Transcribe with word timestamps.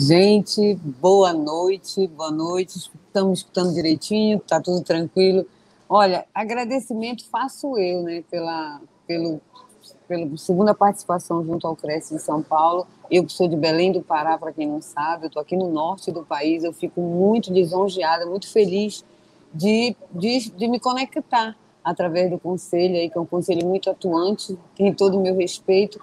Gente, 0.00 0.76
boa 1.00 1.32
noite, 1.32 2.06
boa 2.06 2.30
noite. 2.30 2.78
Estamos 2.78 3.40
escutando 3.40 3.74
direitinho, 3.74 4.38
está 4.38 4.60
tudo 4.60 4.80
tranquilo. 4.84 5.44
Olha, 5.88 6.24
agradecimento 6.32 7.28
faço 7.28 7.76
eu, 7.76 8.04
né, 8.04 8.22
pela, 8.30 8.80
pelo, 9.08 9.40
pela 10.06 10.36
segunda 10.36 10.72
participação 10.72 11.44
junto 11.44 11.66
ao 11.66 11.74
Cresce 11.74 12.14
de 12.14 12.22
São 12.22 12.40
Paulo. 12.40 12.86
Eu 13.10 13.28
sou 13.28 13.48
de 13.48 13.56
Belém 13.56 13.90
do 13.90 14.00
Pará, 14.00 14.38
para 14.38 14.52
quem 14.52 14.68
não 14.68 14.80
sabe, 14.80 15.24
eu 15.24 15.26
estou 15.26 15.42
aqui 15.42 15.56
no 15.56 15.68
norte 15.68 16.12
do 16.12 16.24
país, 16.24 16.62
eu 16.62 16.72
fico 16.72 17.00
muito 17.00 17.52
lisonjeada, 17.52 18.24
muito 18.24 18.48
feliz 18.48 19.04
de, 19.52 19.96
de, 20.12 20.48
de 20.50 20.68
me 20.68 20.78
conectar 20.78 21.56
através 21.82 22.30
do 22.30 22.38
conselho, 22.38 22.94
aí, 22.94 23.10
que 23.10 23.18
é 23.18 23.20
um 23.20 23.26
conselho 23.26 23.66
muito 23.66 23.90
atuante, 23.90 24.56
tem 24.76 24.94
todo 24.94 25.18
o 25.18 25.20
meu 25.20 25.34
respeito. 25.36 26.00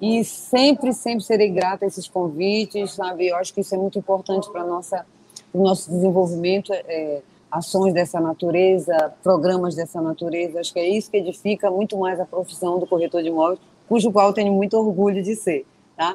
E 0.00 0.24
sempre, 0.24 0.92
sempre 0.92 1.24
serei 1.24 1.48
grata 1.48 1.84
a 1.84 1.88
esses 1.88 2.06
convites, 2.06 2.92
sabe? 2.92 3.28
Eu 3.28 3.36
acho 3.36 3.52
que 3.54 3.60
isso 3.60 3.74
é 3.74 3.78
muito 3.78 3.98
importante 3.98 4.50
para 4.50 4.64
o 4.64 5.62
nosso 5.62 5.90
desenvolvimento, 5.90 6.72
é, 6.72 7.22
ações 7.50 7.94
dessa 7.94 8.20
natureza, 8.20 9.14
programas 9.22 9.74
dessa 9.74 10.00
natureza. 10.00 10.60
Acho 10.60 10.72
que 10.72 10.80
é 10.80 10.88
isso 10.88 11.10
que 11.10 11.16
edifica 11.16 11.70
muito 11.70 11.96
mais 11.96 12.20
a 12.20 12.26
profissão 12.26 12.78
do 12.78 12.86
corretor 12.86 13.22
de 13.22 13.28
imóveis, 13.28 13.58
cujo 13.88 14.12
qual 14.12 14.32
tenho 14.32 14.52
muito 14.52 14.76
orgulho 14.76 15.22
de 15.22 15.34
ser, 15.34 15.64
tá? 15.96 16.14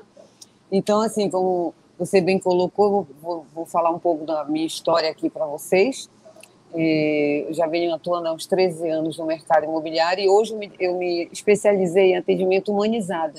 Então, 0.72 1.02
assim, 1.02 1.30
como 1.30 1.74
você 1.98 2.22
bem 2.22 2.40
colocou, 2.40 3.08
vou, 3.22 3.46
vou 3.54 3.66
falar 3.66 3.90
um 3.90 4.00
pouco 4.00 4.26
da 4.26 4.46
minha 4.46 4.66
história 4.66 5.10
aqui 5.10 5.30
para 5.30 5.46
vocês. 5.46 6.10
É, 6.74 7.46
eu 7.48 7.54
já 7.54 7.68
venho 7.68 7.94
atuando 7.94 8.28
há 8.28 8.34
uns 8.34 8.46
13 8.46 8.88
anos 8.90 9.18
no 9.18 9.26
mercado 9.26 9.66
imobiliário 9.66 10.24
e 10.24 10.30
hoje 10.30 10.54
eu 10.54 10.58
me, 10.58 10.72
eu 10.80 10.98
me 10.98 11.28
especializei 11.32 12.12
em 12.12 12.18
atendimento 12.18 12.72
humanizado. 12.72 13.34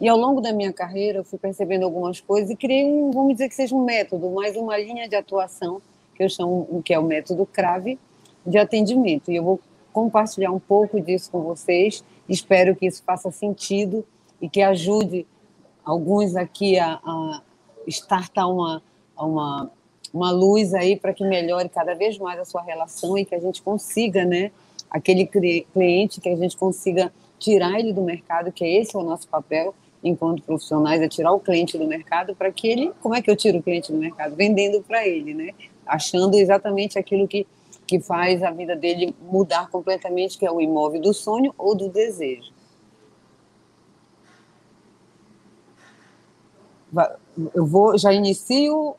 E 0.00 0.08
ao 0.08 0.16
longo 0.16 0.40
da 0.40 0.52
minha 0.52 0.72
carreira 0.72 1.18
eu 1.18 1.24
fui 1.24 1.38
percebendo 1.38 1.84
algumas 1.84 2.20
coisas 2.20 2.50
e 2.50 2.56
criei 2.56 2.84
um, 2.84 3.10
vamos 3.12 3.34
dizer 3.34 3.48
que 3.48 3.54
seja 3.54 3.74
um 3.74 3.84
método, 3.84 4.30
mais 4.30 4.56
uma 4.56 4.76
linha 4.76 5.08
de 5.08 5.14
atuação 5.14 5.80
que 6.14 6.24
eu 6.24 6.28
chamo, 6.28 6.82
que 6.84 6.92
é 6.92 6.98
o 6.98 7.04
método 7.04 7.46
CRAVE 7.46 7.98
de 8.44 8.58
atendimento. 8.58 9.30
E 9.30 9.36
eu 9.36 9.44
vou 9.44 9.60
compartilhar 9.92 10.50
um 10.50 10.58
pouco 10.58 11.00
disso 11.00 11.30
com 11.30 11.40
vocês. 11.42 12.04
Espero 12.28 12.74
que 12.74 12.86
isso 12.86 13.02
faça 13.04 13.30
sentido 13.30 14.04
e 14.40 14.48
que 14.48 14.60
ajude 14.60 15.26
alguns 15.84 16.34
aqui 16.34 16.78
a, 16.78 17.00
a 17.04 18.46
uma, 18.48 18.82
uma 19.16 19.70
uma 20.12 20.30
luz 20.30 20.74
aí 20.74 20.96
para 20.96 21.12
que 21.12 21.24
melhore 21.24 21.68
cada 21.68 21.94
vez 21.94 22.18
mais 22.18 22.38
a 22.38 22.44
sua 22.44 22.62
relação 22.62 23.16
e 23.16 23.24
que 23.24 23.34
a 23.34 23.40
gente 23.40 23.62
consiga, 23.62 24.24
né, 24.24 24.50
aquele 24.90 25.26
cliente, 25.26 26.20
que 26.20 26.28
a 26.28 26.36
gente 26.36 26.56
consiga 26.56 27.12
tirar 27.38 27.78
ele 27.80 27.92
do 27.92 28.02
mercado, 28.02 28.52
que 28.52 28.64
esse 28.64 28.94
é 28.94 28.98
o 28.98 29.02
nosso 29.02 29.26
papel 29.26 29.74
enquanto 30.04 30.42
profissionais, 30.42 31.00
é 31.00 31.08
tirar 31.08 31.32
o 31.32 31.40
cliente 31.40 31.78
do 31.78 31.86
mercado 31.86 32.34
para 32.34 32.50
que 32.50 32.68
ele, 32.68 32.92
como 33.00 33.14
é 33.14 33.22
que 33.22 33.30
eu 33.30 33.36
tiro 33.36 33.58
o 33.58 33.62
cliente 33.62 33.92
do 33.92 33.98
mercado? 33.98 34.34
Vendendo 34.34 34.82
para 34.82 35.06
ele, 35.06 35.32
né? 35.32 35.52
Achando 35.86 36.34
exatamente 36.34 36.98
aquilo 36.98 37.26
que, 37.28 37.46
que 37.86 38.00
faz 38.00 38.42
a 38.42 38.50
vida 38.50 38.74
dele 38.74 39.14
mudar 39.20 39.70
completamente, 39.70 40.36
que 40.36 40.44
é 40.44 40.50
o 40.50 40.60
imóvel 40.60 41.00
do 41.00 41.14
sonho 41.14 41.54
ou 41.56 41.74
do 41.74 41.88
desejo. 41.88 42.52
Eu 47.54 47.64
vou, 47.64 47.96
já 47.96 48.12
inicio 48.12 48.96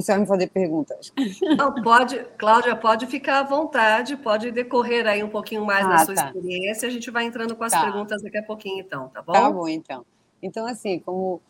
você 0.00 0.12
vai 0.12 0.20
me 0.20 0.26
fazer 0.26 0.46
perguntas? 0.48 1.12
Não, 1.56 1.74
pode, 1.82 2.18
Cláudia, 2.38 2.74
pode 2.76 3.06
ficar 3.06 3.40
à 3.40 3.42
vontade, 3.42 4.16
pode 4.16 4.50
decorrer 4.50 5.06
aí 5.06 5.22
um 5.22 5.28
pouquinho 5.28 5.64
mais 5.64 5.86
ah, 5.86 5.88
da 5.90 5.98
sua 5.98 6.14
tá. 6.14 6.26
experiência. 6.26 6.88
A 6.88 6.90
gente 6.90 7.10
vai 7.10 7.24
entrando 7.24 7.54
com 7.54 7.64
as 7.64 7.72
tá. 7.72 7.82
perguntas 7.82 8.22
daqui 8.22 8.38
a 8.38 8.42
pouquinho, 8.42 8.80
então, 8.80 9.08
tá 9.08 9.22
bom? 9.22 9.32
Tá 9.32 9.50
bom, 9.50 9.68
então. 9.68 10.04
Então, 10.42 10.66
assim, 10.66 10.98
como, 10.98 11.40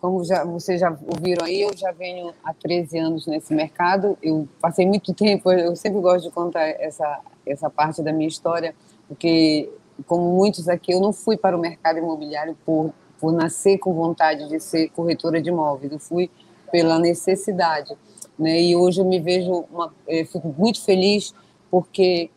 como 0.00 0.24
já, 0.24 0.44
vocês 0.44 0.80
já 0.80 0.90
ouviram 0.90 1.46
aí, 1.46 1.62
eu 1.62 1.76
já 1.76 1.92
venho 1.92 2.34
há 2.42 2.52
13 2.52 2.98
anos 2.98 3.26
nesse 3.26 3.54
mercado. 3.54 4.18
Eu 4.22 4.48
passei 4.60 4.86
muito 4.86 5.14
tempo, 5.14 5.50
eu 5.52 5.76
sempre 5.76 6.00
gosto 6.00 6.26
de 6.26 6.30
contar 6.30 6.66
essa, 6.68 7.20
essa 7.46 7.70
parte 7.70 8.02
da 8.02 8.12
minha 8.12 8.28
história, 8.28 8.74
porque, 9.08 9.72
como 10.06 10.36
muitos 10.36 10.68
aqui, 10.68 10.92
eu 10.92 11.00
não 11.00 11.12
fui 11.12 11.36
para 11.36 11.56
o 11.56 11.60
mercado 11.60 11.98
imobiliário 11.98 12.56
por, 12.66 12.92
por 13.20 13.32
nascer 13.32 13.78
com 13.78 13.94
vontade 13.94 14.48
de 14.48 14.58
ser 14.60 14.88
corretora 14.90 15.40
de 15.40 15.50
imóveis. 15.50 15.92
Eu 15.92 15.98
fui 15.98 16.30
pela 16.70 16.98
necessidade. 16.98 17.96
Né? 18.38 18.60
E 18.62 18.76
hoje 18.76 19.00
eu 19.00 19.04
me 19.04 19.20
vejo, 19.20 19.64
uma, 19.70 19.92
eu 20.06 20.26
fico 20.26 20.54
muito 20.56 20.82
feliz 20.82 21.34
porque 21.70 22.30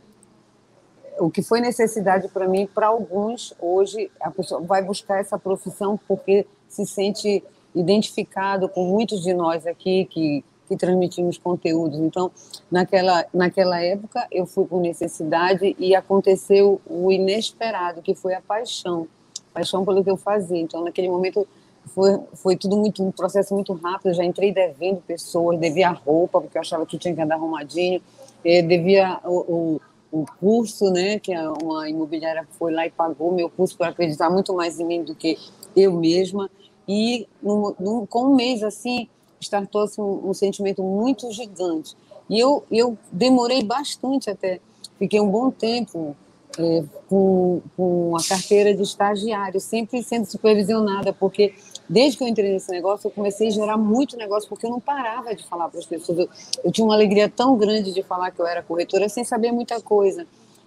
o 1.19 1.29
que 1.29 1.41
foi 1.41 1.59
necessidade 1.59 2.27
para 2.27 2.47
mim, 2.47 2.67
para 2.67 2.87
alguns, 2.87 3.53
hoje 3.59 4.11
a 4.19 4.29
pessoa 4.29 4.61
vai 4.61 4.83
buscar 4.83 5.19
essa 5.19 5.37
profissão 5.37 5.99
porque 6.07 6.45
se 6.67 6.85
sente 6.85 7.43
identificado 7.73 8.69
com 8.69 8.85
muitos 8.85 9.21
de 9.21 9.33
nós 9.33 9.65
aqui 9.65 10.05
que, 10.05 10.43
que 10.67 10.75
transmitimos 10.75 11.37
conteúdos. 11.37 11.99
Então, 11.99 12.31
naquela, 12.71 13.25
naquela 13.33 13.81
época, 13.81 14.27
eu 14.31 14.45
fui 14.45 14.65
com 14.65 14.79
necessidade 14.79 15.75
e 15.79 15.95
aconteceu 15.95 16.81
o 16.85 17.11
inesperado, 17.11 18.01
que 18.01 18.15
foi 18.15 18.33
a 18.33 18.41
paixão. 18.41 19.07
Paixão 19.53 19.85
pelo 19.85 20.03
que 20.03 20.09
eu 20.09 20.17
fazia. 20.17 20.59
Então, 20.59 20.83
naquele 20.83 21.09
momento, 21.09 21.47
foi, 21.87 22.19
foi 22.33 22.55
tudo 22.55 22.77
muito 22.77 23.03
um 23.03 23.11
processo 23.11 23.53
muito 23.53 23.73
rápido. 23.73 24.09
Eu 24.09 24.13
já 24.13 24.23
entrei 24.23 24.51
devendo 24.51 25.01
pessoas, 25.01 25.59
devia 25.59 25.89
roupa, 25.89 26.41
porque 26.41 26.57
eu 26.57 26.61
achava 26.61 26.85
que 26.85 26.97
tinha 26.97 27.13
que 27.13 27.21
andar 27.21 27.35
arrumadinho, 27.35 28.01
devia 28.43 29.19
o, 29.23 29.79
o, 30.11 30.21
o, 30.21 30.25
curso, 30.39 30.91
né, 30.91 31.19
que 31.19 31.33
uma 31.61 31.89
imobiliária 31.89 32.47
foi 32.57 32.73
lá 32.73 32.85
e 32.85 32.91
pagou 32.91 33.33
meu 33.33 33.49
curso 33.49 33.77
para 33.77 33.89
acreditar 33.89 34.29
muito 34.29 34.53
mais 34.53 34.79
em 34.79 34.85
mim 34.85 35.03
do 35.03 35.15
que 35.15 35.37
eu 35.75 35.91
mesma. 35.93 36.49
E 36.87 37.27
num, 37.41 37.75
num, 37.79 38.05
com 38.05 38.25
um 38.25 38.35
mês 38.35 38.63
assim, 38.63 39.09
startou-se 39.39 39.99
um, 39.99 40.29
um 40.29 40.33
sentimento 40.33 40.81
muito 40.81 41.31
gigante. 41.31 41.95
E 42.29 42.39
eu, 42.39 42.63
eu 42.71 42.97
demorei 43.11 43.63
bastante 43.63 44.29
até, 44.29 44.59
fiquei 44.97 45.19
um 45.19 45.29
bom 45.29 45.49
tempo 45.49 46.15
é, 46.57 46.83
com, 47.07 47.61
com 47.75 48.15
a 48.17 48.23
carteira 48.23 48.73
de 48.73 48.81
estagiário, 48.81 49.59
sempre 49.59 50.01
sendo 50.01 50.25
supervisionada, 50.25 51.13
porque 51.13 51.53
desde 51.89 52.17
que 52.17 52.23
eu 52.23 52.27
entrei 52.27 52.51
nesse 52.51 52.69
negócio, 52.69 53.07
eu 53.07 53.11
comecei 53.11 53.47
a 53.47 53.51
gerar 53.51 53.77
muito 53.77 54.17
negócio, 54.17 54.49
porque 54.49 54.65
eu 54.65 54.69
não 54.69 54.79
parava 54.79 55.33
de 55.33 55.43
falar 55.45 55.69
para 55.69 55.79
as 55.79 55.85
pessoas. 55.85 56.19
Eu, 56.19 56.29
eu, 56.63 56.71
tinha 56.71 56.85
uma 56.85 56.93
alegria 56.93 57.29
tão 57.29 57.57
grande 57.57 57.93
de 57.93 58.03
falar 58.03 58.31
que 58.31 58.39
eu 58.39 58.45
era 58.45 58.61
corretora 58.61 59.07
sem 59.07 59.23
saber 59.23 59.51
muita 59.51 59.81
coisa. 59.81 60.25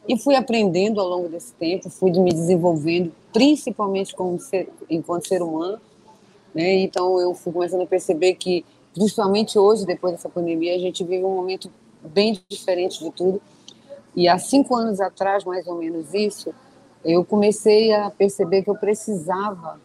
E 0.09 0.19
fui 0.19 0.35
aprendendo 0.35 1.01
ao 1.01 1.09
longo 1.09 1.29
desse 1.29 1.53
tempo, 1.53 1.91
fui 1.91 2.11
me 2.11 2.33
desenvolvendo, 2.33 3.13
principalmente 3.33 4.15
como 4.15 4.41
ser, 4.41 4.69
enquanto 4.89 5.29
ser 5.29 5.43
humano. 5.43 5.79
Né? 6.55 6.75
Então, 6.81 7.21
eu 7.21 7.35
fui 7.35 7.53
começando 7.53 7.83
a 7.83 7.87
perceber 7.87 8.35
que, 8.35 8.65
principalmente 8.95 9.59
hoje, 9.59 9.85
depois 9.85 10.15
dessa 10.15 10.29
pandemia, 10.29 10.75
a 10.75 10.79
gente 10.79 11.05
vive 11.05 11.25
um 11.25 11.37
momento 11.37 11.71
bem 12.03 12.41
diferente 12.49 12.99
de 13.05 13.11
tudo. 13.11 13.41
E 14.17 14.27
há 14.27 14.39
cinco 14.39 14.75
anos 14.75 15.01
atrás, 15.01 15.45
mais 15.45 15.67
ou 15.67 15.77
menos 15.77 16.13
isso, 16.15 16.53
eu 17.05 17.25
comecei 17.25 17.93
a 17.93 18.11
perceber 18.11 18.63
que 18.63 18.71
eu 18.71 18.75
precisava 18.75 19.79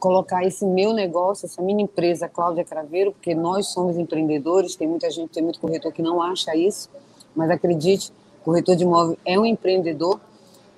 colocar 0.00 0.42
esse 0.44 0.64
meu 0.64 0.94
negócio, 0.94 1.44
essa 1.44 1.60
minha 1.60 1.82
empresa, 1.82 2.26
Cláudia 2.26 2.64
Craveiro, 2.64 3.12
porque 3.12 3.34
nós 3.34 3.68
somos 3.68 3.98
empreendedores, 3.98 4.74
tem 4.74 4.88
muita 4.88 5.10
gente, 5.10 5.30
tem 5.30 5.42
muito 5.42 5.60
corretor 5.60 5.92
que 5.92 6.00
não 6.00 6.22
acha 6.22 6.56
isso, 6.56 6.88
mas 7.36 7.50
acredite, 7.50 8.10
corretor 8.42 8.74
de 8.74 8.82
imóvel 8.82 9.18
é 9.26 9.38
um 9.38 9.44
empreendedor 9.44 10.18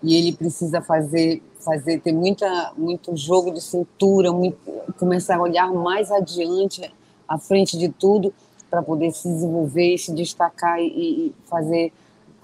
e 0.02 0.16
ele 0.16 0.32
precisa 0.32 0.82
fazer, 0.82 1.40
fazer 1.60 2.00
ter 2.00 2.12
muita, 2.12 2.72
muito 2.76 3.16
jogo 3.16 3.52
de 3.52 3.60
cintura, 3.60 4.32
muito, 4.32 4.58
começar 4.98 5.36
a 5.36 5.42
olhar 5.42 5.72
mais 5.72 6.10
adiante, 6.10 6.92
à 7.28 7.38
frente 7.38 7.78
de 7.78 7.88
tudo, 7.88 8.34
para 8.68 8.82
poder 8.82 9.12
se 9.12 9.28
desenvolver 9.28 9.98
se 9.98 10.12
destacar 10.12 10.80
e, 10.80 10.86
e 10.86 11.34
fazer, 11.46 11.92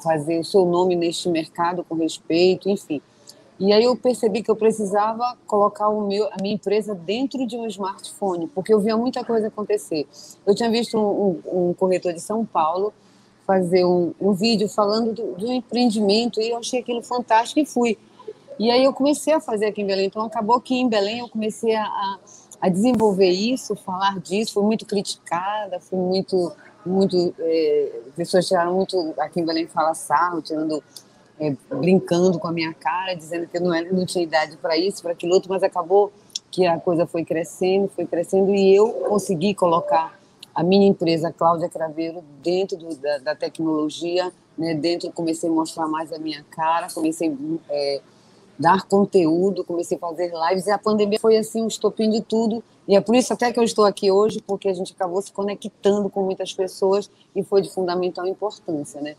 fazer 0.03 0.39
o 0.39 0.45
seu 0.45 0.65
nome 0.65 0.95
neste 0.95 1.29
mercado 1.29 1.83
com 1.83 1.97
respeito, 1.97 2.71
enfim. 2.71 3.03
E 3.59 3.73
aí 3.73 3.83
eu 3.83 3.97
percebi 3.97 4.43
que 4.43 4.51
eu 4.51 4.55
precisava 4.55 5.37
colocar 5.47 5.89
o 5.89 6.07
meu, 6.07 6.27
a 6.27 6.37
minha 6.41 6.55
empresa 6.55 6.95
dentro 6.95 7.45
de 7.45 7.57
um 7.57 7.67
smartphone, 7.67 8.47
porque 8.49 8.73
eu 8.73 8.79
via 8.79 8.97
muita 8.97 9.25
coisa 9.25 9.49
acontecer. 9.49 10.07
Eu 10.47 10.55
tinha 10.55 10.71
visto 10.71 10.97
um, 10.97 11.41
um, 11.45 11.71
um 11.71 11.75
corretor 11.75 12.13
de 12.13 12.21
São 12.21 12.47
Paulo 12.47 12.93
fazer 13.49 13.85
um, 13.85 14.13
um 14.21 14.33
vídeo 14.33 14.69
falando 14.69 15.13
do, 15.13 15.33
do, 15.33 15.51
empreendimento 15.51 16.39
e 16.39 16.51
eu 16.51 16.59
achei 16.59 16.81
aquilo 16.81 17.03
fantástico 17.03 17.59
e 17.59 17.67
fui. 17.67 17.99
E 18.59 18.71
aí 18.71 18.85
eu 18.85 18.93
comecei 18.93 19.33
a 19.33 19.41
fazer 19.41 19.67
aqui 19.67 19.81
em 19.81 19.87
Belém. 19.87 20.07
Então 20.07 20.23
acabou 20.23 20.61
que 20.61 20.75
em 20.75 20.89
Belém 20.89 21.21
eu 21.21 21.29
comecei 21.29 21.75
a, 21.75 21.83
a, 21.83 22.19
a 22.61 22.69
desenvolver 22.69 23.31
isso, 23.31 23.75
falar 23.75 24.21
disso. 24.21 24.53
Fui 24.53 24.63
muito 24.63 24.85
criticada, 24.85 25.81
fui 25.81 25.99
muito, 25.99 26.53
muito, 26.85 27.35
é, 27.39 28.01
pessoas 28.15 28.47
tiraram 28.47 28.75
muito, 28.75 29.15
aqui 29.19 29.41
em 29.41 29.47
Belém 29.47 29.67
fala 29.67 29.95
sarro, 29.95 30.43
tirando, 30.43 30.83
é, 31.41 31.55
brincando 31.71 32.39
com 32.39 32.49
a 32.49 32.53
minha 32.53 32.73
cara, 32.75 33.15
dizendo 33.15 33.47
que 33.47 33.57
eu 33.57 33.61
não, 33.61 33.73
era, 33.73 33.91
não 33.93 34.05
tinha 34.05 34.25
idade 34.25 34.57
para 34.57 34.77
isso, 34.77 35.03
para 35.03 35.13
aquilo 35.13 35.35
outro, 35.35 35.51
mas 35.51 35.63
acabou 35.63 36.13
que 36.51 36.67
a 36.67 36.79
coisa 36.79 37.07
foi 37.07 37.25
crescendo, 37.25 37.89
foi 37.89 38.07
crescendo 38.07 38.55
e 38.55 38.75
eu 38.75 38.91
consegui 39.09 39.55
colocar 39.55 40.19
a 40.55 40.63
minha 40.63 40.89
empresa 40.89 41.33
Cláudia 41.33 41.69
Craveiro 41.69 42.25
dentro 42.43 42.77
do, 42.77 42.97
da, 42.97 43.19
da, 43.19 43.35
tecnologia, 43.35 44.33
né, 44.57 44.75
dentro 44.75 45.13
comecei 45.13 45.49
a 45.49 45.53
mostrar 45.53 45.87
mais 45.87 46.13
a 46.13 46.19
minha 46.19 46.45
cara, 46.51 46.89
comecei 46.93 47.29
a 47.29 47.35
é, 47.71 48.01
dar 48.59 48.85
conteúdo, 48.87 49.63
comecei 49.63 49.97
a 49.97 50.01
fazer 50.01 50.33
lives 50.49 50.67
e 50.67 50.71
a 50.73 50.79
pandemia 50.79 51.21
foi 51.21 51.37
assim 51.37 51.63
um 51.63 51.69
estopim 51.69 52.11
de 52.11 52.23
tudo 52.23 52.63
e 52.89 52.97
é 52.97 53.01
por 53.01 53.15
isso 53.15 53.33
até 53.33 53.53
que 53.53 53.61
eu 53.61 53.63
estou 53.63 53.85
aqui 53.85 54.11
hoje, 54.11 54.43
porque 54.45 54.69
a 54.69 54.75
gente 54.75 54.95
acabou 54.95 55.21
se 55.21 55.31
conectando 55.31 56.09
com 56.09 56.23
muitas 56.23 56.53
pessoas 56.53 57.09
e 57.37 57.43
foi 57.45 57.61
de 57.61 57.71
fundamental 57.71 58.27
importância, 58.27 59.01
né? 59.01 59.15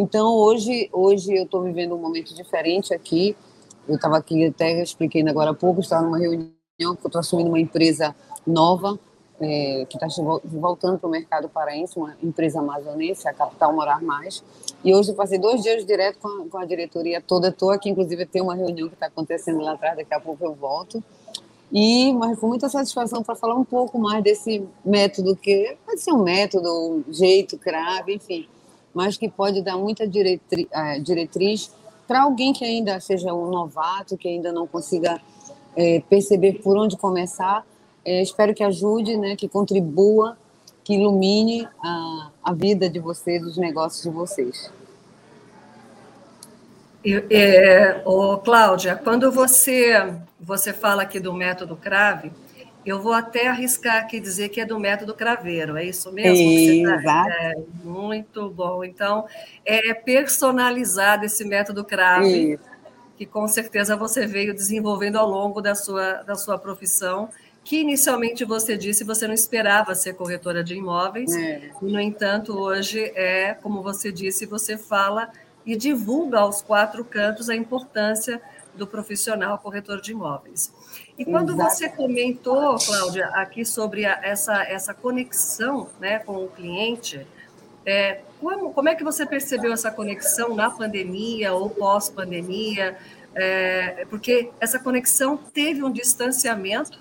Então 0.00 0.32
hoje, 0.32 0.88
hoje 0.92 1.34
eu 1.34 1.42
estou 1.42 1.60
vivendo 1.60 1.92
um 1.92 1.98
momento 1.98 2.32
diferente 2.32 2.94
aqui. 2.94 3.36
Eu 3.88 3.96
estava 3.96 4.16
aqui 4.16 4.46
até 4.46 4.80
expliquei 4.80 5.28
agora 5.28 5.50
há 5.50 5.54
pouco, 5.54 5.80
estava 5.80 6.04
numa 6.04 6.18
reunião 6.18 6.52
eu 6.78 6.92
estou 6.92 7.18
assumindo 7.18 7.48
uma 7.48 7.58
empresa 7.58 8.14
nova 8.46 8.96
é, 9.40 9.84
que 9.88 9.96
está 9.96 10.06
voltando 10.44 11.00
para 11.00 11.08
o 11.08 11.10
mercado 11.10 11.48
paraense, 11.48 11.98
uma 11.98 12.16
empresa 12.22 12.60
amazonense, 12.60 13.26
a 13.26 13.34
Capital 13.34 13.72
Morar 13.74 14.00
Mais. 14.00 14.44
E 14.84 14.94
hoje 14.94 15.10
eu 15.10 15.16
passei 15.16 15.36
dois 15.36 15.64
dias 15.64 15.84
direto 15.84 16.20
com 16.20 16.28
a, 16.28 16.48
com 16.48 16.58
a 16.58 16.64
diretoria 16.64 17.20
toda. 17.20 17.48
Estou 17.48 17.72
aqui, 17.72 17.90
inclusive, 17.90 18.24
tem 18.24 18.40
uma 18.40 18.54
reunião 18.54 18.86
que 18.86 18.94
está 18.94 19.06
acontecendo 19.06 19.60
lá 19.60 19.72
atrás, 19.72 19.96
daqui 19.96 20.14
a 20.14 20.20
pouco 20.20 20.44
eu 20.44 20.54
volto. 20.54 21.02
E, 21.72 22.12
mas 22.12 22.38
com 22.38 22.46
muita 22.46 22.68
satisfação 22.68 23.24
para 23.24 23.34
falar 23.34 23.56
um 23.56 23.64
pouco 23.64 23.98
mais 23.98 24.22
desse 24.22 24.64
método, 24.84 25.34
que 25.34 25.76
pode 25.84 26.00
ser 26.00 26.12
um 26.12 26.22
método, 26.22 26.68
um 26.68 27.12
jeito, 27.12 27.58
crave, 27.58 28.14
enfim, 28.14 28.46
mas 28.98 29.16
que 29.16 29.28
pode 29.28 29.62
dar 29.62 29.78
muita 29.78 30.08
diretri, 30.08 30.68
uh, 30.74 31.00
diretriz 31.00 31.72
para 32.04 32.22
alguém 32.22 32.52
que 32.52 32.64
ainda 32.64 32.98
seja 32.98 33.32
um 33.32 33.48
novato, 33.48 34.16
que 34.16 34.26
ainda 34.26 34.50
não 34.50 34.66
consiga 34.66 35.20
é, 35.76 36.02
perceber 36.10 36.54
por 36.54 36.76
onde 36.76 36.96
começar, 36.96 37.64
é, 38.04 38.20
espero 38.20 38.52
que 38.52 38.64
ajude, 38.64 39.16
né, 39.16 39.36
que 39.36 39.48
contribua, 39.48 40.36
que 40.82 40.94
ilumine 40.94 41.68
a, 41.80 42.30
a 42.42 42.52
vida 42.52 42.90
de 42.90 42.98
vocês, 42.98 43.44
os 43.44 43.56
negócios 43.56 44.02
de 44.02 44.10
vocês. 44.10 44.68
É, 47.30 48.02
Cláudia, 48.42 48.96
quando 48.96 49.30
você, 49.30 50.12
você 50.40 50.72
fala 50.72 51.02
aqui 51.02 51.20
do 51.20 51.32
método 51.32 51.76
Crave, 51.76 52.32
eu 52.88 53.00
vou 53.00 53.12
até 53.12 53.48
arriscar 53.48 53.96
aqui 53.96 54.20
dizer 54.20 54.48
que 54.48 54.60
é 54.60 54.64
do 54.64 54.78
método 54.78 55.14
craveiro, 55.14 55.76
é 55.76 55.84
isso 55.84 56.10
mesmo? 56.12 56.88
Tá- 56.88 56.96
Exato. 56.96 57.30
É, 57.30 57.54
muito 57.84 58.50
bom. 58.50 58.84
Então, 58.84 59.26
é 59.64 59.92
personalizado 59.94 61.24
esse 61.24 61.44
método 61.44 61.84
Crave, 61.84 62.52
isso. 62.52 62.62
que 63.16 63.26
com 63.26 63.46
certeza 63.48 63.96
você 63.96 64.26
veio 64.26 64.54
desenvolvendo 64.54 65.16
ao 65.16 65.28
longo 65.28 65.60
da 65.60 65.74
sua, 65.74 66.22
da 66.22 66.34
sua 66.34 66.58
profissão 66.58 67.28
que 67.68 67.80
inicialmente 67.80 68.46
você 68.46 68.78
disse 68.78 69.04
você 69.04 69.26
não 69.26 69.34
esperava 69.34 69.94
ser 69.94 70.14
corretora 70.14 70.64
de 70.64 70.74
imóveis, 70.74 71.36
é. 71.36 71.70
e, 71.82 71.84
no 71.84 72.00
entanto, 72.00 72.58
hoje 72.58 73.12
é, 73.14 73.52
como 73.52 73.82
você 73.82 74.10
disse, 74.10 74.46
você 74.46 74.78
fala 74.78 75.30
e 75.66 75.76
divulga 75.76 76.38
aos 76.38 76.62
quatro 76.62 77.04
cantos 77.04 77.50
a 77.50 77.54
importância 77.54 78.40
do 78.74 78.86
profissional 78.86 79.58
corretor 79.58 80.00
de 80.00 80.12
imóveis. 80.12 80.72
E 81.18 81.24
quando 81.24 81.52
Exato. 81.52 81.70
você 81.70 81.88
comentou, 81.88 82.76
Cláudia, 82.78 83.26
aqui 83.34 83.64
sobre 83.64 84.06
a, 84.06 84.20
essa, 84.22 84.62
essa 84.62 84.94
conexão 84.94 85.88
né, 85.98 86.20
com 86.20 86.44
o 86.44 86.48
cliente, 86.48 87.26
é, 87.84 88.20
como, 88.40 88.72
como 88.72 88.88
é 88.88 88.94
que 88.94 89.02
você 89.02 89.26
percebeu 89.26 89.72
essa 89.72 89.90
conexão 89.90 90.54
na 90.54 90.70
pandemia 90.70 91.52
ou 91.52 91.68
pós-pandemia? 91.68 92.96
É, 93.34 94.06
porque 94.08 94.50
essa 94.60 94.78
conexão 94.78 95.36
teve 95.36 95.82
um 95.82 95.90
distanciamento 95.90 97.00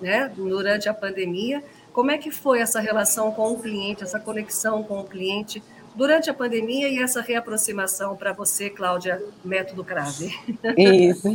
né, 0.00 0.32
durante 0.34 0.88
a 0.88 0.94
pandemia. 0.94 1.62
Como 1.92 2.10
é 2.10 2.16
que 2.16 2.30
foi 2.30 2.60
essa 2.60 2.80
relação 2.80 3.32
com 3.32 3.52
o 3.52 3.60
cliente, 3.60 4.02
essa 4.02 4.18
conexão 4.18 4.82
com 4.82 5.00
o 5.00 5.04
cliente 5.04 5.62
durante 5.98 6.30
a 6.30 6.34
pandemia 6.34 6.88
e 6.88 7.02
essa 7.02 7.20
reaproximação 7.20 8.14
para 8.14 8.32
você, 8.32 8.70
Cláudia, 8.70 9.20
método 9.44 9.82
Crave? 9.82 10.32
Isso. 10.78 11.28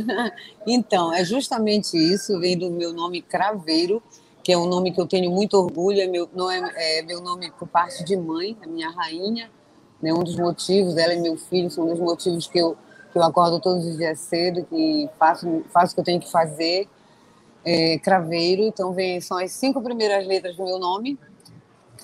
Então, 0.66 1.12
é 1.12 1.22
justamente 1.22 1.98
isso, 1.98 2.40
vem 2.40 2.56
do 2.56 2.70
meu 2.70 2.90
nome 2.90 3.20
Craveiro, 3.20 4.02
que 4.42 4.50
é 4.50 4.56
um 4.56 4.64
nome 4.64 4.90
que 4.90 4.98
eu 4.98 5.06
tenho 5.06 5.30
muito 5.30 5.52
orgulho, 5.58 6.00
é 6.00 6.06
meu, 6.06 6.26
não 6.34 6.50
é, 6.50 6.98
é 6.98 7.02
meu 7.02 7.20
nome 7.20 7.52
por 7.58 7.68
parte 7.68 8.02
de 8.02 8.16
mãe, 8.16 8.56
a 8.62 8.66
minha 8.66 8.88
rainha, 8.88 9.50
né, 10.00 10.14
um 10.14 10.24
dos 10.24 10.36
motivos, 10.36 10.96
ela 10.96 11.12
e 11.12 11.20
meu 11.20 11.36
filho 11.36 11.70
são 11.70 11.84
um 11.84 11.90
dos 11.90 12.00
motivos 12.00 12.46
que 12.46 12.58
eu, 12.58 12.74
que 13.12 13.18
eu 13.18 13.22
acordo 13.22 13.60
todos 13.60 13.84
os 13.84 13.98
dias 13.98 14.18
cedo, 14.18 14.64
que 14.64 15.10
faço, 15.18 15.62
faço 15.68 15.92
o 15.92 15.94
que 15.96 16.00
eu 16.00 16.04
tenho 16.04 16.20
que 16.20 16.30
fazer, 16.30 16.88
é, 17.62 17.98
Craveiro, 17.98 18.62
então 18.62 18.94
vem, 18.94 19.20
são 19.20 19.36
as 19.36 19.52
cinco 19.52 19.82
primeiras 19.82 20.26
letras 20.26 20.56
do 20.56 20.64
meu 20.64 20.78
nome, 20.78 21.18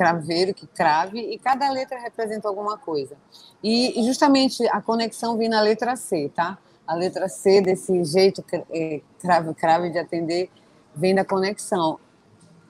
Craveiro, 0.01 0.55
que 0.55 0.67
crave, 0.67 1.21
e 1.21 1.39
cada 1.39 1.71
letra 1.71 1.99
representa 2.01 2.49
alguma 2.49 2.79
coisa. 2.79 3.19
E, 3.63 4.01
e 4.01 4.03
justamente 4.07 4.67
a 4.69 4.81
conexão 4.81 5.37
vem 5.37 5.47
na 5.47 5.61
letra 5.61 5.95
C, 5.95 6.31
tá? 6.35 6.57
A 6.87 6.95
letra 6.95 7.29
C, 7.29 7.61
desse 7.61 8.03
jeito 8.05 8.43
é, 8.71 9.03
crave, 9.19 9.53
crave 9.53 9.91
de 9.91 9.99
atender, 9.99 10.49
vem 10.97 11.15
da 11.15 11.23
conexão. 11.23 12.01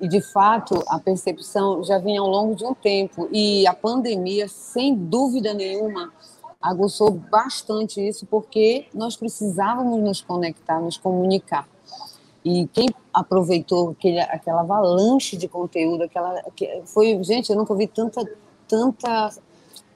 E, 0.00 0.08
de 0.08 0.20
fato, 0.20 0.82
a 0.88 0.98
percepção 0.98 1.84
já 1.84 1.98
vinha 1.98 2.20
ao 2.20 2.26
longo 2.26 2.56
de 2.56 2.64
um 2.64 2.74
tempo. 2.74 3.28
E 3.30 3.64
a 3.64 3.74
pandemia, 3.74 4.48
sem 4.48 4.92
dúvida 4.92 5.54
nenhuma, 5.54 6.12
aguçou 6.60 7.12
bastante 7.12 8.04
isso, 8.04 8.26
porque 8.26 8.88
nós 8.92 9.16
precisávamos 9.16 10.00
nos 10.00 10.20
conectar, 10.20 10.80
nos 10.80 10.96
comunicar. 10.96 11.68
E 12.44 12.66
quem 12.68 12.88
aproveitou 13.12 13.90
aquele, 13.90 14.20
aquela 14.20 14.60
avalanche 14.60 15.36
de 15.36 15.46
conteúdo, 15.46 16.04
aquela 16.04 16.42
que 16.56 16.82
foi, 16.86 17.22
gente, 17.22 17.50
eu 17.50 17.56
nunca 17.56 17.74
vi 17.74 17.86
tanta, 17.86 18.22
tanta, 18.66 19.30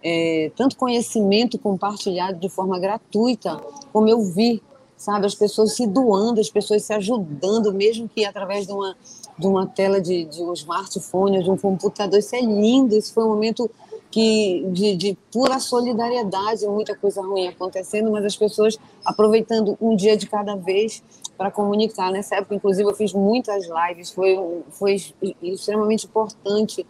é, 0.02 0.50
tanto 0.55 0.76
conhecimento 0.76 1.58
compartilhado 1.58 2.38
de 2.38 2.49
forma 2.49 2.79
gratuita 2.79 3.56
como 3.93 4.08
eu 4.08 4.23
vi, 4.23 4.62
sabe, 4.96 5.26
as 5.26 5.35
pessoas 5.35 5.75
se 5.75 5.87
doando, 5.87 6.41
as 6.41 6.50
pessoas 6.50 6.82
se 6.82 6.93
ajudando, 6.93 7.73
mesmo 7.73 8.08
que 8.08 8.25
através 8.25 8.67
de 8.67 8.73
uma 8.73 8.97
de 9.38 9.47
uma 9.47 9.67
tela 9.67 10.00
de, 10.00 10.25
de 10.26 10.43
um 10.43 10.52
smartphone 10.52 11.38
ou 11.38 11.43
de 11.43 11.50
um 11.50 11.56
computador, 11.56 12.19
isso 12.19 12.37
é 12.37 12.40
lindo, 12.40 12.97
isso 12.97 13.12
foi 13.12 13.25
um 13.25 13.28
momento 13.28 13.71
que 14.14 14.64
de, 14.68 14.94
de, 14.94 15.18
pura 15.33 15.59
solidariedade, 15.59 16.64
muita 16.68 16.94
coisa 16.94 17.21
ruim 17.21 17.49
acontecendo, 17.49 18.12
mas 18.12 18.25
as 18.25 18.37
pessoas 18.37 18.78
aproveitando 19.04 19.76
um 19.80 19.97
dia 19.97 20.16
de 20.16 20.28
cada 20.28 20.54
vez 20.54 21.02
para 21.37 21.50
comunicar. 21.50 22.12
Nessa 22.12 22.37
época, 22.37 22.54
inclusive, 22.54 22.88
eu 22.88 22.94
fiz 22.94 23.12
muitas 23.12 23.64
lives, 23.66 24.12
foi, 24.12 24.38
foi 24.71 25.02
extremamente 25.42 26.06
importante 26.06 26.87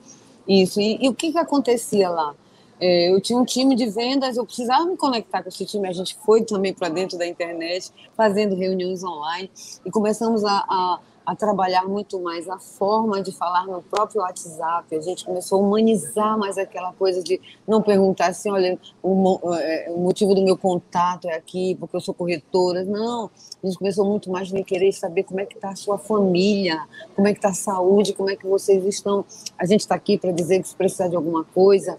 isso. 0.46 0.78
E, 0.78 1.02
e 1.02 1.08
o 1.08 1.14
que, 1.14 1.32
que 1.32 1.38
acontecia 1.38 2.10
lá? 2.10 2.34
É, 2.78 3.10
eu 3.10 3.18
tinha 3.22 3.38
um 3.38 3.44
time 3.46 3.74
de 3.74 3.86
vendas, 3.86 4.36
eu 4.36 4.44
precisava 4.44 4.84
me 4.84 4.94
conectar 4.94 5.42
com 5.42 5.48
esse 5.48 5.64
time. 5.64 5.88
A 5.88 5.92
gente 5.94 6.18
foi 6.26 6.44
também 6.44 6.74
para 6.74 6.90
dentro 6.90 7.16
da 7.16 7.26
internet, 7.26 7.90
fazendo 8.14 8.54
reuniões 8.54 9.02
online, 9.02 9.50
e 9.82 9.90
começamos 9.90 10.44
a, 10.44 10.62
a 10.68 11.00
a 11.24 11.34
trabalhar 11.34 11.84
muito 11.84 12.20
mais 12.20 12.48
a 12.48 12.58
forma 12.58 13.22
de 13.22 13.32
falar 13.32 13.66
no 13.66 13.82
próprio 13.82 14.20
WhatsApp. 14.20 14.94
A 14.94 15.00
gente 15.00 15.24
começou 15.24 15.58
a 15.58 15.66
humanizar 15.66 16.38
mais 16.38 16.58
aquela 16.58 16.92
coisa 16.92 17.22
de 17.22 17.40
não 17.66 17.80
perguntar 17.80 18.28
assim, 18.28 18.50
olha, 18.50 18.78
o, 19.02 19.38
é, 19.54 19.90
o 19.90 19.98
motivo 19.98 20.34
do 20.34 20.42
meu 20.42 20.56
contato 20.56 21.28
é 21.28 21.34
aqui, 21.34 21.76
porque 21.80 21.96
eu 21.96 22.00
sou 22.00 22.12
corretora. 22.12 22.84
Não, 22.84 23.30
a 23.62 23.66
gente 23.66 23.78
começou 23.78 24.04
muito 24.04 24.30
mais 24.30 24.52
a 24.52 24.62
querer 24.62 24.92
saber 24.92 25.22
como 25.24 25.40
é 25.40 25.46
que 25.46 25.54
está 25.54 25.70
a 25.70 25.76
sua 25.76 25.96
família, 25.96 26.86
como 27.16 27.26
é 27.26 27.32
que 27.32 27.38
está 27.38 27.48
a 27.48 27.54
saúde, 27.54 28.12
como 28.12 28.30
é 28.30 28.36
que 28.36 28.46
vocês 28.46 28.84
estão. 28.84 29.24
A 29.58 29.64
gente 29.64 29.80
está 29.80 29.94
aqui 29.94 30.18
para 30.18 30.32
dizer 30.32 30.60
que 30.60 30.68
se 30.68 30.76
precisar 30.76 31.08
de 31.08 31.16
alguma 31.16 31.44
coisa, 31.44 31.98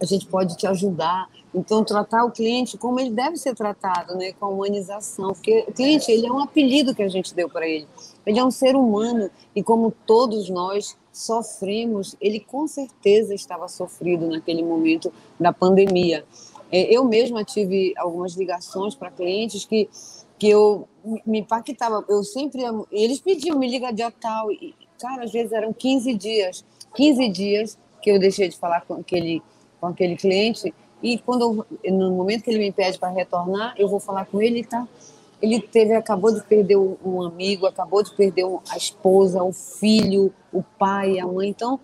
a 0.00 0.04
gente 0.04 0.26
pode 0.26 0.56
te 0.56 0.66
ajudar. 0.66 1.28
Então, 1.54 1.84
tratar 1.84 2.24
o 2.24 2.32
cliente 2.32 2.76
como 2.76 2.98
ele 2.98 3.10
deve 3.10 3.36
ser 3.36 3.54
tratado, 3.54 4.16
né, 4.16 4.32
com 4.32 4.46
a 4.46 4.48
humanização, 4.48 5.32
porque 5.32 5.64
o 5.68 5.72
cliente 5.72 6.10
ele 6.10 6.26
é 6.26 6.32
um 6.32 6.40
apelido 6.40 6.94
que 6.94 7.02
a 7.02 7.08
gente 7.08 7.34
deu 7.34 7.48
para 7.48 7.68
ele. 7.68 7.86
Ele 8.26 8.38
é 8.38 8.44
um 8.44 8.50
ser 8.50 8.76
humano 8.76 9.30
e 9.54 9.62
como 9.62 9.92
todos 10.06 10.48
nós 10.48 10.96
sofremos, 11.12 12.16
ele 12.20 12.40
com 12.40 12.66
certeza 12.66 13.34
estava 13.34 13.68
sofrido 13.68 14.26
naquele 14.26 14.62
momento 14.62 15.12
da 15.38 15.52
pandemia. 15.52 16.24
É, 16.72 16.92
eu 16.92 17.04
mesma 17.04 17.44
tive 17.44 17.94
algumas 17.96 18.34
ligações 18.34 18.94
para 18.94 19.10
clientes 19.10 19.64
que 19.64 19.88
que 20.36 20.48
eu 20.48 20.88
me 21.24 21.40
impactava. 21.40 22.04
Eu 22.08 22.24
sempre 22.24 22.62
eles 22.90 23.20
pediam 23.20 23.58
me 23.58 23.68
liga 23.68 23.92
dia 23.92 24.10
tal 24.10 24.50
e 24.50 24.74
cara, 24.98 25.24
às 25.24 25.32
vezes 25.32 25.52
eram 25.52 25.72
15 25.72 26.14
dias, 26.14 26.64
15 26.94 27.28
dias 27.28 27.78
que 28.02 28.10
eu 28.10 28.18
deixei 28.18 28.48
de 28.48 28.56
falar 28.56 28.80
com 28.82 28.94
aquele 28.94 29.42
com 29.80 29.86
aquele 29.86 30.16
cliente 30.16 30.74
e 31.02 31.18
quando 31.18 31.66
eu, 31.84 31.92
no 31.92 32.12
momento 32.12 32.42
que 32.42 32.50
ele 32.50 32.58
me 32.58 32.72
pede 32.72 32.98
para 32.98 33.10
retornar, 33.10 33.74
eu 33.76 33.86
vou 33.86 34.00
falar 34.00 34.24
com 34.24 34.40
ele, 34.40 34.64
tá? 34.64 34.88
Ele 35.44 35.60
teve, 35.60 35.94
acabou 35.94 36.32
de 36.32 36.42
perder 36.42 36.76
um 36.76 37.22
amigo, 37.22 37.66
acabou 37.66 38.02
de 38.02 38.14
perder 38.14 38.44
a 38.70 38.76
esposa, 38.76 39.42
o 39.42 39.52
filho, 39.52 40.32
o 40.52 40.62
pai, 40.62 41.18
a 41.18 41.26
mãe. 41.26 41.48
Então, 41.48 41.78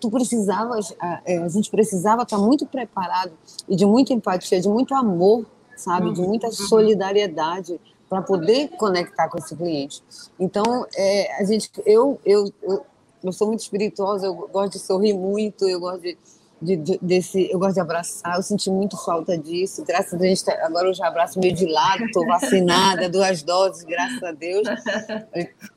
tu 0.00 0.10
precisavas, 0.10 0.94
a, 1.00 1.22
é, 1.24 1.38
a 1.38 1.48
gente 1.48 1.70
precisava 1.70 2.22
estar 2.22 2.38
muito 2.38 2.66
preparado 2.66 3.32
e 3.68 3.76
de 3.76 3.86
muita 3.86 4.12
empatia, 4.12 4.60
de 4.60 4.68
muito 4.68 4.94
amor, 4.94 5.46
sabe, 5.76 6.12
de 6.12 6.20
muita 6.20 6.48
uhum. 6.48 6.52
solidariedade 6.52 7.80
para 8.08 8.20
poder 8.20 8.68
conectar 8.76 9.28
com 9.28 9.38
esse 9.38 9.56
cliente. 9.56 10.02
Então, 10.38 10.86
é, 10.94 11.40
a 11.40 11.44
gente, 11.44 11.70
eu, 11.86 12.20
eu, 12.26 12.52
eu, 12.62 12.84
eu 13.24 13.32
sou 13.32 13.46
muito 13.46 13.60
espirituosa, 13.60 14.26
eu 14.26 14.34
gosto 14.34 14.72
de 14.72 14.78
sorrir 14.80 15.14
muito, 15.14 15.66
eu 15.66 15.80
gosto 15.80 16.02
de 16.02 16.18
de, 16.62 16.76
de, 16.76 16.98
desse, 17.02 17.50
eu 17.50 17.58
gosto 17.58 17.74
de 17.74 17.80
abraçar, 17.80 18.36
eu 18.36 18.42
senti 18.42 18.70
muito 18.70 18.96
falta 18.96 19.36
disso. 19.36 19.84
Graças 19.84 20.14
a 20.14 20.16
Deus, 20.16 20.42
tá, 20.42 20.56
agora 20.64 20.88
eu 20.88 20.94
já 20.94 21.08
abraço 21.08 21.38
meio 21.40 21.54
de 21.54 21.66
lado, 21.66 22.04
estou 22.04 22.24
vacinada, 22.24 23.08
duas 23.10 23.42
doses, 23.42 23.82
graças 23.82 24.22
a 24.22 24.32
Deus, 24.32 24.62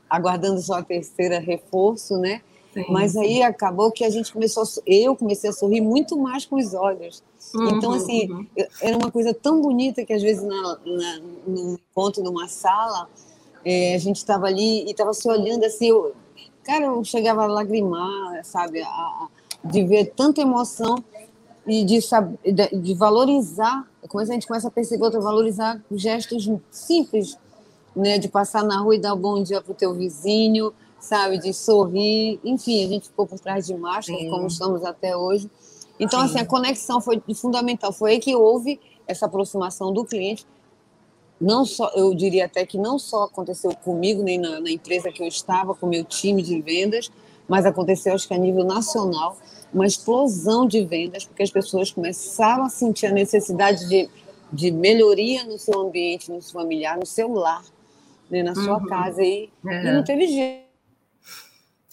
aguardando 0.08 0.60
só 0.60 0.74
a 0.74 0.82
terceira 0.82 1.40
reforço, 1.40 2.16
né? 2.18 2.40
Sim. 2.72 2.84
Mas 2.90 3.16
aí 3.16 3.42
acabou 3.42 3.90
que 3.90 4.04
a 4.04 4.10
gente 4.10 4.32
começou, 4.32 4.62
eu 4.86 5.16
comecei 5.16 5.50
a 5.50 5.52
sorrir 5.52 5.80
muito 5.80 6.16
mais 6.16 6.44
com 6.44 6.56
os 6.56 6.74
olhos. 6.74 7.22
Uhum, 7.54 7.76
então, 7.76 7.92
assim, 7.92 8.30
uhum. 8.30 8.46
era 8.82 8.96
uma 8.96 9.10
coisa 9.10 9.32
tão 9.32 9.62
bonita 9.62 10.04
que 10.04 10.12
às 10.12 10.22
vezes 10.22 10.42
na, 10.42 10.78
na, 10.84 11.20
num 11.46 11.78
encontro, 11.90 12.22
numa 12.22 12.48
sala, 12.48 13.08
é, 13.64 13.94
a 13.94 13.98
gente 13.98 14.16
estava 14.16 14.46
ali 14.46 14.84
e 14.84 14.90
estava 14.90 15.14
se 15.14 15.26
olhando 15.28 15.64
assim, 15.64 15.88
eu, 15.88 16.14
cara, 16.62 16.84
eu 16.84 17.02
chegava 17.02 17.44
a 17.44 17.46
lagrimar, 17.46 18.44
sabe? 18.44 18.82
A, 18.82 18.86
a, 18.86 19.28
de 19.70 19.84
ver 19.84 20.12
tanta 20.16 20.40
emoção 20.40 20.96
e 21.66 21.84
de, 21.84 22.00
saber, 22.00 22.38
de, 22.44 22.94
valorizar, 22.94 23.88
como 24.08 24.22
a 24.22 24.24
gente 24.24 24.46
começa 24.46 24.68
a 24.68 24.70
perceber, 24.70 25.04
outra, 25.04 25.20
valorizar 25.20 25.82
gestos 25.90 26.48
simples, 26.70 27.36
né, 27.94 28.18
de 28.18 28.28
passar 28.28 28.62
na 28.62 28.78
rua 28.80 28.94
e 28.94 28.98
dar 28.98 29.14
um 29.14 29.18
bom 29.18 29.42
dia 29.42 29.60
para 29.60 29.72
o 29.72 29.74
teu 29.74 29.92
vizinho, 29.94 30.72
sabe, 31.00 31.38
de 31.38 31.52
sorrir, 31.52 32.38
enfim, 32.44 32.84
a 32.84 32.88
gente 32.88 33.08
ficou 33.08 33.26
por 33.26 33.38
trás 33.38 33.66
de 33.66 33.74
máscara, 33.74 34.18
Sim. 34.18 34.30
como 34.30 34.46
estamos 34.46 34.84
até 34.84 35.16
hoje. 35.16 35.50
Então, 35.98 36.20
Sim. 36.20 36.26
assim, 36.26 36.38
a 36.38 36.46
conexão 36.46 37.00
foi 37.00 37.22
fundamental, 37.34 37.92
foi 37.92 38.12
aí 38.12 38.18
que 38.18 38.34
houve 38.34 38.78
essa 39.06 39.26
aproximação 39.26 39.92
do 39.92 40.04
cliente. 40.04 40.46
Não 41.40 41.64
só, 41.64 41.90
eu 41.94 42.14
diria 42.14 42.46
até 42.46 42.64
que 42.64 42.78
não 42.78 42.98
só 42.98 43.24
aconteceu 43.24 43.74
comigo, 43.76 44.22
nem 44.22 44.38
na, 44.38 44.60
na 44.60 44.70
empresa 44.70 45.12
que 45.12 45.22
eu 45.22 45.26
estava, 45.26 45.74
com 45.74 45.86
o 45.86 45.88
meu 45.88 46.04
time 46.04 46.42
de 46.42 46.60
vendas, 46.60 47.10
mas 47.48 47.64
aconteceu, 47.64 48.14
acho 48.14 48.26
que 48.26 48.34
a 48.34 48.38
nível 48.38 48.64
nacional, 48.64 49.38
uma 49.72 49.86
explosão 49.86 50.66
de 50.66 50.84
vendas, 50.84 51.24
porque 51.24 51.42
as 51.42 51.50
pessoas 51.50 51.90
começaram 51.90 52.64
a 52.64 52.68
sentir 52.68 53.06
a 53.06 53.12
necessidade 53.12 53.88
de, 53.88 54.08
de 54.52 54.70
melhoria 54.70 55.44
no 55.44 55.58
seu 55.58 55.80
ambiente, 55.80 56.30
no 56.30 56.40
seu 56.42 56.52
familiar, 56.52 56.96
no 56.96 57.06
seu 57.06 57.32
lar, 57.32 57.62
né, 58.30 58.42
na 58.42 58.54
sua 58.54 58.78
uhum. 58.78 58.86
casa, 58.86 59.22
e, 59.22 59.50
uhum. 59.64 59.72
e 59.72 59.92
não 59.92 60.04
teve 60.04 60.26
jeito. 60.26 60.66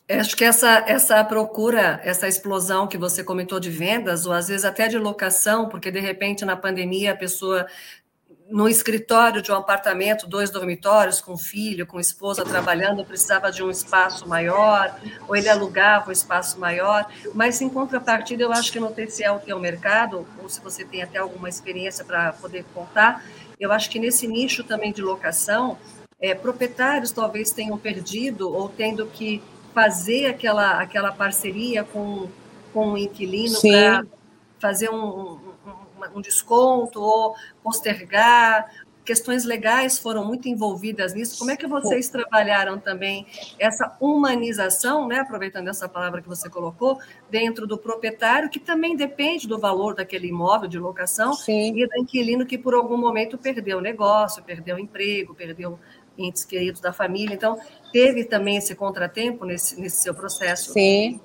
Acho 0.09 0.35
que 0.35 0.43
essa, 0.43 0.83
essa 0.85 1.23
procura, 1.23 2.01
essa 2.03 2.27
explosão 2.27 2.87
que 2.87 2.97
você 2.97 3.23
comentou 3.23 3.59
de 3.59 3.69
vendas, 3.69 4.25
ou 4.25 4.33
às 4.33 4.49
vezes 4.49 4.65
até 4.65 4.87
de 4.87 4.97
locação, 4.97 5.69
porque 5.69 5.89
de 5.89 5.99
repente 5.99 6.43
na 6.43 6.57
pandemia 6.57 7.13
a 7.13 7.15
pessoa 7.15 7.65
no 8.53 8.69
escritório 8.69 9.41
de 9.41 9.51
um 9.51 9.55
apartamento, 9.55 10.27
dois 10.27 10.51
dormitórios, 10.51 11.19
com 11.19 11.35
filho, 11.35 11.87
com 11.87 11.99
esposa 11.99 12.45
trabalhando, 12.45 13.03
precisava 13.03 13.51
de 13.51 13.63
um 13.63 13.71
espaço 13.71 14.29
maior, 14.29 14.95
ou 15.27 15.35
ele 15.35 15.49
alugava 15.49 16.09
um 16.09 16.11
espaço 16.11 16.59
maior, 16.59 17.11
mas 17.33 17.59
em 17.61 17.67
contrapartida, 17.67 18.43
eu 18.43 18.51
acho 18.51 18.71
que 18.71 18.79
no 18.79 18.91
TCL, 18.91 19.39
que 19.43 19.49
é 19.49 19.55
o 19.55 19.59
mercado, 19.59 20.27
ou 20.39 20.47
se 20.47 20.61
você 20.61 20.85
tem 20.85 21.01
até 21.01 21.17
alguma 21.17 21.49
experiência 21.49 22.05
para 22.05 22.31
poder 22.33 22.63
contar, 22.75 23.25
eu 23.59 23.71
acho 23.71 23.89
que 23.89 23.97
nesse 23.97 24.27
nicho 24.27 24.63
também 24.63 24.93
de 24.93 25.01
locação, 25.01 25.75
é, 26.21 26.35
proprietários 26.35 27.09
talvez 27.09 27.49
tenham 27.49 27.75
perdido 27.75 28.53
ou 28.53 28.69
tendo 28.69 29.07
que 29.07 29.41
fazer 29.73 30.27
aquela, 30.27 30.79
aquela 30.79 31.11
parceria 31.11 31.83
com, 31.83 32.29
com 32.71 32.91
o 32.91 32.97
inquilino 32.99 33.59
para 33.59 34.05
fazer 34.59 34.91
um, 34.91 35.31
um 35.31 35.52
desconto 36.21 37.01
ou 37.01 37.35
postergar. 37.61 38.69
Questões 39.05 39.43
legais 39.43 39.99
foram 39.99 40.23
muito 40.25 40.47
envolvidas 40.47 41.13
nisso. 41.13 41.37
Como 41.37 41.51
é 41.51 41.57
que 41.57 41.67
vocês 41.67 42.07
trabalharam 42.07 42.79
também 42.79 43.27
essa 43.59 43.97
humanização, 43.99 45.07
né, 45.07 45.19
aproveitando 45.19 45.67
essa 45.67 45.89
palavra 45.89 46.21
que 46.21 46.29
você 46.29 46.49
colocou, 46.49 46.97
dentro 47.29 47.67
do 47.67 47.77
proprietário, 47.77 48.49
que 48.49 48.59
também 48.59 48.95
depende 48.95 49.45
do 49.45 49.59
valor 49.59 49.93
daquele 49.93 50.27
imóvel 50.27 50.69
de 50.69 50.79
locação, 50.79 51.33
Sim. 51.33 51.77
e 51.77 51.85
do 51.85 51.97
inquilino 51.97 52.45
que 52.45 52.57
por 52.57 52.73
algum 52.73 52.95
momento 52.95 53.37
perdeu 53.37 53.79
o 53.79 53.81
negócio, 53.81 54.41
perdeu 54.41 54.77
o 54.77 54.79
emprego, 54.79 55.35
perdeu 55.35 55.77
entes 56.17 56.45
queridos 56.45 56.79
da 56.79 56.93
família. 56.93 57.33
Então, 57.33 57.59
teve 57.91 58.23
também 58.23 58.57
esse 58.57 58.73
contratempo 58.73 59.45
nesse, 59.45 59.79
nesse 59.81 59.97
seu 59.97 60.13
processo? 60.13 60.71
Sim, 60.71 61.19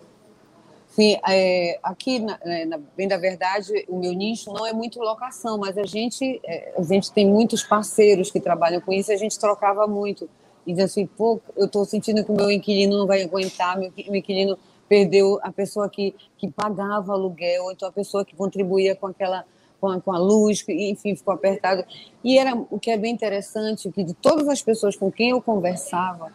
Sim, 0.98 1.16
é, 1.28 1.78
aqui, 1.80 2.18
na, 2.18 2.40
né, 2.44 2.64
na, 2.64 2.76
bem 2.96 3.06
da 3.06 3.16
verdade, 3.16 3.72
o 3.88 4.00
meu 4.00 4.12
nicho 4.12 4.52
não 4.52 4.66
é 4.66 4.72
muito 4.72 4.98
locação, 4.98 5.56
mas 5.56 5.78
a 5.78 5.84
gente, 5.84 6.40
é, 6.44 6.74
a 6.76 6.82
gente 6.82 7.12
tem 7.12 7.24
muitos 7.24 7.62
parceiros 7.62 8.32
que 8.32 8.40
trabalham 8.40 8.80
com 8.80 8.92
isso 8.92 9.12
a 9.12 9.16
gente 9.16 9.38
trocava 9.38 9.86
muito. 9.86 10.28
E 10.66 10.72
diz 10.72 10.86
assim, 10.86 11.06
pô, 11.06 11.40
eu 11.56 11.66
estou 11.66 11.84
sentindo 11.84 12.24
que 12.24 12.32
o 12.32 12.34
meu 12.34 12.50
inquilino 12.50 12.98
não 12.98 13.06
vai 13.06 13.22
aguentar, 13.22 13.78
meu, 13.78 13.92
meu 13.96 14.16
inquilino 14.16 14.58
perdeu 14.88 15.38
a 15.40 15.52
pessoa 15.52 15.88
que, 15.88 16.16
que 16.36 16.50
pagava 16.50 17.12
aluguel, 17.12 17.66
ou 17.66 17.70
então 17.70 17.88
a 17.88 17.92
pessoa 17.92 18.24
que 18.24 18.34
contribuía 18.34 18.96
com 18.96 19.06
aquela 19.06 19.44
com 19.80 19.88
a, 19.88 20.00
com 20.00 20.12
a 20.12 20.18
luz, 20.18 20.64
enfim, 20.68 21.14
ficou 21.14 21.34
apertado. 21.34 21.84
E 22.22 22.38
era 22.38 22.54
o 22.54 22.78
que 22.78 22.90
é 22.90 22.96
bem 22.96 23.12
interessante, 23.12 23.90
que 23.90 24.02
de 24.02 24.14
todas 24.14 24.48
as 24.48 24.60
pessoas 24.60 24.96
com 24.96 25.10
quem 25.10 25.30
eu 25.30 25.40
conversava, 25.40 26.32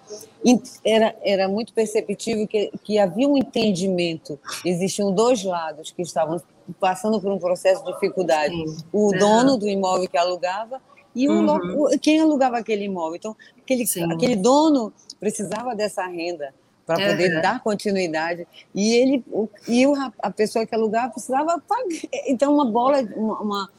era, 0.84 1.16
era 1.22 1.48
muito 1.48 1.74
perceptível 1.74 2.48
que, 2.48 2.72
que 2.84 2.98
havia 2.98 3.28
um 3.28 3.38
entendimento. 3.38 4.40
Existiam 4.66 5.12
dois 5.12 5.44
lados 5.44 5.92
que 5.92 6.02
estavam 6.02 6.42
passando 6.80 7.20
por 7.20 7.32
um 7.32 7.40
processo 7.40 7.84
de 7.84 7.92
dificuldade. 7.94 8.56
O 8.92 9.12
dono 9.18 9.58
do 9.58 9.68
imóvel 9.68 10.10
que 10.10 10.18
alugava 10.18 10.82
e 11.16 11.30
o, 11.30 11.34
uhum. 11.34 11.98
quem 12.00 12.20
alugava 12.20 12.58
aquele 12.58 12.86
imóvel. 12.86 13.18
Então, 13.18 13.36
aquele, 13.62 13.84
aquele 14.12 14.36
dono 14.36 14.92
precisava 15.20 15.76
dessa 15.76 16.06
renda 16.06 16.54
para 16.86 16.96
poder 16.96 17.36
uhum. 17.36 17.42
dar 17.42 17.62
continuidade. 17.62 18.48
E 18.74 18.94
ele 18.94 19.24
e 19.68 19.88
o, 19.88 19.94
a 20.20 20.30
pessoa 20.30 20.66
que 20.66 20.76
alugava 20.76 21.12
precisava 21.12 21.60
pagar. 21.60 21.84
Então, 22.28 22.54
uma 22.54 22.66
bola, 22.66 23.02
uma, 23.16 23.70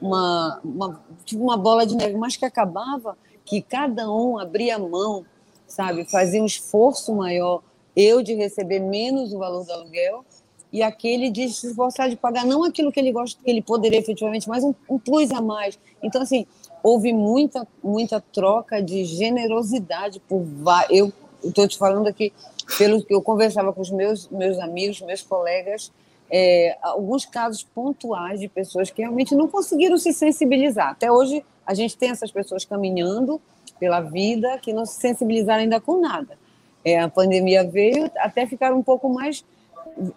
uma, 0.00 0.60
uma, 0.64 1.00
tipo 1.24 1.42
uma 1.42 1.56
bola 1.56 1.86
de 1.86 1.94
neve, 1.94 2.16
mas 2.16 2.36
que 2.36 2.44
acabava 2.44 3.16
que 3.44 3.60
cada 3.60 4.10
um 4.10 4.38
abria 4.38 4.78
mão, 4.78 5.24
sabe, 5.66 6.04
fazia 6.10 6.42
um 6.42 6.46
esforço 6.46 7.14
maior, 7.14 7.62
eu 7.96 8.22
de 8.22 8.34
receber 8.34 8.80
menos 8.80 9.32
o 9.32 9.38
valor 9.38 9.64
do 9.64 9.72
aluguel 9.72 10.24
e 10.72 10.82
aquele 10.82 11.30
de 11.30 11.48
se 11.48 11.68
esforçar 11.68 12.08
de 12.08 12.16
pagar 12.16 12.46
não 12.46 12.62
aquilo 12.62 12.92
que 12.92 13.00
ele 13.00 13.12
gosta, 13.12 13.42
que 13.42 13.50
ele 13.50 13.60
poderia 13.60 13.98
efetivamente, 13.98 14.48
mas 14.48 14.62
um, 14.62 14.72
um 14.88 14.98
plus 14.98 15.30
a 15.32 15.40
mais. 15.40 15.78
Então, 16.02 16.22
assim, 16.22 16.46
houve 16.82 17.12
muita, 17.12 17.66
muita 17.82 18.20
troca 18.20 18.80
de 18.80 19.04
generosidade 19.04 20.20
por 20.20 20.46
eu 20.88 21.12
estou 21.42 21.66
te 21.66 21.78
falando 21.78 22.06
aqui 22.06 22.32
pelo 22.78 23.02
que 23.04 23.14
eu 23.14 23.22
conversava 23.22 23.72
com 23.72 23.80
os 23.80 23.90
meus, 23.90 24.28
meus 24.28 24.58
amigos, 24.58 25.00
meus 25.00 25.22
colegas, 25.22 25.92
é, 26.30 26.76
alguns 26.82 27.24
casos 27.24 27.62
pontuais 27.62 28.38
de 28.38 28.48
pessoas 28.48 28.90
que 28.90 29.02
realmente 29.02 29.34
não 29.34 29.48
conseguiram 29.48 29.98
se 29.98 30.12
sensibilizar. 30.12 30.90
Até 30.90 31.10
hoje, 31.10 31.44
a 31.66 31.74
gente 31.74 31.96
tem 31.96 32.10
essas 32.10 32.30
pessoas 32.30 32.64
caminhando 32.64 33.40
pela 33.78 34.00
vida 34.00 34.58
que 34.58 34.72
não 34.72 34.86
se 34.86 35.00
sensibilizaram 35.00 35.62
ainda 35.62 35.80
com 35.80 36.00
nada. 36.00 36.38
É, 36.84 36.98
a 37.00 37.08
pandemia 37.08 37.64
veio, 37.64 38.10
até 38.18 38.46
ficaram 38.46 38.78
um 38.78 38.82
pouco 38.82 39.08
mais 39.08 39.44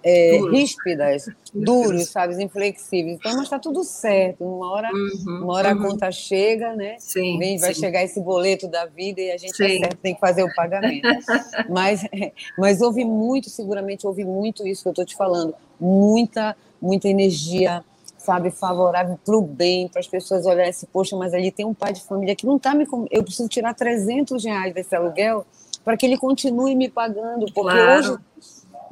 é, 0.04 0.38
ríspidas, 0.52 1.28
duros, 1.54 2.10
sabe, 2.10 2.42
inflexíveis. 2.42 3.18
Então, 3.18 3.34
mas 3.34 3.44
está 3.44 3.60
tudo 3.60 3.84
certo. 3.84 4.44
Uma 4.44 4.72
hora, 4.72 4.90
uhum, 4.92 5.44
uma 5.44 5.54
hora 5.54 5.74
uhum. 5.75 5.80
a 5.80 5.88
conta 5.90 6.12
chega, 6.12 6.75
né? 6.75 6.96
Sim, 7.00 7.38
Vem, 7.38 7.58
vai 7.58 7.74
sim. 7.74 7.82
chegar 7.82 8.04
esse 8.04 8.20
boleto 8.20 8.68
da 8.68 8.86
vida 8.86 9.22
e 9.22 9.32
a 9.32 9.38
gente 9.38 9.52
tá 9.52 9.68
certo, 9.68 9.98
tem 9.98 10.13
que 10.13 10.20
fazer 10.20 10.44
o 10.44 10.54
pagamento. 10.56 11.08
mas, 11.70 12.02
mas 12.58 12.82
houve 12.82 13.04
muito, 13.04 13.50
seguramente 13.50 14.08
houve 14.08 14.24
muito 14.24 14.66
isso 14.66 14.84
que 14.84 14.90
eu 14.90 14.94
estou 14.94 15.06
te 15.06 15.16
falando, 15.16 15.54
muita, 15.80 16.56
muita 16.82 17.08
energia 17.08 17.84
sabe, 18.18 18.52
favorável 18.52 19.20
para 19.24 19.36
o 19.36 19.42
bem, 19.42 19.90
para 19.90 20.00
as 20.00 20.08
pessoas 20.08 20.46
olharem 20.46 20.70
assim, 20.70 20.88
poxa, 20.94 21.13
mas 21.18 21.34
ali 21.34 21.52
tem 21.52 21.66
um 21.66 21.74
pai 21.74 21.92
de 21.92 22.02
família 22.02 22.34
que 22.34 22.46
não 22.46 22.56
está 22.56 22.74
me... 22.74 22.88
Eu 23.12 23.22
preciso 23.22 23.50
tirar 23.50 23.74
300 23.74 24.46
reais 24.46 24.74
desse 24.74 24.96
aluguel 24.96 25.46
para 25.84 25.98
que 25.98 26.06
ele 26.06 26.18
continue 26.18 26.74
me 26.74 26.90
pagando, 26.90 27.46
porque 27.48 27.60
claro. 27.60 28.00
hoje 28.00 28.18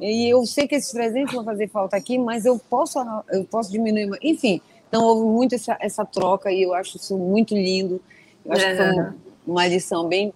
e 0.02 0.28
eu 0.28 0.44
sei 0.44 0.66
que 0.66 0.74
esses 0.74 0.90
300 0.90 1.32
vão 1.32 1.44
fazer 1.44 1.68
falta 1.68 1.96
aqui, 1.96 2.18
mas 2.18 2.44
eu 2.44 2.58
posso, 2.58 2.98
eu 3.30 3.44
posso 3.44 3.70
diminuir. 3.70 4.18
Enfim, 4.20 4.60
então 4.88 5.04
houve 5.04 5.24
muito 5.24 5.54
essa, 5.54 5.76
essa 5.80 6.04
troca 6.04 6.50
e 6.50 6.62
eu 6.62 6.74
acho 6.74 6.96
isso 6.96 7.16
muito 7.16 7.54
lindo. 7.54 8.00
Eu 8.44 8.52
acho 8.52 8.64
é. 8.64 8.70
que 8.70 8.76
foi 8.76 9.12
uma 9.46 9.66
lição 9.68 10.08
bem, 10.08 10.34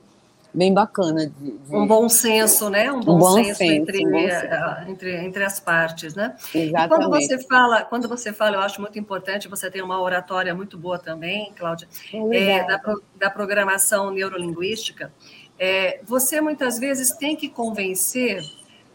bem 0.55 0.73
bacana. 0.73 1.27
De, 1.27 1.51
de... 1.51 1.77
Um 1.77 1.85
bom 1.85 2.09
senso, 2.09 2.71
né? 2.71 2.93
Um 2.93 3.01
bom, 3.01 3.17
um 3.17 3.19
bom 3.19 3.35
senso, 3.35 3.57
senso, 3.57 3.73
entre, 3.73 4.07
um 4.07 4.11
bom 4.13 4.29
senso. 4.29 4.89
Entre, 4.89 5.17
entre 5.17 5.45
as 5.45 5.59
partes, 5.59 6.15
né? 6.15 6.37
Exatamente. 6.55 6.85
E 6.85 6.89
quando 6.89 7.11
você 7.11 7.39
fala, 7.41 7.83
quando 7.83 8.09
você 8.09 8.33
fala, 8.33 8.57
eu 8.57 8.61
acho 8.61 8.81
muito 8.81 8.99
importante, 9.01 9.49
você 9.49 9.69
tem 9.69 9.83
uma 9.83 10.01
oratória 10.01 10.55
muito 10.55 10.79
boa 10.79 10.99
também, 10.99 11.53
Cláudia, 11.57 11.89
é, 12.33 12.65
da, 12.65 12.81
da 13.19 13.31
programação 13.31 14.13
neurolinguística. 14.13 15.13
É, 15.59 16.01
você 16.05 16.41
muitas 16.41 16.79
vezes 16.79 17.13
tem 17.13 17.35
que 17.35 17.49
convencer 17.49 18.43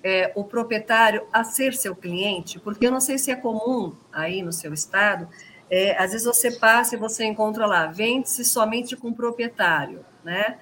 é, 0.03 0.31
o 0.35 0.43
proprietário 0.43 1.27
a 1.31 1.43
ser 1.43 1.73
seu 1.73 1.95
cliente, 1.95 2.59
porque 2.59 2.87
eu 2.87 2.91
não 2.91 3.01
sei 3.01 3.17
se 3.17 3.31
é 3.31 3.35
comum 3.35 3.93
aí 4.11 4.41
no 4.41 4.51
seu 4.51 4.73
estado, 4.73 5.27
é, 5.69 5.97
às 5.97 6.11
vezes 6.11 6.25
você 6.25 6.51
passa 6.51 6.95
e 6.95 6.99
você 6.99 7.23
encontra 7.23 7.65
lá, 7.65 7.87
vende-se 7.87 8.43
somente 8.43 8.95
com 8.95 9.13
proprietário, 9.13 10.05
né? 10.23 10.57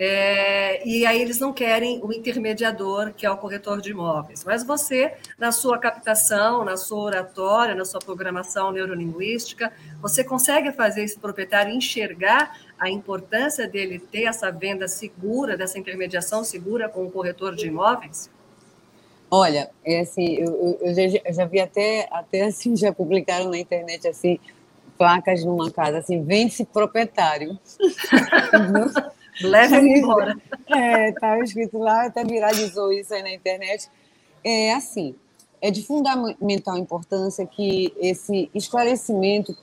É, 0.00 0.86
e 0.86 1.04
aí 1.04 1.20
eles 1.20 1.40
não 1.40 1.52
querem 1.52 2.00
o 2.04 2.12
intermediador, 2.12 3.12
que 3.12 3.26
é 3.26 3.30
o 3.30 3.36
corretor 3.36 3.80
de 3.80 3.90
imóveis. 3.90 4.44
Mas 4.44 4.62
você, 4.62 5.14
na 5.36 5.50
sua 5.50 5.76
captação, 5.76 6.64
na 6.64 6.76
sua 6.76 7.02
oratória, 7.02 7.74
na 7.74 7.84
sua 7.84 7.98
programação 7.98 8.70
neurolinguística, 8.70 9.72
você 10.00 10.22
consegue 10.22 10.70
fazer 10.70 11.02
esse 11.02 11.18
proprietário 11.18 11.74
enxergar 11.74 12.56
a 12.78 12.88
importância 12.88 13.66
dele 13.66 13.98
ter 13.98 14.24
essa 14.24 14.52
venda 14.52 14.86
segura, 14.86 15.56
dessa 15.56 15.78
intermediação 15.78 16.44
segura 16.44 16.88
com 16.88 17.04
o 17.04 17.10
corretor 17.10 17.56
de 17.56 17.66
imóveis? 17.66 18.30
Olha, 19.30 19.70
é 19.84 20.00
assim, 20.00 20.34
eu, 20.36 20.78
eu, 20.80 20.94
já, 20.94 21.02
eu 21.24 21.34
já 21.34 21.44
vi 21.44 21.60
até, 21.60 22.08
até 22.10 22.44
assim, 22.44 22.74
já 22.76 22.92
publicaram 22.92 23.50
na 23.50 23.58
internet 23.58 24.08
assim, 24.08 24.38
placas 24.96 25.44
numa 25.44 25.70
casa, 25.70 25.98
assim, 25.98 26.22
vende-se 26.24 26.64
proprietário. 26.64 27.58
Leve 29.40 29.76
embora. 29.76 30.36
É, 30.68 31.12
tá 31.12 31.38
escrito 31.40 31.78
lá, 31.78 32.06
até 32.06 32.24
viralizou 32.24 32.92
isso 32.92 33.14
aí 33.14 33.22
na 33.22 33.32
internet. 33.32 33.88
É 34.42 34.72
assim, 34.72 35.14
é 35.60 35.70
de 35.70 35.84
fundamental 35.84 36.76
importância 36.76 37.46
que 37.46 37.92
esse 37.98 38.50
esclarecimento 38.54 39.56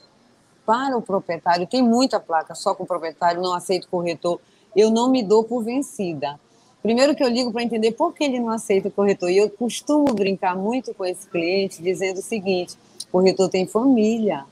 para 0.64 0.96
o 0.96 1.02
proprietário, 1.02 1.66
tem 1.66 1.82
muita 1.82 2.18
placa 2.18 2.54
só 2.54 2.74
com 2.74 2.82
o 2.82 2.86
proprietário, 2.86 3.40
não 3.40 3.54
aceito 3.54 3.88
corretor, 3.88 4.40
eu 4.74 4.90
não 4.90 5.08
me 5.08 5.22
dou 5.22 5.44
por 5.44 5.62
vencida. 5.62 6.40
Primeiro 6.86 7.16
que 7.16 7.24
eu 7.24 7.28
ligo 7.28 7.50
para 7.50 7.64
entender 7.64 7.90
por 7.90 8.14
que 8.14 8.22
ele 8.22 8.38
não 8.38 8.48
aceita 8.48 8.86
o 8.86 8.92
corretor. 8.92 9.28
E 9.28 9.38
eu 9.38 9.50
costumo 9.50 10.14
brincar 10.14 10.56
muito 10.56 10.94
com 10.94 11.04
esse 11.04 11.26
cliente, 11.26 11.82
dizendo 11.82 12.20
o 12.20 12.22
seguinte: 12.22 12.76
o 13.08 13.10
corretor 13.10 13.48
tem 13.48 13.66
família, 13.66 14.44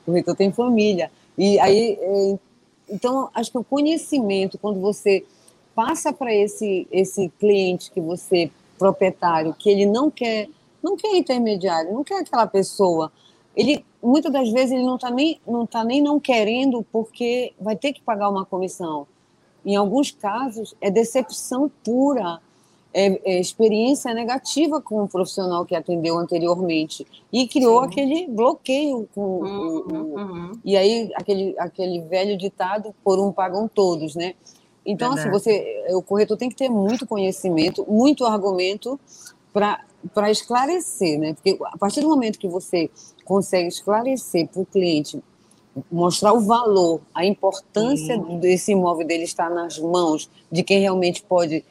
o 0.00 0.06
corretor 0.06 0.34
tem 0.34 0.50
família. 0.50 1.12
E 1.36 1.60
aí 1.60 1.98
é, 2.00 2.38
então, 2.88 3.28
acho 3.34 3.50
que 3.50 3.58
o 3.58 3.64
conhecimento, 3.64 4.56
quando 4.56 4.80
você 4.80 5.22
passa 5.74 6.14
para 6.14 6.34
esse, 6.34 6.88
esse 6.90 7.28
cliente 7.38 7.90
que 7.90 8.00
você, 8.00 8.50
proprietário, 8.78 9.52
que 9.52 9.68
ele 9.68 9.84
não 9.84 10.10
quer, 10.10 10.48
não 10.82 10.96
quer 10.96 11.14
intermediário, 11.14 11.92
não 11.92 12.02
quer 12.02 12.20
aquela 12.20 12.46
pessoa, 12.46 13.12
ele 13.54 13.84
muitas 14.02 14.32
das 14.32 14.50
vezes 14.50 14.72
ele 14.72 14.82
não 14.82 14.94
está 14.94 15.10
nem 15.10 15.38
não 15.46 15.66
tá 15.66 15.84
nem 15.84 16.00
não 16.00 16.18
querendo 16.18 16.82
porque 16.90 17.52
vai 17.60 17.76
ter 17.76 17.92
que 17.92 18.00
pagar 18.00 18.30
uma 18.30 18.46
comissão. 18.46 19.06
Em 19.64 19.76
alguns 19.76 20.10
casos 20.10 20.74
é 20.80 20.90
decepção 20.90 21.70
pura 21.84 22.40
é, 22.94 23.20
é, 23.24 23.40
experiência 23.40 24.12
negativa 24.12 24.80
com 24.80 25.02
o 25.02 25.08
profissional 25.08 25.64
que 25.64 25.74
atendeu 25.74 26.18
anteriormente 26.18 27.06
e 27.32 27.48
criou 27.48 27.80
Sim. 27.80 27.86
aquele 27.86 28.26
bloqueio 28.28 29.08
com 29.14 29.20
uhum, 29.20 29.86
o, 29.88 30.18
uhum. 30.18 30.52
e 30.64 30.76
aí 30.76 31.10
aquele 31.14 31.54
aquele 31.58 32.00
velho 32.02 32.36
ditado 32.36 32.94
por 33.02 33.18
um 33.18 33.32
pagam 33.32 33.66
todos, 33.66 34.14
né? 34.14 34.34
Então 34.84 35.12
assim, 35.12 35.30
você 35.30 35.86
o 35.90 36.02
corretor 36.02 36.36
tem 36.36 36.48
que 36.48 36.56
ter 36.56 36.68
muito 36.68 37.06
conhecimento, 37.06 37.84
muito 37.88 38.24
argumento 38.26 39.00
para 39.52 39.80
para 40.12 40.30
esclarecer, 40.30 41.18
né? 41.18 41.32
Porque 41.32 41.56
a 41.64 41.78
partir 41.78 42.00
do 42.00 42.08
momento 42.08 42.38
que 42.38 42.48
você 42.48 42.90
consegue 43.24 43.68
esclarecer 43.68 44.48
para 44.48 44.60
o 44.60 44.66
cliente 44.66 45.22
mostrar 45.90 46.32
o 46.32 46.40
valor, 46.40 47.00
a 47.14 47.24
importância 47.24 48.18
desse 48.18 48.72
imóvel 48.72 49.06
dele 49.06 49.24
estar 49.24 49.48
nas 49.50 49.78
mãos 49.78 50.30
de 50.50 50.62
quem 50.62 50.80
realmente 50.80 51.22
pode 51.22 51.64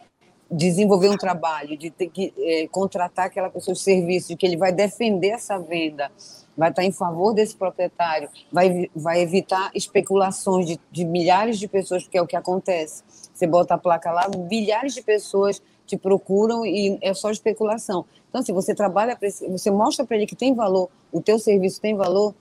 desenvolver 0.50 1.10
um 1.10 1.18
trabalho, 1.18 1.78
de 1.78 1.90
ter 1.90 2.10
que 2.10 2.34
é, 2.38 2.68
contratar 2.68 3.28
aquela 3.28 3.50
pessoa 3.50 3.74
de 3.74 3.80
serviço, 3.80 4.30
de 4.30 4.36
que 4.36 4.46
ele 4.46 4.58
vai 4.58 4.72
defender 4.72 5.30
essa 5.30 5.58
venda, 5.58 6.12
vai 6.58 6.70
estar 6.70 6.84
em 6.84 6.92
favor 6.92 7.34
desse 7.34 7.56
proprietário, 7.56 8.30
vai, 8.52 8.90
vai 8.94 9.22
evitar 9.22 9.72
especulações 9.74 10.66
de, 10.66 10.80
de 10.92 11.06
milhares 11.06 11.58
de 11.58 11.68
pessoas, 11.68 12.04
porque 12.04 12.18
é 12.18 12.22
o 12.22 12.28
que 12.28 12.36
acontece. 12.36 13.04
Você 13.34 13.48
bota 13.48 13.76
a 13.76 13.78
placa 13.78 14.12
lá, 14.12 14.30
milhares 14.50 14.94
de 14.94 15.02
pessoas 15.02 15.62
te 15.86 15.96
procuram 15.98 16.66
e 16.66 16.98
é 17.02 17.14
só 17.14 17.32
especulação. 17.32 18.06
Então, 18.30 18.42
se 18.42 18.52
você 18.52 18.76
trabalha, 18.76 19.18
você 19.50 19.72
mostra 19.72 20.06
para 20.06 20.18
ele 20.18 20.26
que 20.26 20.36
tem 20.36 20.54
valor, 20.54 20.90
o 21.12 21.22
teu 21.22 21.40
serviço 21.40 21.80
tem 21.80 21.96
valor, 21.96 22.36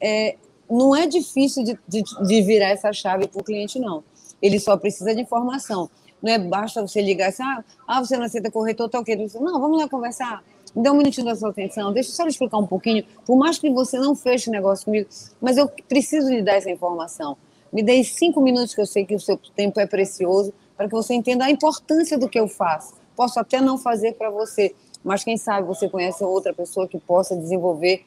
é, 0.00 0.36
não 0.70 0.94
é 0.94 1.06
difícil 1.06 1.64
de, 1.64 1.78
de, 1.86 2.02
de 2.02 2.42
virar 2.42 2.68
essa 2.68 2.92
chave 2.92 3.26
para 3.26 3.40
o 3.40 3.44
cliente, 3.44 3.78
não. 3.78 4.04
Ele 4.40 4.58
só 4.58 4.76
precisa 4.76 5.14
de 5.14 5.20
informação. 5.20 5.90
Não 6.22 6.32
é 6.32 6.38
basta 6.38 6.80
você 6.80 7.00
ligar 7.00 7.30
assim, 7.30 7.42
ah, 7.42 7.64
ah 7.86 8.04
você 8.04 8.16
não 8.16 8.24
aceita 8.24 8.50
corretor, 8.50 8.88
tá 8.88 9.00
ok. 9.00 9.16
Não, 9.40 9.60
vamos 9.60 9.78
lá 9.78 9.88
conversar. 9.88 10.42
Me 10.74 10.82
dá 10.82 10.92
um 10.92 10.96
minutinho 10.96 11.26
da 11.26 11.34
sua 11.34 11.50
atenção, 11.50 11.92
deixa 11.92 12.10
eu 12.10 12.14
só 12.14 12.26
explicar 12.26 12.58
um 12.58 12.66
pouquinho. 12.66 13.04
Por 13.26 13.36
mais 13.36 13.58
que 13.58 13.68
você 13.70 13.98
não 13.98 14.14
feche 14.14 14.48
o 14.48 14.52
negócio 14.52 14.84
comigo, 14.84 15.08
mas 15.40 15.56
eu 15.56 15.68
preciso 15.88 16.28
lhe 16.28 16.42
dar 16.42 16.54
essa 16.54 16.70
informação. 16.70 17.36
Me 17.72 17.82
dê 17.82 18.02
cinco 18.04 18.40
minutos, 18.40 18.74
que 18.74 18.80
eu 18.80 18.86
sei 18.86 19.04
que 19.04 19.14
o 19.14 19.20
seu 19.20 19.38
tempo 19.56 19.80
é 19.80 19.86
precioso, 19.86 20.52
para 20.76 20.86
que 20.86 20.92
você 20.92 21.14
entenda 21.14 21.44
a 21.44 21.50
importância 21.50 22.16
do 22.16 22.28
que 22.28 22.38
eu 22.38 22.46
faço. 22.46 22.94
Posso 23.16 23.38
até 23.40 23.60
não 23.60 23.78
fazer 23.78 24.14
para 24.14 24.30
você, 24.30 24.74
mas 25.02 25.24
quem 25.24 25.36
sabe 25.36 25.66
você 25.66 25.88
conhece 25.88 26.22
outra 26.22 26.52
pessoa 26.52 26.86
que 26.86 26.98
possa 26.98 27.36
desenvolver 27.36 28.04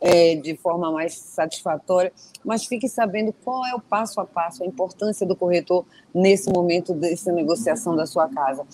é, 0.00 0.34
de 0.36 0.56
forma 0.56 0.90
mais 0.90 1.14
satisfatória, 1.14 2.12
mas 2.44 2.64
fique 2.64 2.88
sabendo 2.88 3.34
qual 3.44 3.64
é 3.66 3.74
o 3.74 3.80
passo 3.80 4.20
a 4.20 4.24
passo, 4.24 4.62
a 4.62 4.66
importância 4.66 5.26
do 5.26 5.34
corretor 5.34 5.84
nesse 6.14 6.50
momento 6.50 6.92
dessa 6.92 7.32
negociação 7.32 7.96
da 7.96 8.06
sua 8.06 8.28
casa. 8.28 8.66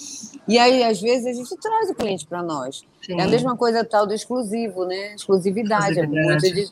E 0.47 0.59
aí, 0.59 0.83
às 0.83 1.01
vezes, 1.01 1.27
a 1.27 1.33
gente 1.33 1.57
traz 1.57 1.91
o 1.91 1.95
cliente 1.95 2.27
para 2.27 2.43
nós. 2.43 2.83
Sim. 3.05 3.21
É 3.21 3.25
a 3.25 3.29
mesma 3.29 3.57
coisa 3.57 3.85
tal 3.85 4.07
do 4.07 4.15
exclusivo, 4.15 4.85
né? 4.85 5.15
Exclusividade. 5.15 6.01
É 6.01 6.07
muito 6.07 6.41
de... 6.41 6.67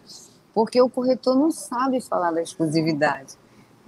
Porque 0.54 0.80
o 0.80 0.88
corretor 0.88 1.36
não 1.36 1.50
sabe 1.50 2.00
falar 2.00 2.32
da 2.32 2.42
exclusividade. 2.42 3.34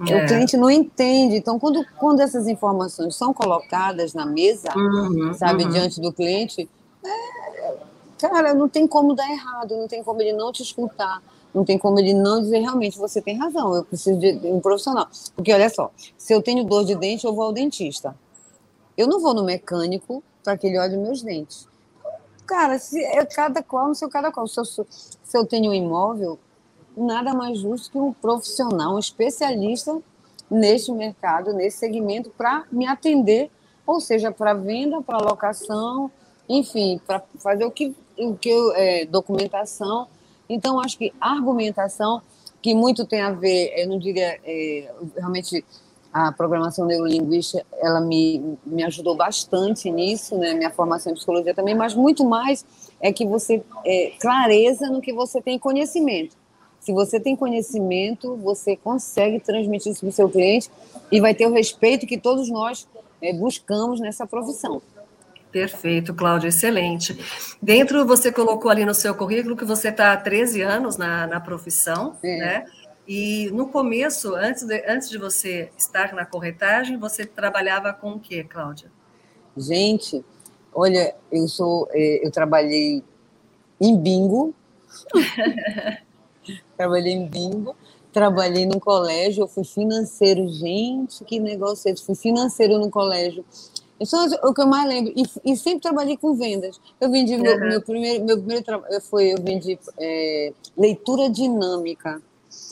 É. 0.06 0.24
O 0.24 0.26
cliente 0.26 0.56
não 0.56 0.70
entende. 0.70 1.36
Então, 1.36 1.58
quando, 1.58 1.84
quando 1.96 2.20
essas 2.20 2.46
informações 2.46 3.16
são 3.16 3.34
colocadas 3.34 4.14
na 4.14 4.24
mesa, 4.24 4.68
uhum, 4.76 5.34
sabe, 5.34 5.64
uhum. 5.64 5.70
diante 5.70 6.00
do 6.00 6.12
cliente, 6.12 6.68
é, 7.04 7.47
cara, 8.18 8.54
não 8.54 8.68
tem 8.68 8.86
como 8.86 9.14
dar 9.14 9.30
errado, 9.30 9.76
não 9.76 9.88
tem 9.88 10.02
como 10.02 10.20
ele 10.20 10.32
não 10.32 10.52
te 10.52 10.62
escutar, 10.62 11.22
não 11.54 11.64
tem 11.64 11.78
como 11.78 11.98
ele 11.98 12.12
não 12.12 12.40
dizer 12.40 12.58
realmente 12.58 12.98
você 12.98 13.22
tem 13.22 13.36
razão, 13.36 13.74
eu 13.74 13.84
preciso 13.84 14.18
de 14.18 14.40
um 14.44 14.60
profissional. 14.60 15.08
Porque 15.34 15.52
olha 15.52 15.68
só, 15.68 15.90
se 16.16 16.32
eu 16.32 16.42
tenho 16.42 16.64
dor 16.64 16.84
de 16.84 16.94
dente, 16.94 17.24
eu 17.24 17.34
vou 17.34 17.44
ao 17.44 17.52
dentista. 17.52 18.16
Eu 18.96 19.06
não 19.06 19.20
vou 19.20 19.32
no 19.32 19.44
mecânico 19.44 20.22
para 20.42 20.56
que 20.56 20.66
ele 20.66 20.78
olhe 20.78 20.96
meus 20.96 21.22
dentes. 21.22 21.68
Cara, 22.46 22.78
se 22.78 23.02
é 23.04 23.24
cada 23.26 23.62
qual 23.62 23.88
no 23.88 23.94
seu 23.94 24.08
cada 24.08 24.32
qual. 24.32 24.46
Se 24.46 24.58
eu, 24.58 24.64
se 24.64 25.36
eu 25.36 25.44
tenho 25.44 25.70
um 25.70 25.74
imóvel, 25.74 26.38
nada 26.96 27.34
mais 27.34 27.58
justo 27.58 27.90
que 27.92 27.98
um 27.98 28.12
profissional, 28.12 28.94
um 28.94 28.98
especialista 28.98 30.00
neste 30.50 30.90
mercado, 30.90 31.52
nesse 31.52 31.78
segmento, 31.78 32.30
para 32.30 32.64
me 32.72 32.86
atender, 32.86 33.50
ou 33.86 34.00
seja, 34.00 34.32
para 34.32 34.54
venda, 34.54 35.02
para 35.02 35.18
locação, 35.18 36.10
enfim, 36.48 37.00
para 37.06 37.22
fazer 37.38 37.64
o 37.64 37.70
que 37.70 37.94
o 38.18 38.36
que 38.36 38.48
eu, 38.48 38.72
é, 38.74 39.04
documentação. 39.04 40.08
Então, 40.48 40.80
acho 40.80 40.98
que 40.98 41.12
argumentação, 41.20 42.22
que 42.60 42.74
muito 42.74 43.04
tem 43.04 43.20
a 43.20 43.30
ver, 43.30 43.72
eu 43.76 43.88
não 43.88 43.98
diria, 43.98 44.38
é, 44.44 44.92
realmente 45.16 45.64
a 46.12 46.32
programação 46.32 46.86
neurolinguística, 46.86 47.64
ela 47.78 48.00
me, 48.00 48.56
me 48.64 48.82
ajudou 48.84 49.14
bastante 49.14 49.90
nisso, 49.90 50.36
né, 50.36 50.54
minha 50.54 50.70
formação 50.70 51.12
em 51.12 51.14
psicologia 51.14 51.54
também, 51.54 51.74
mas 51.74 51.94
muito 51.94 52.24
mais 52.24 52.64
é 53.00 53.12
que 53.12 53.26
você 53.26 53.62
é, 53.84 54.12
clareza 54.18 54.88
no 54.90 55.00
que 55.00 55.12
você 55.12 55.40
tem 55.40 55.58
conhecimento. 55.58 56.36
Se 56.80 56.92
você 56.92 57.20
tem 57.20 57.36
conhecimento, 57.36 58.36
você 58.36 58.76
consegue 58.76 59.40
transmitir 59.40 59.92
isso 59.92 60.00
para 60.00 60.08
o 60.08 60.12
seu 60.12 60.28
cliente 60.28 60.70
e 61.12 61.20
vai 61.20 61.34
ter 61.34 61.46
o 61.46 61.52
respeito 61.52 62.06
que 62.06 62.16
todos 62.16 62.48
nós 62.48 62.88
é, 63.20 63.32
buscamos 63.32 64.00
nessa 64.00 64.26
profissão. 64.26 64.80
Perfeito, 65.50 66.14
Cláudia, 66.14 66.48
excelente. 66.48 67.18
Dentro, 67.60 68.06
você 68.06 68.30
colocou 68.30 68.70
ali 68.70 68.84
no 68.84 68.94
seu 68.94 69.14
currículo 69.14 69.56
que 69.56 69.64
você 69.64 69.88
está 69.88 70.12
há 70.12 70.16
13 70.16 70.62
anos 70.62 70.96
na, 70.96 71.26
na 71.26 71.40
profissão, 71.40 72.16
é. 72.22 72.36
né? 72.38 72.64
E 73.06 73.50
no 73.52 73.68
começo, 73.68 74.34
antes 74.34 74.64
de, 74.64 74.84
antes 74.86 75.08
de 75.08 75.16
você 75.16 75.70
estar 75.78 76.12
na 76.12 76.26
corretagem, 76.26 76.98
você 76.98 77.24
trabalhava 77.24 77.90
com 77.94 78.12
o 78.12 78.20
quê, 78.20 78.44
Cláudia? 78.44 78.92
Gente, 79.56 80.22
olha, 80.74 81.14
eu 81.32 81.48
sou, 81.48 81.88
é, 81.92 82.26
eu 82.26 82.30
trabalhei 82.30 83.02
em 83.80 83.96
bingo, 83.96 84.54
trabalhei 86.76 87.14
em 87.14 87.26
bingo, 87.26 87.74
trabalhei 88.12 88.66
no 88.66 88.78
colégio, 88.78 89.44
eu 89.44 89.48
fui 89.48 89.64
financeiro. 89.64 90.46
Gente, 90.50 91.24
que 91.24 91.40
negócio 91.40 91.88
é 91.88 91.92
esse? 91.92 92.04
Fui 92.04 92.14
financeiro 92.14 92.78
no 92.78 92.90
colégio. 92.90 93.42
Isso 94.00 94.16
é 94.16 94.46
o 94.46 94.54
que 94.54 94.60
eu 94.60 94.66
mais 94.66 94.88
lembro. 94.88 95.12
E, 95.16 95.52
e 95.52 95.56
sempre 95.56 95.80
trabalhei 95.80 96.16
com 96.16 96.34
vendas. 96.34 96.80
Eu 97.00 97.10
vendi, 97.10 97.34
uhum. 97.34 97.42
meu, 97.42 97.58
meu, 97.58 97.82
primeiro, 97.82 98.24
meu 98.24 98.38
primeiro 98.38 98.64
trabalho 98.64 99.00
foi, 99.02 99.32
eu 99.32 99.42
vendi 99.42 99.78
é, 99.98 100.52
leitura 100.76 101.28
dinâmica. 101.28 102.22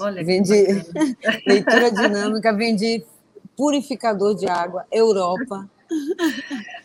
Olha 0.00 0.24
vendi 0.24 0.52
leitura 1.46 1.90
dinâmica, 1.90 2.52
vendi 2.52 3.04
purificador 3.56 4.34
de 4.34 4.46
água, 4.46 4.84
Europa. 4.90 5.68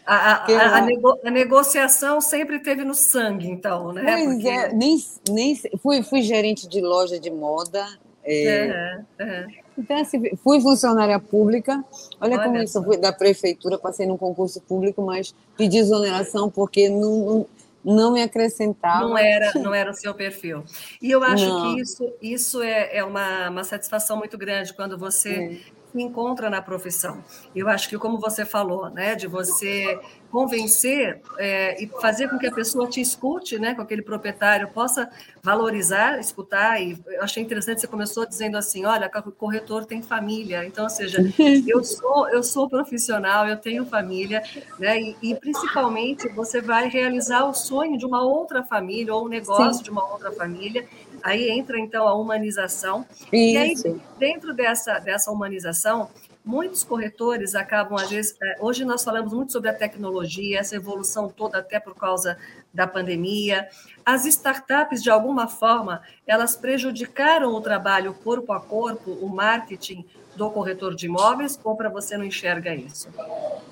A, 0.05 0.45
a, 0.45 0.77
a, 0.77 0.81
nego, 0.81 1.17
a, 1.23 1.31
negociação 1.31 2.21
sempre 2.21 2.59
teve 2.59 2.83
no 2.83 2.93
sangue, 2.93 3.47
então, 3.47 3.91
né? 3.91 4.03
Pois 4.03 4.35
Porque... 4.35 4.47
é, 4.47 4.73
nem, 4.73 5.03
nem 5.29 5.61
fui, 5.81 6.03
fui 6.03 6.21
gerente 6.21 6.67
de 6.67 6.81
loja 6.81 7.19
de 7.19 7.29
moda. 7.29 7.85
É, 8.23 9.05
uhum, 9.19 9.25
uhum. 9.25 9.47
Então, 9.77 9.97
assim, 9.97 10.35
fui 10.37 10.61
funcionária 10.61 11.19
pública. 11.19 11.83
Olha, 12.19 12.35
Olha 12.35 12.43
como 12.43 12.57
isso, 12.57 12.77
eu 12.77 12.83
fui 12.83 12.97
da 12.97 13.11
prefeitura, 13.11 13.77
passei 13.77 14.05
num 14.05 14.17
concurso 14.17 14.61
público, 14.61 15.01
mas 15.01 15.33
pedi 15.57 15.77
exoneração 15.77 16.49
porque 16.49 16.87
não, 16.89 17.17
não, 17.25 17.47
não 17.83 18.13
me 18.13 18.21
acrescentava. 18.21 19.07
Não 19.07 19.17
era, 19.17 19.51
não 19.55 19.73
era 19.73 19.91
o 19.91 19.93
seu 19.93 20.13
perfil. 20.13 20.63
E 21.01 21.09
eu 21.09 21.23
acho 21.23 21.45
não. 21.45 21.75
que 21.75 21.81
isso, 21.81 22.13
isso 22.21 22.61
é, 22.61 22.97
é 22.97 23.03
uma, 23.03 23.49
uma 23.49 23.63
satisfação 23.63 24.17
muito 24.17 24.37
grande 24.37 24.73
quando 24.73 24.97
você 24.97 25.61
se 25.91 26.01
encontra 26.01 26.49
na 26.49 26.61
profissão. 26.61 27.23
Eu 27.55 27.67
acho 27.67 27.89
que, 27.89 27.97
como 27.97 28.19
você 28.19 28.45
falou, 28.45 28.89
né, 28.89 29.15
de 29.15 29.27
você 29.27 29.99
convencer 30.31 31.21
é, 31.37 31.83
e 31.83 31.87
fazer 31.99 32.29
com 32.29 32.39
que 32.39 32.47
a 32.47 32.51
pessoa 32.51 32.87
te 32.87 33.01
escute, 33.01 33.59
né, 33.59 33.75
com 33.75 33.81
aquele 33.81 34.01
proprietário 34.01 34.69
possa 34.69 35.09
valorizar, 35.43 36.19
escutar. 36.19 36.81
E 36.81 36.97
eu 37.07 37.21
achei 37.21 37.43
interessante 37.43 37.81
você 37.81 37.87
começou 37.87 38.25
dizendo 38.25 38.57
assim, 38.57 38.85
olha, 38.85 39.11
o 39.25 39.31
corretor 39.31 39.85
tem 39.85 40.01
família. 40.01 40.65
Então, 40.65 40.85
ou 40.85 40.89
seja, 40.89 41.17
eu 41.67 41.83
sou 41.83 42.29
eu 42.29 42.41
sou 42.41 42.69
profissional, 42.69 43.45
eu 43.45 43.57
tenho 43.57 43.85
família, 43.85 44.41
né, 44.79 44.99
e, 44.99 45.15
e 45.21 45.35
principalmente 45.35 46.29
você 46.29 46.61
vai 46.61 46.87
realizar 46.87 47.43
o 47.43 47.53
sonho 47.53 47.97
de 47.97 48.05
uma 48.05 48.23
outra 48.23 48.63
família 48.63 49.13
ou 49.13 49.25
um 49.25 49.29
negócio 49.29 49.79
Sim. 49.79 49.83
de 49.83 49.89
uma 49.89 50.09
outra 50.09 50.31
família 50.31 50.87
Aí 51.23 51.49
entra 51.49 51.79
então 51.79 52.07
a 52.07 52.13
humanização. 52.13 53.05
Isso. 53.11 53.27
E 53.33 53.57
aí, 53.57 53.75
dentro 54.17 54.53
dessa, 54.53 54.99
dessa 54.99 55.31
humanização, 55.31 56.09
muitos 56.43 56.83
corretores 56.83 57.55
acabam, 57.55 57.97
às 57.97 58.09
vezes, 58.09 58.35
é, 58.41 58.57
hoje 58.59 58.83
nós 58.83 59.03
falamos 59.03 59.33
muito 59.33 59.51
sobre 59.51 59.69
a 59.69 59.73
tecnologia, 59.73 60.59
essa 60.59 60.75
evolução 60.75 61.29
toda 61.29 61.59
até 61.59 61.79
por 61.79 61.95
causa 61.95 62.37
da 62.73 62.87
pandemia. 62.87 63.67
As 64.05 64.25
startups, 64.25 65.03
de 65.03 65.09
alguma 65.09 65.47
forma, 65.47 66.01
elas 66.25 66.55
prejudicaram 66.55 67.53
o 67.53 67.61
trabalho 67.61 68.13
corpo 68.13 68.51
a 68.53 68.59
corpo, 68.59 69.11
o 69.11 69.29
marketing 69.29 70.05
do 70.35 70.49
corretor 70.49 70.95
de 70.95 71.05
imóveis, 71.05 71.59
ou 71.63 71.75
para 71.75 71.89
você 71.89 72.17
não 72.17 72.25
enxerga 72.25 72.73
isso? 72.73 73.09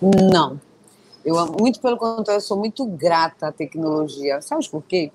Não. 0.02 0.60
Eu, 1.24 1.36
muito 1.48 1.80
pelo 1.82 1.98
contrário, 1.98 2.38
eu 2.38 2.42
sou 2.42 2.58
muito 2.58 2.86
grata 2.86 3.48
à 3.48 3.52
tecnologia. 3.52 4.42
Sabe 4.42 4.68
por 4.70 4.84
quê? 4.84 5.12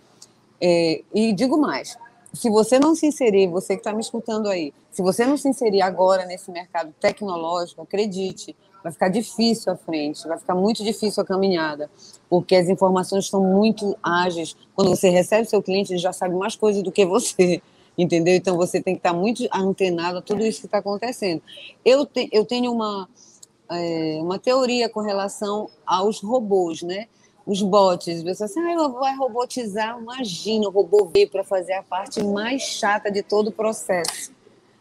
É, 0.61 1.03
e 1.15 1.33
digo 1.33 1.59
mais, 1.59 1.99
se 2.35 2.51
você 2.51 2.79
não 2.79 2.95
se 2.95 3.07
inserir, 3.07 3.47
você 3.47 3.75
que 3.75 3.81
está 3.81 3.93
me 3.93 4.01
escutando 4.01 4.49
aí, 4.49 4.73
se 4.91 5.03
você 5.03 5.25
não 5.25 5.37
se 5.37 5.49
inserir 5.49 5.83
agora 5.83 6.27
nesse 6.27 6.51
mercado 6.51 6.93
tecnológico, 7.01 7.83
acredite, 7.83 8.57
vai 8.83 8.93
ficar 8.93 9.09
difícil 9.09 9.73
a 9.73 9.77
frente, 9.77 10.27
vai 10.27 10.39
ficar 10.39 10.55
muito 10.55 10.85
difícil 10.85 11.23
a 11.23 11.27
caminhada, 11.27 11.91
porque 12.29 12.55
as 12.57 12.69
informações 12.69 13.25
estão 13.25 13.43
muito 13.43 13.97
ágeis. 14.03 14.57
Quando 14.75 14.91
você 14.91 15.09
recebe 15.09 15.49
seu 15.49 15.63
cliente, 15.63 15.93
ele 15.93 15.99
já 15.99 16.13
sabe 16.13 16.35
mais 16.35 16.57
coisas 16.57 16.83
do 16.83 16.93
que 16.93 17.07
você, 17.07 17.63
entendeu? 17.97 18.35
Então 18.35 18.57
você 18.57 18.83
tem 18.83 18.95
que 18.95 18.99
estar 18.99 19.15
muito 19.15 19.49
antenado 19.53 20.19
a 20.19 20.23
tudo 20.23 20.45
isso 20.45 20.61
que 20.61 20.67
está 20.67 20.79
acontecendo. 20.79 21.41
Eu, 21.85 22.05
te, 22.05 22.29
eu 22.33 22.45
tenho 22.45 22.73
uma, 22.73 23.09
é, 23.71 24.19
uma 24.21 24.39
teoria 24.39 24.89
com 24.89 25.01
relação 25.01 25.71
aos 25.87 26.21
robôs, 26.21 26.83
né? 26.83 27.07
Os 27.47 27.61
bots, 27.61 28.23
você 28.23 28.45
assim, 28.45 28.61
ah, 28.61 28.89
vai 28.89 29.15
robotizar, 29.17 29.99
imagina, 29.99 30.67
o 30.67 30.71
robô 30.71 31.11
veio 31.13 31.29
para 31.29 31.45
fazer 31.45 31.75
a 31.75 31.83
parte 31.83 32.23
mais 32.25 32.63
chata 32.63 33.11
de 33.11 33.23
todo 33.23 33.49
o 33.49 33.53
processo. 33.53 34.33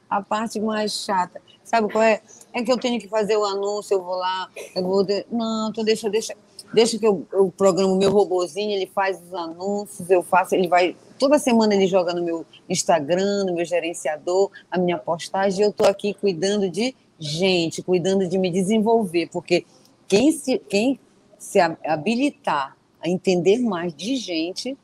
A 0.09 0.21
parte 0.21 0.59
mais 0.59 0.93
chata. 0.93 1.41
Sabe 1.63 1.91
qual 1.91 2.03
é? 2.03 2.21
É 2.53 2.63
que 2.63 2.71
eu 2.71 2.77
tenho 2.77 2.99
que 2.99 3.07
fazer 3.07 3.35
o 3.35 3.43
anúncio, 3.43 3.95
eu 3.95 4.03
vou 4.03 4.15
lá, 4.15 4.49
eu 4.75 4.83
vou. 4.83 5.03
De... 5.03 5.25
Não, 5.31 5.69
então 5.69 5.83
deixa, 5.83 6.09
deixa, 6.09 6.35
deixa 6.73 6.99
que 6.99 7.05
eu, 7.05 7.25
eu 7.33 7.51
programo 7.57 7.95
meu 7.95 8.11
robozinho, 8.11 8.71
ele 8.71 8.85
faz 8.85 9.19
os 9.21 9.33
anúncios, 9.33 10.09
eu 10.09 10.21
faço, 10.21 10.55
ele 10.55 10.67
vai. 10.67 10.95
Toda 11.17 11.39
semana 11.39 11.73
ele 11.73 11.87
joga 11.87 12.13
no 12.13 12.23
meu 12.23 12.45
Instagram, 12.69 13.45
no 13.45 13.55
meu 13.55 13.65
gerenciador, 13.65 14.51
a 14.69 14.77
minha 14.77 14.97
postagem, 14.97 15.63
eu 15.63 15.71
estou 15.71 15.87
aqui 15.87 16.13
cuidando 16.13 16.69
de 16.69 16.95
gente, 17.17 17.81
cuidando 17.81 18.27
de 18.27 18.37
me 18.37 18.51
desenvolver, 18.51 19.29
porque 19.31 19.65
quem, 20.07 20.31
se, 20.31 20.59
quem 20.59 20.99
se 21.43 21.59
habilitar 21.59 22.77
a 23.01 23.09
entender 23.09 23.59
mais 23.59 23.93
de 23.93 24.15
gente, 24.15 24.77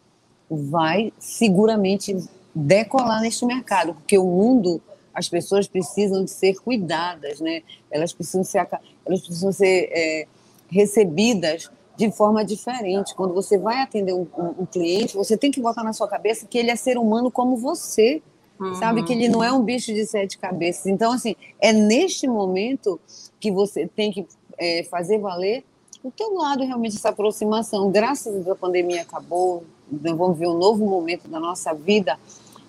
vai 0.50 1.14
seguramente 1.18 2.16
decolar 2.54 3.22
neste 3.22 3.46
mercado, 3.46 3.94
porque 3.94 4.18
o 4.18 4.26
mundo, 4.26 4.82
as 5.14 5.30
pessoas 5.30 5.68
precisam 5.70 6.26
de 6.26 6.30
ser 6.30 6.56
cuidadas, 6.60 7.40
né? 7.40 7.64
Elas 7.90 8.12
precisam 8.12 8.44
ser, 8.44 8.68
elas 9.06 9.22
precisam 9.22 9.54
ser 9.54 9.90
é, 9.92 10.28
recebidas 10.70 11.72
de 11.96 12.12
forma 12.12 12.44
diferente. 12.44 13.16
Quando 13.16 13.34
você 13.34 13.58
vai 13.58 13.82
atender 13.82 14.14
um, 14.14 14.28
um, 14.38 14.64
um, 14.64 14.66
cliente, 14.66 15.16
você 15.16 15.38
tem 15.38 15.52
que 15.52 15.62
botar 15.62 15.84
na 15.84 15.94
sua 15.94 16.10
cabeça 16.10 16.46
que 16.46 16.58
ele 16.58 16.70
é 16.70 16.76
ser 16.76 16.98
humano 16.98 17.32
como 17.32 17.56
você, 17.56 18.22
uhum. 18.60 18.76
sabe? 18.76 19.04
Que 19.04 19.14
ele 19.14 19.30
não 19.30 19.42
é 19.42 19.52
um 19.52 19.64
bicho 19.64 19.94
de 19.94 20.06
sete 20.06 20.38
cabeças. 20.38 20.88
Então, 20.88 21.14
assim, 21.14 21.38
é 21.62 21.72
neste 21.72 22.28
momento 22.28 23.00
que 23.40 23.50
você 23.50 23.88
tem 23.88 24.12
que 24.12 24.28
é, 24.58 24.84
fazer 24.84 25.20
valer 25.20 25.64
o 26.04 26.12
teu 26.12 26.34
lado 26.34 26.64
realmente 26.64 26.96
essa 26.96 27.10
aproximação. 27.10 27.92
Graças 27.92 28.28
a 28.28 28.38
Deus 28.38 28.48
a 28.48 28.56
pandemia 28.56 29.02
acabou, 29.02 29.64
vamos 29.92 30.38
ver 30.38 30.48
um 30.48 30.58
novo 30.58 30.86
momento 30.86 31.28
da 31.28 31.40
nossa 31.40 31.74
vida. 31.74 32.18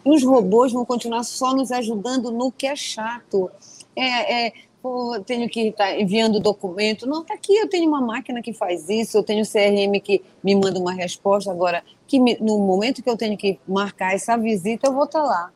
E 0.05 0.11
os 0.11 0.25
robôs 0.25 0.73
vão 0.73 0.85
continuar 0.85 1.23
só 1.25 1.55
nos 1.55 1.71
ajudando 1.71 2.31
no 2.31 2.51
que 2.51 2.67
é 2.67 2.75
chato. 2.75 3.51
É, 3.95 4.47
é 4.47 4.53
pô, 4.83 5.21
tenho 5.25 5.49
que 5.49 5.69
estar 5.69 5.87
tá 5.87 6.01
enviando 6.01 6.41
documento. 6.41 7.07
Não, 7.07 7.23
tá 7.25 7.35
aqui, 7.35 7.55
eu 7.55 7.69
tenho 7.69 7.87
uma 7.89 8.01
máquina 8.01 8.43
que 8.43 8.53
faz 8.53 8.89
isso, 8.89 9.19
eu 9.19 9.23
tenho 9.23 9.45
CRM 9.45 10.01
que 10.03 10.23
me 10.43 10.55
manda 10.55 10.79
uma 10.79 10.93
resposta. 10.93 11.51
Agora, 11.51 11.85
que 12.07 12.19
me, 12.19 12.37
no 12.41 12.59
momento 12.59 13.03
que 13.03 13.11
eu 13.11 13.17
tenho 13.17 13.37
que 13.37 13.61
marcar 13.69 14.15
essa 14.15 14.37
visita, 14.37 14.89
eu 14.89 14.95
vou 14.95 15.05
estar 15.05 15.21
tá 15.21 15.27
lá. 15.27 15.53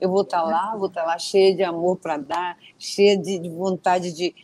Eu 0.00 0.08
vou 0.08 0.22
estar 0.22 0.40
tá 0.40 0.44
lá, 0.44 0.76
vou 0.76 0.86
estar 0.86 1.02
tá 1.02 1.08
lá 1.08 1.18
cheia 1.18 1.54
de 1.54 1.62
amor 1.62 1.96
para 1.96 2.16
dar, 2.16 2.56
cheia 2.78 3.16
de, 3.16 3.38
de 3.38 3.50
vontade 3.50 4.12
de 4.12 4.34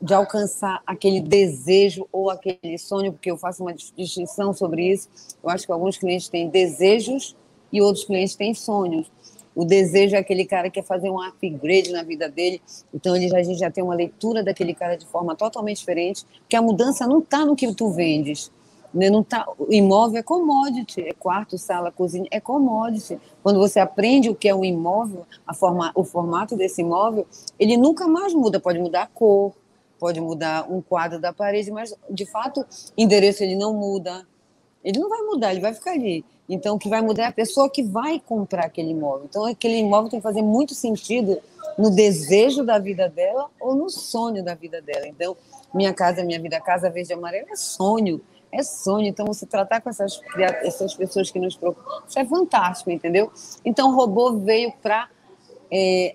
de 0.00 0.14
alcançar 0.14 0.82
aquele 0.86 1.20
desejo 1.20 2.06
ou 2.12 2.30
aquele 2.30 2.78
sonho, 2.78 3.12
porque 3.12 3.30
eu 3.30 3.36
faço 3.36 3.62
uma 3.62 3.74
distinção 3.96 4.52
sobre 4.52 4.90
isso. 4.90 5.08
Eu 5.42 5.50
acho 5.50 5.66
que 5.66 5.72
alguns 5.72 5.96
clientes 5.96 6.28
têm 6.28 6.48
desejos 6.48 7.36
e 7.72 7.80
outros 7.82 8.04
clientes 8.04 8.34
têm 8.36 8.54
sonhos. 8.54 9.10
O 9.54 9.64
desejo 9.64 10.16
é 10.16 10.18
aquele 10.18 10.44
cara 10.44 10.68
que 10.68 10.80
quer 10.80 10.86
fazer 10.86 11.10
um 11.10 11.20
upgrade 11.20 11.92
na 11.92 12.02
vida 12.02 12.28
dele, 12.28 12.60
então 12.92 13.14
ele 13.14 13.28
já, 13.28 13.38
a 13.38 13.42
gente 13.42 13.58
já 13.58 13.70
tem 13.70 13.84
uma 13.84 13.94
leitura 13.94 14.42
daquele 14.42 14.74
cara 14.74 14.96
de 14.96 15.06
forma 15.06 15.36
totalmente 15.36 15.78
diferente, 15.78 16.26
porque 16.40 16.56
a 16.56 16.62
mudança 16.62 17.06
não 17.06 17.20
está 17.20 17.44
no 17.44 17.54
que 17.54 17.72
tu 17.72 17.90
vendes, 17.90 18.50
né? 18.94 19.10
Não 19.10 19.22
tá, 19.22 19.46
imóvel 19.68 20.20
é 20.20 20.22
commodity, 20.22 21.02
é 21.02 21.12
quarto, 21.12 21.58
sala, 21.58 21.90
cozinha, 21.90 22.28
é 22.30 22.38
commodity. 22.38 23.18
Quando 23.42 23.58
você 23.58 23.80
aprende 23.80 24.30
o 24.30 24.34
que 24.34 24.48
é 24.48 24.54
um 24.54 24.64
imóvel, 24.64 25.26
a 25.46 25.52
forma, 25.52 25.90
o 25.94 26.04
formato 26.04 26.56
desse 26.56 26.80
imóvel, 26.80 27.26
ele 27.58 27.76
nunca 27.76 28.06
mais 28.06 28.32
muda. 28.32 28.60
Pode 28.60 28.78
mudar 28.78 29.02
a 29.02 29.06
cor, 29.06 29.52
pode 29.98 30.20
mudar 30.20 30.70
um 30.70 30.80
quadro 30.80 31.18
da 31.18 31.32
parede, 31.32 31.70
mas 31.70 31.94
de 32.08 32.24
fato, 32.24 32.64
endereço 32.96 33.42
ele 33.42 33.56
não 33.56 33.74
muda. 33.74 34.26
Ele 34.84 34.98
não 34.98 35.08
vai 35.08 35.22
mudar, 35.22 35.50
ele 35.50 35.60
vai 35.60 35.74
ficar 35.74 35.92
ali. 35.92 36.24
Então, 36.46 36.76
o 36.76 36.78
que 36.78 36.90
vai 36.90 37.00
mudar 37.00 37.24
é 37.24 37.26
a 37.28 37.32
pessoa 37.32 37.70
que 37.70 37.82
vai 37.82 38.20
comprar 38.20 38.66
aquele 38.66 38.90
imóvel. 38.90 39.24
Então, 39.24 39.46
aquele 39.46 39.78
imóvel 39.78 40.10
tem 40.10 40.20
que 40.20 40.22
fazer 40.22 40.42
muito 40.42 40.74
sentido 40.74 41.38
no 41.78 41.90
desejo 41.90 42.62
da 42.62 42.78
vida 42.78 43.08
dela 43.08 43.48
ou 43.58 43.74
no 43.74 43.88
sonho 43.88 44.44
da 44.44 44.54
vida 44.54 44.82
dela. 44.82 45.08
Então, 45.08 45.34
minha 45.72 45.94
casa, 45.94 46.22
minha 46.22 46.38
vida, 46.38 46.60
casa 46.60 46.90
verde 46.90 47.12
e 47.12 47.14
amarela 47.14 47.46
é 47.50 47.56
sonho 47.56 48.20
é 48.54 48.62
sonho. 48.62 49.06
Então, 49.06 49.26
você 49.26 49.46
tratar 49.46 49.80
com 49.80 49.90
essas, 49.90 50.20
essas 50.62 50.94
pessoas 50.94 51.30
que 51.30 51.38
nos 51.38 51.56
preocupam, 51.56 52.02
isso 52.06 52.18
é 52.18 52.24
fantástico, 52.24 52.90
entendeu? 52.90 53.30
Então, 53.64 53.90
o 53.90 53.94
robô 53.94 54.32
veio 54.38 54.72
para 54.82 55.08
é, 55.70 56.14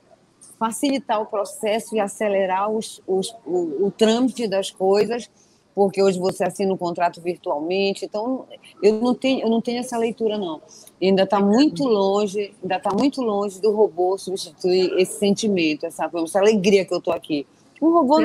facilitar 0.58 1.22
o 1.22 1.26
processo 1.26 1.96
e 1.96 2.00
acelerar 2.00 2.70
os, 2.70 3.02
os, 3.08 3.36
o, 3.46 3.88
o 3.88 3.92
trâmite 3.92 4.48
das 4.48 4.72
coisas, 4.72 5.30
porque 5.74 6.04
hoje 6.04 6.20
você 6.20 6.44
assina 6.44 6.74
um 6.74 6.78
contrato 6.78 7.22
virtualmente. 7.22 8.06
Então, 8.06 8.46
eu 8.82 8.94
não 8.96 9.16
tenho, 9.16 9.42
eu 9.42 9.50
não 9.50 9.62
tenho 9.62 9.80
essa 9.80 9.98
leitura, 9.98 10.38
não. 10.38 10.62
ainda 11.02 11.24
está 11.24 11.40
muito 11.40 11.86
longe, 11.86 12.54
ainda 12.62 12.76
está 12.76 12.92
muito 12.94 13.22
longe 13.22 13.62
do 13.62 13.72
robô 13.72 14.18
substituir 14.18 14.92
esse 14.98 15.18
sentimento, 15.18 15.86
essa, 15.86 16.10
essa 16.14 16.40
alegria 16.40 16.84
que 16.84 16.94
eu 16.94 16.98
estou 17.00 17.14
aqui. 17.14 17.48
O 17.80 17.92
robô, 17.92 18.20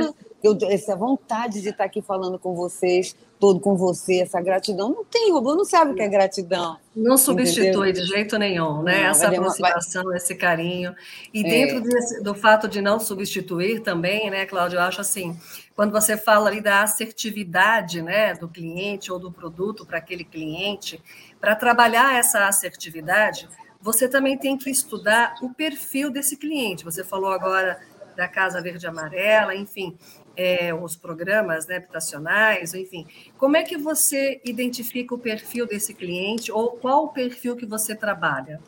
eu, 0.44 0.59
essa 0.68 0.94
vontade 0.94 1.62
de 1.62 1.70
estar 1.70 1.85
aqui 1.85 2.02
falando 2.02 2.38
com 2.38 2.54
vocês, 2.54 3.16
todo 3.40 3.59
com 3.59 3.74
você, 3.74 4.20
essa 4.20 4.38
gratidão. 4.42 4.90
Não 4.90 5.02
tem, 5.02 5.33
robô 5.33 5.57
não 5.57 5.64
sabe 5.64 5.92
o 5.92 5.94
que 5.94 6.02
é 6.02 6.09
gratidão. 6.09 6.76
Não 6.94 7.16
substitui 7.16 7.88
entendeu? 7.88 7.92
de 7.92 8.04
jeito 8.04 8.38
nenhum, 8.38 8.83
né? 8.83 9.04
Não, 9.04 9.09
essa 9.09 9.28
aproximação, 9.28 10.04
vai... 10.04 10.18
esse 10.18 10.35
carinho. 10.35 10.94
E 11.33 11.40
é. 11.40 11.48
dentro 11.48 11.80
desse, 11.80 12.22
do 12.22 12.35
fato 12.35 12.68
de 12.68 12.83
não 12.83 13.00
substituir 13.00 13.80
também, 13.80 14.30
né, 14.30 14.44
Cláudio, 14.44 14.76
eu 14.76 14.83
acho 14.83 15.00
assim, 15.00 15.35
quando 15.74 15.92
você 15.92 16.14
fala 16.14 16.50
ali 16.50 16.61
da 16.61 16.83
assertividade 16.83 18.02
né, 18.02 18.35
do 18.35 18.46
cliente 18.46 19.11
ou 19.11 19.18
do 19.18 19.33
produto 19.33 19.87
para 19.87 19.96
aquele 19.96 20.24
cliente, 20.24 21.02
para 21.40 21.57
trabalhar 21.57 22.18
essa 22.18 22.46
assertividade, 22.46 23.48
você 23.80 24.07
também 24.07 24.37
tem 24.37 24.59
que 24.59 24.68
estudar 24.68 25.37
o 25.40 25.48
perfil 25.48 26.11
desse 26.11 26.37
cliente. 26.37 26.85
Você 26.85 27.02
falou 27.02 27.30
agora 27.30 27.80
da 28.14 28.28
Casa 28.28 28.61
Verde 28.61 28.87
Amarela, 28.87 29.54
enfim, 29.54 29.96
é, 30.37 30.75
os 30.75 30.97
programas 30.97 31.66
né, 31.66 31.77
habitacionais, 31.77 32.75
enfim. 32.75 33.07
Como 33.38 33.57
é 33.57 33.62
que 33.62 33.77
você 33.77 34.40
identifica 34.44 35.14
o 35.14 35.18
perfil 35.18 35.66
desse 35.66 35.94
cliente 35.94 36.51
ou 36.51 36.73
qual 36.73 37.05
o 37.05 37.09
perfil 37.09 37.57
que 37.57 37.66
você 37.66 37.94
trabalha? 37.94 38.61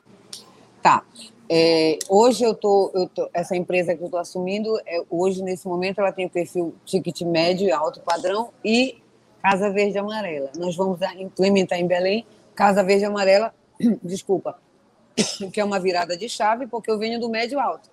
Tá. 0.83 1.05
É, 1.49 1.99
hoje 2.09 2.45
eu 2.45 2.55
tô, 2.55 2.91
eu 2.95 3.09
tô, 3.09 3.29
essa 3.33 3.55
empresa 3.55 3.95
que 3.95 4.03
eu 4.03 4.07
estou 4.07 4.19
assumindo, 4.19 4.77
é, 4.85 5.03
hoje 5.09 5.43
nesse 5.43 5.67
momento 5.69 6.01
ela 6.01 6.11
tem 6.11 6.27
o 6.27 6.31
perfil 6.31 6.75
ticket 6.85 7.21
médio 7.23 7.69
e 7.69 7.73
alto 7.73 8.01
padrão 8.01 8.51
e 8.65 8.99
Casa 9.43 9.71
Verde 9.71 9.99
Amarela. 9.99 10.51
Nós 10.57 10.75
vamos 10.75 10.99
implementar 11.19 11.79
em 11.79 11.87
Belém 11.87 12.27
Casa 12.55 12.83
Verde 12.83 13.05
Amarela, 13.05 13.55
desculpa, 14.03 14.59
que 15.53 15.61
é 15.61 15.65
uma 15.65 15.79
virada 15.79 16.17
de 16.17 16.29
chave 16.29 16.67
porque 16.67 16.91
eu 16.91 16.99
venho 16.99 17.21
do 17.21 17.29
médio 17.29 17.61
alto, 17.61 17.89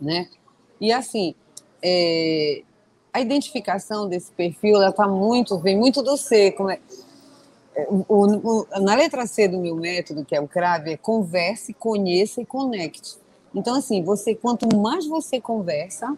né? 0.00 0.28
E 0.80 0.92
assim, 0.92 1.34
é, 1.82 2.62
a 3.18 3.20
identificação 3.20 4.08
desse 4.08 4.30
perfil 4.32 4.76
ela 4.76 4.92
tá 4.92 5.06
muito, 5.06 5.58
vem 5.58 5.76
muito 5.76 6.02
do 6.02 6.16
C, 6.16 6.52
como 6.52 6.70
é, 6.70 6.78
o, 7.88 8.04
o, 8.08 8.66
na 8.80 8.94
letra 8.94 9.26
C 9.26 9.48
do 9.48 9.58
meu 9.58 9.76
método, 9.76 10.24
que 10.24 10.34
é 10.34 10.40
o 10.40 10.48
CRAV, 10.48 10.88
é 10.88 10.96
converse, 10.96 11.74
conheça 11.74 12.40
e 12.40 12.46
conecte. 12.46 13.16
Então, 13.54 13.74
assim, 13.76 14.02
você 14.02 14.34
quanto 14.34 14.74
mais 14.76 15.06
você 15.06 15.40
conversa 15.40 16.16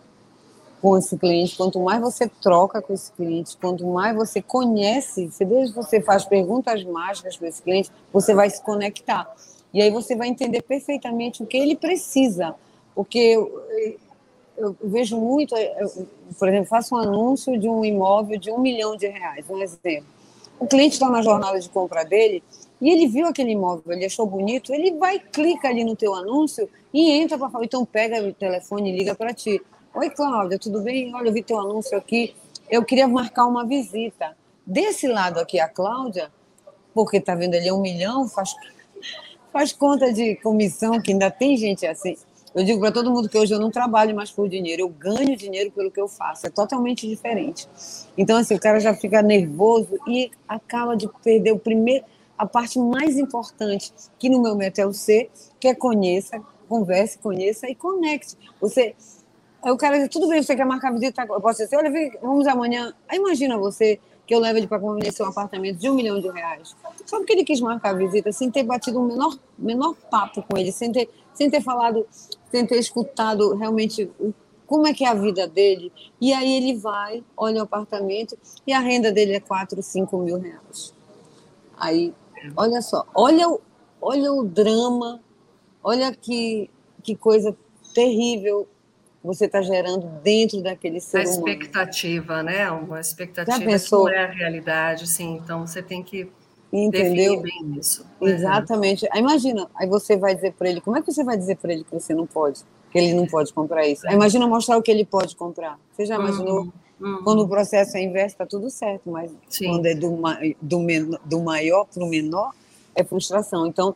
com 0.81 0.97
esse 0.97 1.17
cliente, 1.17 1.57
quanto 1.57 1.79
mais 1.81 2.01
você 2.01 2.27
troca 2.27 2.81
com 2.81 2.93
esse 2.93 3.13
cliente, 3.13 3.57
quanto 3.57 3.87
mais 3.87 4.17
você 4.17 4.41
conhece, 4.41 5.31
se 5.31 5.45
desde 5.45 5.75
você 5.75 6.01
faz 6.01 6.25
perguntas 6.25 6.83
mágicas 6.85 7.37
para 7.37 7.49
esse 7.49 7.63
cliente, 7.63 7.91
você 8.13 8.35
vai 8.35 8.49
se 8.49 8.63
conectar. 8.63 9.31
E 9.73 9.81
aí 9.81 9.91
você 9.91 10.17
vai 10.17 10.29
entender 10.29 10.63
perfeitamente 10.63 11.43
o 11.43 11.47
que 11.47 11.57
ele 11.57 11.77
precisa. 11.77 12.55
Porque 12.95 13.37
eu, 14.61 14.77
vejo 14.83 15.19
muito, 15.19 15.57
eu, 15.57 16.07
por 16.39 16.49
exemplo, 16.49 16.67
faço 16.67 16.95
um 16.95 16.99
anúncio 16.99 17.59
de 17.59 17.69
um 17.69 17.85
imóvel 17.85 18.39
de 18.39 18.51
um 18.51 18.59
milhão 18.59 18.97
de 18.97 19.09
reais, 19.09 19.45
um 19.49 19.61
exemplo 19.61 20.21
o 20.61 20.67
cliente 20.67 20.93
está 20.93 21.09
na 21.09 21.23
jornada 21.23 21.59
de 21.59 21.69
compra 21.71 22.05
dele 22.05 22.45
e 22.81 22.91
ele 22.91 23.09
viu 23.09 23.27
aquele 23.27 23.53
imóvel, 23.53 23.95
ele 23.95 24.05
achou 24.05 24.27
bonito, 24.27 24.73
ele 24.75 24.93
vai, 24.93 25.19
clica 25.19 25.69
ali 25.69 25.83
no 25.83 25.97
teu 25.97 26.15
anúncio 26.15 26.69
e 26.93 27.11
entra 27.11 27.39
para 27.39 27.49
falar, 27.49 27.65
então 27.65 27.85
pega 27.85 28.23
o 28.23 28.33
telefone 28.33 28.93
e 28.93 28.99
liga 28.99 29.15
para 29.15 29.33
ti. 29.33 29.61
Oi, 29.95 30.11
Cláudia, 30.11 30.59
tudo 30.59 30.83
bem? 30.83 31.15
Olha, 31.15 31.29
eu 31.29 31.33
vi 31.33 31.43
teu 31.43 31.59
anúncio 31.59 31.97
aqui, 31.97 32.37
eu 32.71 32.85
queria 32.85 33.09
marcar 33.09 33.47
uma 33.47 33.67
visita. 33.67 34.37
Desse 34.67 35.09
lado 35.09 35.41
aqui, 35.41 35.59
a 35.59 35.69
Cláudia, 35.69 36.31
porque 36.95 37.17
está 37.17 37.35
vendo 37.35 37.55
ali 37.55 37.73
um 37.73 37.81
milhão, 37.81 38.29
faz, 38.29 38.55
faz 39.51 39.73
conta 39.73 40.13
de 40.13 40.37
comissão, 40.37 41.01
que 41.01 41.13
ainda 41.13 41.31
tem 41.31 41.57
gente 41.57 41.87
assim. 41.87 42.17
Eu 42.55 42.65
digo 42.65 42.81
para 42.81 42.91
todo 42.91 43.11
mundo 43.13 43.29
que 43.29 43.39
hoje 43.39 43.55
eu 43.55 43.61
não 43.61 43.71
trabalho 43.71 44.15
mais 44.15 44.31
por 44.31 44.49
dinheiro, 44.49 44.83
eu 44.83 44.89
ganho 44.89 45.37
dinheiro 45.37 45.71
pelo 45.71 45.91
que 45.91 46.01
eu 46.01 46.09
faço. 46.09 46.47
É 46.47 46.51
totalmente 46.51 47.09
diferente. 47.09 47.69
Então, 48.19 48.37
assim, 48.37 48.55
o 48.55 48.61
cara 48.61 48.81
já 48.81 48.93
fica 48.93 49.23
nervoso 49.23 49.99
e 50.07 50.31
acaba 50.49 50.97
de 50.97 51.09
perder 51.23 51.53
o 51.53 51.59
primeiro, 51.59 52.05
a 52.37 52.47
parte 52.47 52.79
mais 52.79 53.17
importante, 53.17 53.93
que 54.19 54.29
no 54.29 54.41
meu 54.43 54.57
método 54.57 54.81
é 54.81 54.87
o 54.87 54.93
C, 54.93 55.31
que 55.61 55.69
é 55.69 55.75
conheça, 55.75 56.43
converse, 56.69 57.19
conheça 57.19 57.69
e 57.69 57.75
conecte. 57.75 58.37
Você. 58.61 58.95
O 59.63 59.77
cara 59.77 59.99
diz, 59.99 60.09
tudo 60.09 60.27
bem, 60.27 60.43
você 60.43 60.57
quer 60.57 60.65
marcar 60.65 60.91
visita? 60.91 61.23
Eu 61.29 61.41
posso 61.41 61.63
dizer, 61.63 61.77
olha, 61.77 61.93
vamos 62.23 62.47
amanhã. 62.47 62.95
Aí 63.07 63.19
imagina 63.19 63.59
você 63.59 64.01
que 64.27 64.35
eu 64.35 64.39
levo 64.39 64.59
ele 64.59 64.67
para 64.67 64.79
conhecer 64.79 65.23
um 65.23 65.27
apartamento 65.27 65.77
de 65.77 65.91
um 65.91 65.95
milhão 65.95 66.21
de 66.21 66.31
reais. 66.31 66.75
Só 67.05 67.19
porque 67.19 67.33
ele 67.33 67.45
quis 67.45 67.61
marcar 67.61 67.91
a 67.91 67.93
visita, 67.95 68.33
sem 68.33 68.51
ter 68.51 68.63
batido 68.63 69.01
um 69.01 69.07
menor, 69.07 69.37
menor 69.59 69.95
papo 70.09 70.43
com 70.43 70.57
ele, 70.57 70.73
sem 70.73 70.91
ter, 70.93 71.11
sem 71.35 71.51
ter 71.51 71.61
falado, 71.61 72.07
sem 72.51 72.67
ter 72.67 72.79
escutado 72.79 73.55
realmente 73.55 74.11
como 74.67 74.87
é 74.87 74.95
que 74.95 75.05
é 75.05 75.09
a 75.09 75.15
vida 75.15 75.47
dele. 75.47 75.93
E 76.21 76.33
aí 76.33 76.57
ele 76.57 76.79
vai, 76.79 77.25
olha 77.37 77.61
o 77.61 77.65
apartamento 77.65 78.39
e 78.67 78.73
a 78.73 78.79
renda 78.79 79.11
dele 79.11 79.35
é 79.35 79.41
4, 79.41 79.83
5 79.83 80.19
mil 80.19 80.39
reais. 80.39 80.95
Aí, 81.77 82.15
olha 82.57 82.81
só, 82.81 83.07
olha 83.15 83.49
o, 83.49 83.61
olha 84.01 84.33
o 84.33 84.45
drama, 84.45 85.21
olha 85.83 86.15
que, 86.15 86.71
que 87.03 87.17
coisa 87.17 87.57
terrível 87.95 88.69
você 89.23 89.47
está 89.47 89.61
gerando 89.61 90.07
dentro 90.23 90.63
daquele 90.63 91.01
ser 91.01 91.19
humano. 91.27 91.31
A 91.31 91.51
expectativa, 91.51 92.43
né? 92.43 92.71
Uma 92.71 93.01
expectativa 93.01 93.59
que 93.59 93.91
não 93.91 94.09
é 94.09 94.25
a 94.25 94.31
realidade, 94.31 95.07
sim. 95.07 95.41
Então 95.43 95.67
você 95.67 95.83
tem 95.83 96.03
que 96.03 96.31
Entendeu? 96.73 97.41
bem 97.41 97.79
isso. 97.79 98.07
Exatamente. 98.21 99.09
Aí 99.11 99.21
imagina, 99.21 99.69
aí 99.75 99.89
você 99.89 100.17
vai 100.17 100.35
dizer 100.35 100.53
para 100.53 100.71
ele, 100.71 100.81
como 100.81 100.97
é 100.97 101.03
que 101.03 101.13
você 101.13 101.25
vai 101.25 101.37
dizer 101.37 101.57
para 101.57 101.73
ele 101.73 101.85
que 101.85 101.93
você 101.93 102.15
não 102.15 102.27
pode, 102.27 102.61
que 102.93 102.99
ele 102.99 103.13
não 103.13 103.27
pode 103.27 103.53
comprar 103.53 103.87
isso? 103.87 104.07
Aí 104.07 104.15
imagina 104.15 104.47
mostrar 104.47 104.77
o 104.77 104.83
que 104.83 104.91
ele 104.91 105.05
pode 105.05 105.35
comprar. 105.35 105.79
Você 105.93 106.07
já 106.07 106.15
imaginou? 106.17 106.63
Uhum. 106.63 106.73
Uhum. 107.01 107.25
Quando 107.25 107.43
o 107.43 107.49
processo 107.49 107.97
é 107.97 108.03
inverso, 108.03 108.35
está 108.35 108.47
tudo 108.47 108.69
certo, 108.69 109.11
mas 109.11 109.33
Sim. 109.49 109.69
quando 109.69 109.87
é 109.87 109.95
do, 109.95 110.21
do, 110.61 111.21
do 111.25 111.41
maior 111.41 111.87
para 111.87 112.05
o 112.05 112.07
menor, 112.07 112.53
é 112.95 113.03
frustração. 113.03 113.67
Então, 113.67 113.95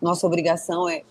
nossa 0.00 0.26
obrigação 0.26 0.88
é 0.88 1.02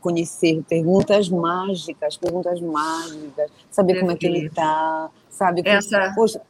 conhecer 0.00 0.62
perguntas 0.68 1.28
mágicas, 1.28 2.16
perguntas 2.16 2.60
mágicas, 2.60 3.50
saber 3.70 4.00
como 4.00 4.12
é 4.12 4.16
que 4.16 4.26
ele 4.26 4.46
está, 4.46 5.10
sabe? 5.30 5.62
Essa, 5.64 6.12
poxa, 6.14 6.40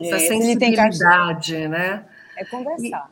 essa 0.00 0.16
é, 0.16 0.18
sensibilidade, 0.18 1.68
né? 1.68 2.04
É 2.38 2.44
conversar. 2.44 3.10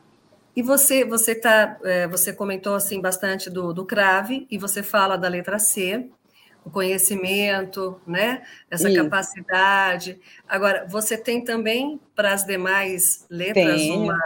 E, 0.55 0.59
e 0.59 0.63
você, 0.63 1.05
você 1.05 1.35
tá, 1.35 1.77
é, 1.83 2.07
você 2.07 2.33
comentou 2.33 2.75
assim 2.75 3.01
bastante 3.01 3.49
do, 3.49 3.73
do 3.73 3.85
crave 3.85 4.47
e 4.49 4.57
você 4.57 4.81
fala 4.81 5.17
da 5.17 5.27
letra 5.27 5.59
C, 5.59 6.09
o 6.63 6.69
conhecimento, 6.69 7.99
né? 8.05 8.41
Essa 8.69 8.89
Isso. 8.89 9.03
capacidade. 9.03 10.19
Agora, 10.47 10.85
você 10.89 11.17
tem 11.17 11.43
também 11.43 11.99
para 12.15 12.33
as 12.33 12.43
demais 12.43 13.25
letras 13.29 13.81
Tenho. 13.81 14.01
uma 14.01 14.19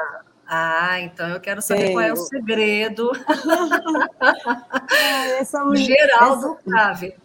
ah, 0.54 1.00
então 1.00 1.30
eu 1.30 1.40
quero 1.40 1.62
saber 1.62 1.84
Tenho. 1.84 1.94
qual 1.94 2.04
é 2.04 2.12
o 2.12 2.18
segredo 2.18 3.10
é, 4.92 5.40
essa 5.40 5.64
mulher, 5.64 5.86
geral 5.86 6.34
essa... 6.34 6.48
do 6.48 6.56
crave. 6.56 7.16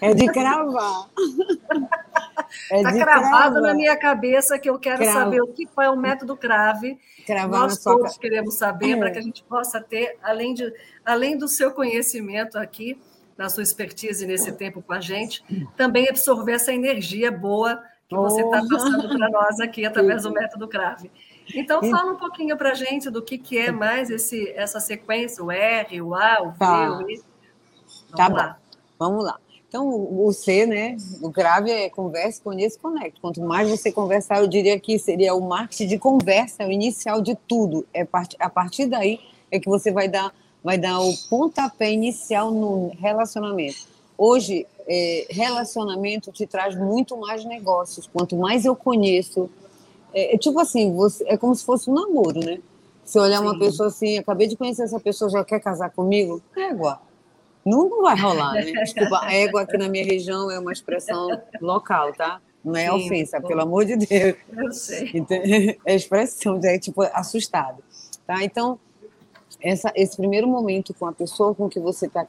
É 0.00 0.14
de 0.14 0.26
cravar. 0.26 1.08
Está 2.70 2.90
é 2.96 3.00
cravado 3.00 3.60
na 3.60 3.74
minha 3.74 3.96
cabeça 3.96 4.58
que 4.58 4.68
eu 4.68 4.78
quero 4.78 5.04
saber 5.04 5.40
o 5.40 5.48
que 5.48 5.68
é 5.80 5.90
o 5.90 5.96
método 5.96 6.36
crave. 6.36 6.98
Cravar 7.26 7.62
Nós 7.62 7.78
todos 7.82 8.12
sua... 8.12 8.20
queremos 8.20 8.54
saber 8.54 8.92
é. 8.92 8.96
para 8.96 9.10
que 9.10 9.18
a 9.18 9.22
gente 9.22 9.42
possa 9.44 9.80
ter, 9.80 10.18
além, 10.22 10.54
de, 10.54 10.72
além 11.04 11.36
do 11.36 11.48
seu 11.48 11.72
conhecimento 11.72 12.58
aqui, 12.58 13.00
na 13.36 13.48
sua 13.48 13.62
expertise 13.62 14.26
nesse 14.26 14.52
tempo 14.52 14.80
com 14.80 14.92
a 14.92 15.00
gente, 15.00 15.44
também 15.76 16.08
absorver 16.08 16.52
essa 16.52 16.72
energia 16.72 17.30
boa 17.30 17.82
que 18.08 18.14
você 18.14 18.40
está 18.40 18.62
passando 18.68 19.08
para 19.08 19.28
nós 19.28 19.60
aqui 19.60 19.84
através 19.84 20.22
do 20.22 20.30
método 20.32 20.68
crave. 20.68 21.10
Então, 21.54 21.82
fala 21.82 22.12
um 22.12 22.16
pouquinho 22.16 22.56
para 22.56 22.70
a 22.70 22.74
gente 22.74 23.10
do 23.10 23.22
que, 23.22 23.38
que 23.38 23.58
é 23.58 23.70
mais 23.70 24.10
esse, 24.10 24.50
essa 24.50 24.80
sequência, 24.80 25.44
o 25.44 25.50
R, 25.50 26.00
o 26.02 26.14
A, 26.14 26.42
o 26.42 26.50
V, 26.50 26.58
tá. 26.58 26.98
o 26.98 27.10
I. 27.10 27.22
Vamos 28.10 28.16
tá 28.16 28.28
lá. 28.28 28.48
Bom. 28.48 28.65
Vamos 28.98 29.24
lá. 29.24 29.38
Então, 29.68 29.88
o 29.88 30.32
C, 30.32 30.64
né, 30.64 30.96
o 31.20 31.28
grave 31.28 31.70
é 31.70 31.90
conversa, 31.90 32.40
conheça 32.42 32.76
e 32.76 32.80
conecta. 32.80 33.20
Quanto 33.20 33.42
mais 33.42 33.68
você 33.68 33.90
conversar, 33.90 34.40
eu 34.40 34.46
diria 34.46 34.78
que 34.78 34.98
seria 34.98 35.34
o 35.34 35.40
marketing 35.40 35.88
de 35.88 35.98
conversa, 35.98 36.62
é 36.62 36.66
o 36.66 36.72
inicial 36.72 37.20
de 37.20 37.34
tudo. 37.48 37.84
É 37.92 38.06
a 38.38 38.48
partir 38.48 38.86
daí 38.86 39.20
é 39.50 39.58
que 39.58 39.68
você 39.68 39.90
vai 39.90 40.08
dar, 40.08 40.32
vai 40.62 40.78
dar 40.78 41.00
o 41.00 41.12
pontapé 41.28 41.92
inicial 41.92 42.50
no 42.50 42.92
relacionamento. 42.98 43.76
Hoje, 44.16 44.66
é, 44.88 45.26
relacionamento 45.28 46.32
te 46.32 46.46
traz 46.46 46.76
muito 46.76 47.16
mais 47.16 47.44
negócios. 47.44 48.06
Quanto 48.06 48.36
mais 48.36 48.64
eu 48.64 48.74
conheço, 48.74 49.50
é, 50.14 50.34
é, 50.34 50.38
tipo 50.38 50.58
assim, 50.60 50.94
você, 50.94 51.24
é 51.26 51.36
como 51.36 51.54
se 51.54 51.64
fosse 51.64 51.90
um 51.90 51.94
namoro, 51.94 52.40
né? 52.40 52.60
Se 53.04 53.18
olhar 53.18 53.38
Sim. 53.38 53.44
uma 53.44 53.58
pessoa 53.58 53.88
assim, 53.88 54.16
acabei 54.18 54.46
de 54.46 54.56
conhecer 54.56 54.84
essa 54.84 54.98
pessoa, 54.98 55.30
já 55.30 55.44
quer 55.44 55.60
casar 55.60 55.90
comigo? 55.90 56.40
Égua. 56.56 57.00
Não, 57.66 57.88
não 57.88 58.02
vai 58.02 58.16
rolar, 58.18 58.52
né? 58.52 58.62
Desculpa, 58.84 59.26
égua 59.28 59.62
aqui 59.62 59.76
na 59.76 59.88
minha 59.88 60.04
região 60.04 60.48
é 60.48 60.58
uma 60.58 60.72
expressão 60.72 61.28
local, 61.60 62.12
tá? 62.12 62.40
Não 62.64 62.76
é 62.76 62.88
Sim, 62.88 63.06
ofensa, 63.06 63.40
pelo 63.40 63.62
amor 63.62 63.84
de 63.84 63.96
Deus. 63.96 64.36
Eu 64.56 64.72
sei. 64.72 65.10
Então, 65.12 65.36
é 65.84 65.94
expressão, 65.94 66.60
é 66.62 66.78
tipo 66.78 67.02
assustado. 67.02 67.82
Tá? 68.24 68.44
Então, 68.44 68.78
essa, 69.60 69.92
esse 69.96 70.16
primeiro 70.16 70.46
momento 70.46 70.94
com 70.94 71.06
a 71.06 71.12
pessoa 71.12 71.54
com 71.54 71.68
que 71.68 71.80
você 71.80 72.06
está 72.06 72.24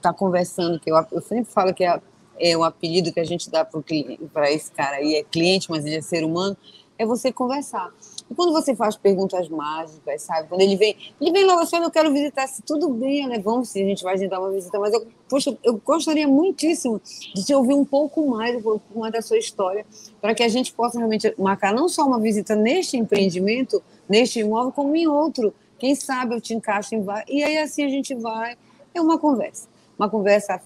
tá 0.00 0.12
conversando, 0.12 0.78
que 0.78 0.90
eu, 0.90 0.96
eu 1.10 1.20
sempre 1.20 1.52
falo 1.52 1.74
que 1.74 1.84
é, 1.84 2.00
é 2.38 2.56
o 2.56 2.62
apelido 2.62 3.12
que 3.12 3.20
a 3.20 3.24
gente 3.24 3.50
dá 3.50 3.64
para 3.64 4.50
esse 4.52 4.70
cara 4.70 4.96
aí, 4.96 5.16
é 5.16 5.24
cliente, 5.24 5.70
mas 5.70 5.84
ele 5.84 5.96
é 5.96 6.00
ser 6.00 6.24
humano, 6.24 6.56
é 6.98 7.04
você 7.04 7.32
conversar. 7.32 7.92
E 8.30 8.34
quando 8.34 8.52
você 8.52 8.76
faz 8.76 8.96
perguntas 8.96 9.48
mágicas, 9.48 10.22
sabe? 10.22 10.48
Quando 10.48 10.60
ele 10.60 10.76
vem, 10.76 10.96
ele 11.20 11.32
vem 11.32 11.44
logo 11.44 11.60
assim, 11.60 11.76
eu 11.76 11.90
quero 11.90 12.12
visitar, 12.12 12.46
se 12.46 12.62
tudo 12.62 12.88
bem, 12.90 13.26
né? 13.26 13.40
Vamos, 13.40 13.70
se 13.70 13.82
a 13.82 13.84
gente 13.84 14.04
vai 14.04 14.14
agendar 14.14 14.40
uma 14.40 14.50
visita, 14.50 14.78
mas 14.78 14.94
eu, 14.94 15.04
poxa, 15.28 15.56
eu 15.64 15.80
gostaria 15.84 16.28
muitíssimo 16.28 17.00
de 17.34 17.44
te 17.44 17.52
ouvir 17.52 17.74
um 17.74 17.84
pouco 17.84 18.24
mais, 18.28 18.56
um 18.56 18.62
pouco 18.62 18.98
mais 18.98 19.12
da 19.12 19.20
sua 19.20 19.36
história, 19.36 19.84
para 20.20 20.34
que 20.34 20.44
a 20.44 20.48
gente 20.48 20.72
possa 20.72 20.98
realmente 20.98 21.34
marcar 21.36 21.74
não 21.74 21.88
só 21.88 22.06
uma 22.06 22.20
visita 22.20 22.54
neste 22.54 22.96
empreendimento, 22.96 23.82
neste 24.08 24.38
imóvel, 24.38 24.70
como 24.70 24.94
em 24.94 25.08
outro. 25.08 25.52
Quem 25.78 25.94
sabe 25.94 26.34
eu 26.34 26.40
te 26.40 26.54
encaixo 26.54 26.94
em 26.94 27.02
vai. 27.02 27.24
E 27.26 27.42
aí 27.42 27.58
assim 27.58 27.84
a 27.84 27.88
gente 27.88 28.14
vai. 28.14 28.56
É 28.94 29.00
uma 29.00 29.18
conversa. 29.18 29.66
Uma 29.98 30.08
conversa 30.08 30.60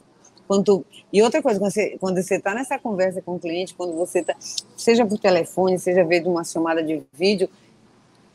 Quanto... 0.47 0.85
E 1.13 1.23
outra 1.23 1.43
coisa, 1.43 1.59
quando 1.59 1.73
você 1.73 1.99
quando 1.99 2.19
está 2.19 2.55
nessa 2.55 2.79
conversa 2.79 3.23
com 3.23 3.37
o 3.37 3.39
cliente, 3.39 3.75
quando 3.75 3.95
você 3.95 4.21
está, 4.21 4.35
seja 4.77 5.05
por 5.07 5.19
telefone, 5.19 5.79
seja 5.79 6.05
vendo 6.05 6.31
uma 6.31 6.45
chamada 6.45 6.83
de 6.83 7.03
vídeo, 7.13 7.49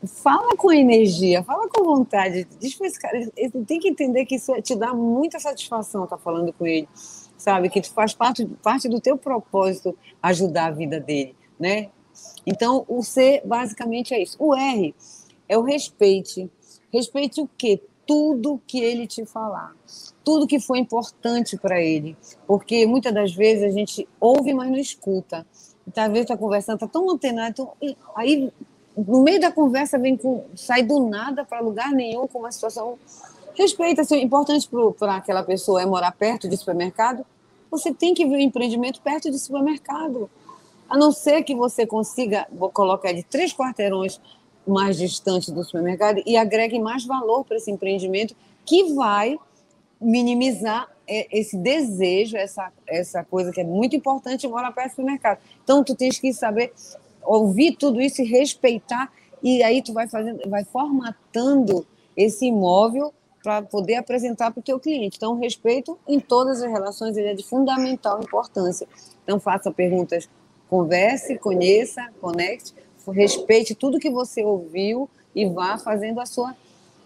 fala 0.06 0.56
com 0.56 0.72
energia, 0.72 1.42
fala 1.42 1.68
com 1.68 1.84
vontade. 1.84 2.46
Diz 2.58 2.74
para 2.74 2.86
esse 2.86 2.98
cara, 2.98 3.30
ele 3.36 3.64
tem 3.66 3.78
que 3.78 3.88
entender 3.88 4.24
que 4.24 4.36
isso 4.36 4.52
te 4.62 4.74
dá 4.74 4.94
muita 4.94 5.38
satisfação 5.38 6.04
estar 6.04 6.16
tá 6.16 6.22
falando 6.22 6.52
com 6.52 6.66
ele, 6.66 6.88
sabe? 7.36 7.68
Que 7.68 7.82
faz 7.82 8.14
parte, 8.14 8.46
parte 8.62 8.88
do 8.88 9.00
teu 9.00 9.16
propósito 9.16 9.96
ajudar 10.22 10.66
a 10.66 10.70
vida 10.70 10.98
dele, 10.98 11.34
né? 11.58 11.88
Então, 12.46 12.84
o 12.88 13.02
C 13.02 13.42
basicamente 13.44 14.14
é 14.14 14.22
isso. 14.22 14.36
O 14.38 14.54
R 14.54 14.94
é 15.48 15.58
o 15.58 15.62
respeite. 15.62 16.50
Respeite 16.92 17.40
o 17.40 17.48
quê? 17.58 17.80
Tudo 18.10 18.60
que 18.66 18.80
ele 18.80 19.06
te 19.06 19.24
falar 19.24 19.72
tudo 20.24 20.46
que 20.46 20.60
foi 20.60 20.78
importante 20.78 21.56
para 21.56 21.80
ele. 21.80 22.16
Porque 22.46 22.86
muitas 22.86 23.12
das 23.12 23.34
vezes 23.34 23.64
a 23.64 23.70
gente 23.70 24.08
ouve, 24.20 24.54
mas 24.54 24.70
não 24.70 24.78
escuta. 24.78 25.46
Às 25.96 26.06
vezes 26.08 26.22
está 26.22 26.36
conversando, 26.36 26.76
está 26.76 26.86
tão 26.86 27.10
antenado, 27.10 27.50
então, 27.80 27.96
aí 28.14 28.52
no 28.96 29.22
meio 29.22 29.40
da 29.40 29.50
conversa 29.50 29.98
vem 29.98 30.16
com, 30.16 30.44
sai 30.54 30.82
do 30.82 31.08
nada 31.08 31.44
para 31.44 31.60
lugar 31.60 31.90
nenhum 31.90 32.26
com 32.26 32.38
uma 32.38 32.52
situação. 32.52 32.96
Respeita, 33.54 34.04
se 34.04 34.14
é 34.14 34.22
importante 34.22 34.68
para 34.98 35.16
aquela 35.16 35.42
pessoa 35.42 35.82
é 35.82 35.86
morar 35.86 36.12
perto 36.12 36.48
de 36.48 36.56
supermercado, 36.56 37.24
você 37.70 37.92
tem 37.92 38.14
que 38.14 38.24
ver 38.24 38.36
o 38.36 38.40
empreendimento 38.40 39.00
perto 39.00 39.30
de 39.30 39.38
supermercado. 39.38 40.30
A 40.88 40.96
não 40.96 41.12
ser 41.12 41.42
que 41.42 41.54
você 41.54 41.86
consiga 41.86 42.46
vou 42.52 42.70
colocar 42.70 43.12
de 43.12 43.22
três 43.22 43.52
quarteirões 43.52 44.20
mais 44.66 44.96
distante 44.96 45.50
do 45.50 45.64
supermercado 45.64 46.22
e 46.26 46.36
agregue 46.36 46.78
mais 46.78 47.04
valor 47.04 47.44
para 47.44 47.56
esse 47.56 47.70
empreendimento 47.70 48.34
que 48.64 48.94
vai 48.94 49.38
minimizar 50.00 50.88
é, 51.06 51.26
esse 51.36 51.56
desejo, 51.56 52.36
essa, 52.36 52.72
essa 52.86 53.24
coisa 53.24 53.52
que 53.52 53.60
é 53.60 53.64
muito 53.64 53.96
importante 53.96 54.46
morar 54.46 54.72
perto 54.72 54.96
do 54.96 55.02
mercado. 55.02 55.40
Então, 55.62 55.82
tu 55.82 55.94
tens 55.94 56.18
que 56.18 56.32
saber 56.32 56.72
ouvir 57.22 57.76
tudo 57.76 58.00
isso 58.00 58.22
e 58.22 58.24
respeitar, 58.24 59.12
e 59.42 59.62
aí 59.62 59.82
tu 59.82 59.92
vai 59.92 60.08
fazendo, 60.08 60.48
vai 60.48 60.64
formatando 60.64 61.86
esse 62.16 62.46
imóvel 62.46 63.12
para 63.42 63.62
poder 63.62 63.96
apresentar 63.96 64.50
para 64.50 64.60
o 64.60 64.62
teu 64.62 64.78
cliente. 64.78 65.16
Então, 65.16 65.32
o 65.32 65.38
respeito 65.38 65.98
em 66.06 66.20
todas 66.20 66.62
as 66.62 66.70
relações 66.70 67.16
ele 67.16 67.28
é 67.28 67.34
de 67.34 67.42
fundamental 67.42 68.22
importância. 68.22 68.86
Então, 69.24 69.40
faça 69.40 69.70
perguntas, 69.70 70.28
converse, 70.68 71.38
conheça, 71.38 72.08
conecte, 72.20 72.74
respeite 73.08 73.74
tudo 73.74 73.98
que 73.98 74.10
você 74.10 74.44
ouviu 74.44 75.08
e 75.34 75.46
vá 75.46 75.78
fazendo 75.78 76.20
a 76.20 76.26
sua 76.26 76.54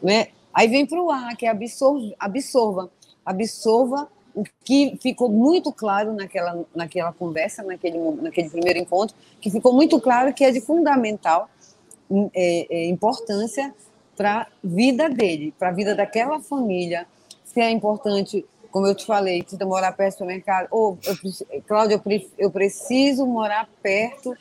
né, 0.03 0.29
Aí 0.55 0.69
vem 0.69 0.87
para 0.87 1.03
o 1.03 1.11
ar, 1.11 1.37
que 1.37 1.47
é 1.47 1.49
absorva, 1.49 2.15
absorva. 2.17 2.91
Absorva 3.27 4.09
o 4.33 4.45
que 4.65 4.97
ficou 5.03 5.29
muito 5.29 5.73
claro 5.73 6.13
naquela, 6.13 6.65
naquela 6.75 7.13
conversa, 7.13 7.63
naquele, 7.65 7.99
naquele 7.99 8.49
primeiro 8.49 8.79
encontro, 8.79 9.17
que 9.41 9.51
ficou 9.51 9.73
muito 9.73 10.01
claro 10.01 10.33
que 10.33 10.45
é 10.45 10.53
de 10.53 10.61
fundamental 10.61 11.49
hum, 12.09 12.31
é, 12.33 12.67
é, 12.71 12.87
importância 12.87 13.75
para 14.17 14.43
a 14.43 14.47
vida 14.63 15.09
dele, 15.09 15.53
para 15.59 15.71
a 15.71 15.73
vida 15.73 15.95
daquela 15.95 16.39
família, 16.41 17.05
se 17.45 17.61
é 17.61 17.71
importante, 17.71 18.45
como 18.71 18.87
eu 18.87 18.95
te 18.95 19.05
falei, 19.05 19.45
se 19.47 19.63
morar 19.65 19.93
perto 19.93 20.19
do 20.21 20.27
mercado, 20.27 20.69
ou, 20.71 20.99
eu, 21.05 21.63
Cláudia, 21.67 22.01
eu, 22.05 22.23
eu 22.39 22.51
preciso 22.51 23.27
morar 23.27 23.69
perto, 23.83 24.37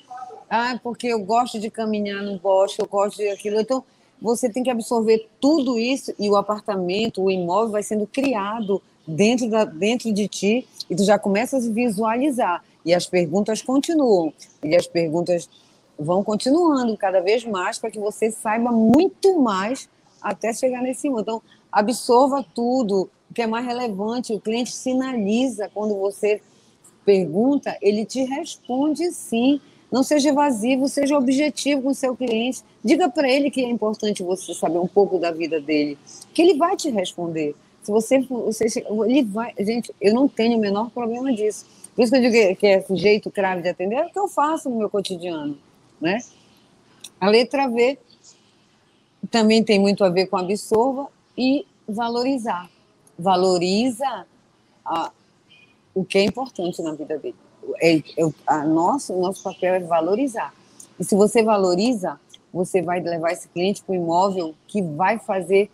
ah, 0.56 0.80
porque 0.84 1.08
eu 1.08 1.20
gosto 1.20 1.60
de 1.60 1.72
caminhar 1.72 2.22
no 2.22 2.38
bosque, 2.38 2.80
eu 2.80 2.88
gosto 2.88 3.18
de 3.18 3.28
aquilo, 3.30 3.60
então 3.60 3.84
você 4.22 4.48
tem 4.48 4.62
que 4.62 4.70
absorver 4.70 5.28
tudo 5.42 5.80
isso 5.80 6.14
e 6.20 6.30
o 6.30 6.36
apartamento, 6.36 7.24
o 7.24 7.32
imóvel 7.32 7.72
vai 7.72 7.82
sendo 7.82 8.06
criado 8.06 8.80
dentro, 9.08 9.50
da, 9.50 9.66
dentro 9.66 10.14
de 10.14 10.28
ti 10.28 10.68
e 10.88 10.96
tu 10.96 11.04
já 11.04 11.18
começa 11.18 11.58
a 11.58 11.60
visualizar. 11.60 12.64
E 12.86 12.94
as 12.94 13.08
perguntas 13.08 13.64
continuam. 13.64 14.32
E 14.64 14.76
as 14.76 14.86
perguntas 14.86 15.50
vão 15.98 16.24
continuando 16.24 16.96
cada 16.98 17.20
vez 17.20 17.44
mais 17.44 17.80
para 17.80 17.90
que 17.90 18.00
você 18.00 18.30
saiba 18.30 18.72
muito 18.72 19.40
mais 19.40 19.90
até 20.22 20.54
chegar 20.54 20.84
nesse 20.84 21.08
imóvel. 21.08 21.24
Então, 21.24 21.42
absorva 21.72 22.46
tudo, 22.54 23.10
o 23.28 23.34
que 23.34 23.42
é 23.42 23.48
mais 23.48 23.66
relevante. 23.66 24.34
O 24.34 24.40
cliente 24.40 24.72
sinaliza 24.72 25.68
quando 25.74 25.96
você 25.96 26.44
pergunta, 27.04 27.76
ele 27.82 28.06
te 28.06 28.24
responde 28.24 29.12
sim. 29.12 29.60
Não 29.94 30.02
seja 30.02 30.30
evasivo, 30.30 30.90
seja 30.90 31.16
objetivo 31.16 31.84
com 31.84 31.90
o 31.90 31.94
seu 31.94 32.18
cliente. 32.18 32.64
Diga 32.84 33.08
para 33.08 33.30
ele 33.30 33.52
que 33.52 33.64
é 33.64 33.70
importante 33.70 34.24
você 34.24 34.52
saber 34.52 34.80
um 34.80 34.88
pouco 34.88 35.20
da 35.20 35.32
vida 35.32 35.62
dele, 35.62 36.00
que 36.34 36.42
ele 36.42 36.58
vai 36.58 36.76
te 36.76 36.90
responder. 36.90 37.56
Se 37.84 37.92
você, 37.92 38.20
você 38.22 38.84
ele 39.06 39.22
vai, 39.22 39.54
gente, 39.60 39.94
eu 40.02 40.12
não 40.16 40.28
tenho 40.28 40.58
o 40.58 40.60
menor 40.60 40.90
problema 40.90 41.32
disso. 41.32 41.68
Por 41.96 42.02
isso 42.02 42.12
que 42.12 42.18
eu 42.18 42.32
digo 42.32 42.56
que 42.56 42.66
é 42.66 42.84
jeito 42.90 43.30
crave 43.30 43.62
de 43.62 43.70
atender, 43.70 43.98
é 43.98 44.06
o 44.08 44.10
que 44.10 44.18
eu 44.18 44.28
faço 44.28 44.68
no 44.68 44.78
meu 44.78 44.90
cotidiano, 44.90 45.60
né? 46.02 46.18
A 47.22 47.30
letra 47.30 47.68
V 47.68 48.00
também 49.30 49.64
tem 49.64 49.80
muito 49.80 50.04
a 50.04 50.10
ver 50.10 50.26
com 50.26 50.38
absorva 50.38 51.08
e 51.38 51.68
valorizar. 51.88 52.68
Valoriza 53.16 54.26
a, 54.84 55.12
o 55.94 56.04
que 56.04 56.18
é 56.18 56.24
importante 56.24 56.82
na 56.82 56.94
vida 56.94 57.20
dele 57.20 57.36
é, 57.82 57.98
é, 57.98 58.04
a 58.48 58.66
nosso, 58.66 59.14
nosso 59.14 59.44
papel 59.44 59.76
é 59.76 59.80
valorizar. 59.80 60.54
E 61.00 61.04
se 61.04 61.16
você 61.16 61.44
valoriza, 61.44 62.20
você 62.54 62.82
vai 62.82 63.00
levar 63.00 63.32
esse 63.32 63.48
cliente 63.48 63.84
para 63.84 63.94
o 63.94 63.96
imóvel 63.96 64.54
que 64.68 64.82
vai 64.82 65.18
fazer 65.18 65.70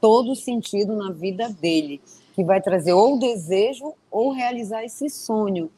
todo 0.00 0.34
sentido 0.34 0.96
na 0.96 1.12
vida 1.12 1.48
dele, 1.48 2.00
que 2.34 2.42
vai 2.42 2.60
trazer 2.60 2.92
ou 2.92 3.18
desejo 3.18 3.94
ou 4.10 4.32
realizar 4.32 4.82
esse 4.84 5.08
sonho, 5.08 5.70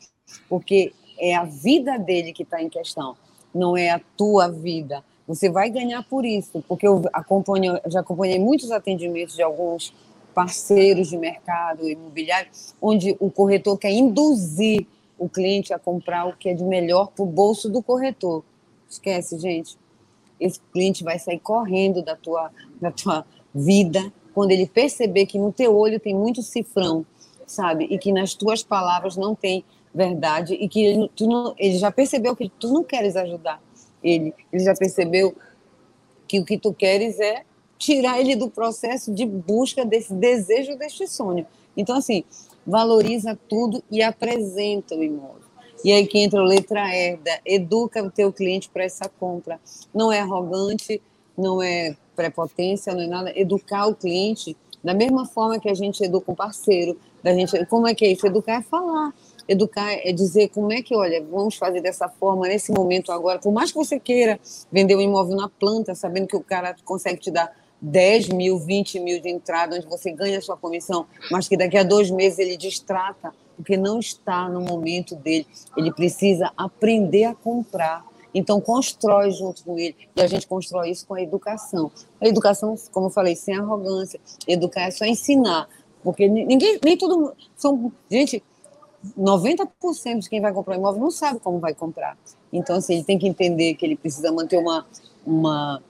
porque 0.49 0.93
é 1.19 1.35
a 1.35 1.45
vida 1.45 1.99
dele 1.99 2.33
que 2.33 2.43
está 2.43 2.63
em 2.63 2.69
questão, 2.69 3.17
não 3.55 3.77
é 3.77 3.91
a 3.91 4.01
tua 4.17 4.49
vida. 4.49 5.05
Você 5.27 5.49
vai 5.49 5.71
ganhar 5.71 6.03
por 6.05 6.25
isso, 6.25 6.63
porque 6.69 6.87
eu 6.87 7.03
acompanho, 7.13 7.79
já 7.87 8.01
acompanhei 8.01 8.39
muitos 8.39 8.71
atendimentos 8.71 9.35
de 9.35 9.43
alguns 9.43 9.93
parceiros 10.35 11.09
de 11.09 11.17
mercado 11.17 11.89
imobiliário, 11.89 12.51
onde 12.81 13.17
o 13.21 13.31
corretor 13.31 13.79
quer 13.79 13.93
induzir 13.93 14.87
o 15.19 15.29
cliente 15.29 15.73
a 15.73 15.79
comprar 15.79 16.27
o 16.27 16.37
que 16.37 16.49
é 16.49 16.55
de 16.55 16.65
melhor 16.65 17.11
para 17.11 17.23
o 17.23 17.27
bolso 17.27 17.69
do 17.69 17.83
corretor. 17.83 18.43
Esquece, 18.89 19.39
gente. 19.39 19.77
Esse 20.39 20.61
cliente 20.73 21.05
vai 21.05 21.19
sair 21.19 21.39
correndo 21.39 22.03
da 22.03 22.17
tua, 22.17 22.51
da 22.81 22.91
tua 22.91 23.25
vida 23.55 24.13
quando 24.35 24.51
ele 24.51 24.67
perceber 24.67 25.27
que 25.27 25.39
no 25.39 25.53
teu 25.53 25.77
olho 25.77 26.01
tem 26.01 26.15
muito 26.15 26.43
cifrão, 26.43 27.07
sabe? 27.47 27.85
E 27.85 27.99
que 27.99 28.13
nas 28.13 28.35
tuas 28.35 28.63
palavras 28.63 29.17
não 29.17 29.35
tem 29.35 29.65
verdade 29.95 30.55
e 30.55 30.69
que 30.69 30.85
ele, 30.85 31.11
tu 31.15 31.27
não, 31.27 31.55
ele 31.57 31.79
já 31.79 31.91
percebeu 31.91 32.35
que 32.35 32.49
tu 32.49 32.73
não 32.73 32.83
queres 32.83 33.15
ajudar 33.15 33.63
ele. 34.03 34.35
Ele 34.53 34.65
já 34.65 34.75
percebeu 34.75 35.35
que 36.27 36.41
o 36.41 36.45
que 36.45 36.59
tu 36.59 36.75
queres 36.75 37.21
é 37.21 37.45
tirar 37.79 38.21
ele 38.21 38.35
do 38.35 38.51
processo 38.51 39.15
de 39.15 39.25
busca 39.25 39.85
desse 39.85 40.13
desejo, 40.13 40.77
deste 40.77 41.07
sonho. 41.07 41.47
Então, 41.77 41.97
assim, 41.97 42.25
valoriza 42.67 43.39
tudo 43.49 43.83
e 43.91 44.03
apresenta 44.03 44.95
o 44.95 45.03
imóvel. 45.03 45.45
E 45.85 45.93
aí 45.93 46.07
que 46.07 46.19
entra 46.19 46.41
a 46.41 46.45
letra 46.45 46.83
E, 46.97 47.19
educa 47.45 48.03
o 48.03 48.11
teu 48.11 48.33
cliente 48.33 48.71
para 48.71 48.85
essa 48.85 49.09
compra. 49.09 49.61
Não 49.95 50.11
é 50.11 50.21
arrogante, 50.21 51.03
não 51.37 51.63
é 51.63 51.95
prepotência, 52.17 52.95
não 52.95 53.03
é 53.03 53.07
nada. 53.07 53.39
Educar 53.39 53.87
o 53.87 53.95
cliente 53.95 54.57
da 54.83 54.95
mesma 54.95 55.27
forma 55.27 55.59
que 55.59 55.69
a 55.69 55.75
gente 55.75 56.03
educa 56.03 56.33
um 56.33 56.35
parceiro. 56.35 56.99
Da 57.23 57.33
gente, 57.35 57.65
como 57.67 57.87
é 57.87 57.95
que 57.95 58.05
é 58.05 58.13
isso? 58.13 58.27
Educar 58.27 58.61
é 58.61 58.63
falar. 58.63 59.13
Educar 59.47 59.93
é 59.93 60.13
dizer 60.13 60.49
como 60.49 60.73
é 60.73 60.81
que, 60.81 60.97
olha, 60.97 61.23
vamos 61.23 61.57
fazer 61.57 61.83
dessa 61.83 62.09
forma, 62.09 62.47
nesse 62.47 62.73
momento 62.73 63.13
agora. 63.13 63.39
Por 63.39 63.53
mais 63.53 63.71
que 63.71 63.77
você 63.77 64.01
queira 64.01 64.41
vender 64.73 64.97
um 64.97 65.01
imóvel 65.01 65.37
na 65.37 65.49
planta, 65.49 65.95
sabendo 65.95 66.27
que 66.27 66.37
o 66.37 66.43
cara 66.43 66.75
consegue 66.85 67.21
te 67.21 67.31
dar 67.31 67.55
10 67.85 68.29
mil, 68.31 68.59
20 68.59 68.99
mil 68.99 69.21
de 69.21 69.29
entrada, 69.29 69.77
onde 69.77 69.87
você 69.87 70.11
ganha 70.11 70.39
a 70.39 70.41
sua 70.41 70.57
comissão, 70.57 71.07
mas 71.31 71.47
que 71.47 71.57
daqui 71.57 71.77
a 71.77 71.83
dois 71.83 72.11
meses 72.11 72.39
ele 72.39 72.57
distrata, 72.57 73.33
porque 73.57 73.77
não 73.77 74.01
está 74.01 74.49
no 74.49 74.61
momento 74.61 75.15
dele. 75.15 75.47
Ele 75.77 75.93
precisa 75.93 76.51
aprender 76.57 77.25
a 77.25 77.35
comprar. 77.35 78.05
Então, 78.35 78.61
constrói 78.61 79.31
junto 79.31 79.63
com 79.63 79.79
ele. 79.79 79.95
E 80.17 80.21
a 80.21 80.27
gente 80.27 80.47
constrói 80.47 80.91
isso 80.91 81.07
com 81.07 81.15
a 81.15 81.23
educação. 81.23 81.93
A 82.21 82.27
educação, 82.27 82.75
como 82.91 83.07
eu 83.07 83.11
falei, 83.11 83.37
sem 83.37 83.55
arrogância. 83.55 84.19
Educar 84.49 84.83
é 84.83 84.91
só 84.91 85.05
ensinar. 85.05 85.69
Porque 86.03 86.27
ninguém, 86.27 86.81
nem 86.83 86.97
todo 86.97 87.17
mundo. 87.17 87.37
São, 87.57 87.93
gente, 88.11 88.43
90% 89.17 90.19
de 90.21 90.29
quem 90.29 90.41
vai 90.41 90.53
comprar 90.53 90.75
um 90.75 90.81
imóvel 90.81 91.01
não 91.01 91.11
sabe 91.11 91.39
como 91.39 91.61
vai 91.61 91.75
comprar. 91.75 92.17
Então, 92.53 92.77
assim, 92.77 92.95
ele 92.95 93.05
tem 93.05 93.19
que 93.19 93.29
entender 93.29 93.75
que 93.75 93.87
ele 93.87 93.95
precisa 93.95 94.33
manter 94.33 94.59
uma, 94.59 94.85
uma, 95.25 95.83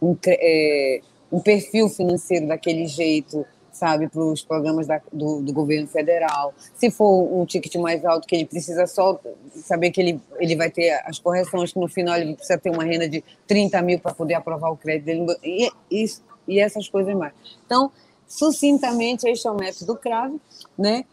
um, 0.00 0.16
é, 0.26 1.00
um 1.30 1.40
perfil 1.40 1.88
financeiro 1.88 2.46
daquele 2.46 2.86
jeito, 2.86 3.46
sabe, 3.72 4.08
para 4.08 4.22
os 4.22 4.42
programas 4.42 4.86
da, 4.86 5.00
do, 5.12 5.40
do, 5.40 5.52
governo 5.52 5.86
federal. 5.86 6.52
Se 6.74 6.90
for 6.90 7.32
um 7.32 7.46
ticket 7.46 7.74
mais 7.76 8.04
alto, 8.04 8.26
que 8.26 8.34
ele 8.34 8.44
precisa 8.44 8.86
só 8.86 9.18
saber 9.54 9.90
que 9.90 10.00
ele, 10.00 10.20
ele 10.38 10.56
vai 10.56 10.70
ter 10.70 10.90
as 11.04 11.18
correções, 11.18 11.72
que 11.72 11.78
no 11.78 11.88
final 11.88 12.16
ele 12.16 12.34
precisa 12.34 12.58
ter 12.58 12.70
uma 12.70 12.84
renda 12.84 13.08
de 13.08 13.24
30 13.46 13.80
mil 13.82 13.98
para 13.98 14.12
poder 14.12 14.34
aprovar 14.34 14.70
o 14.70 14.76
crédito 14.76 15.06
dele, 15.06 15.26
e, 15.42 15.70
e, 15.90 16.04
e 16.48 16.60
essas 16.60 16.88
coisas 16.88 17.14
mais. 17.14 17.32
Então, 17.64 17.90
sucintamente, 18.26 19.26
este 19.28 19.46
é 19.46 19.50
o 19.50 19.56
método 19.56 19.96
CRAVE, 19.96 20.40
né? 20.76 21.04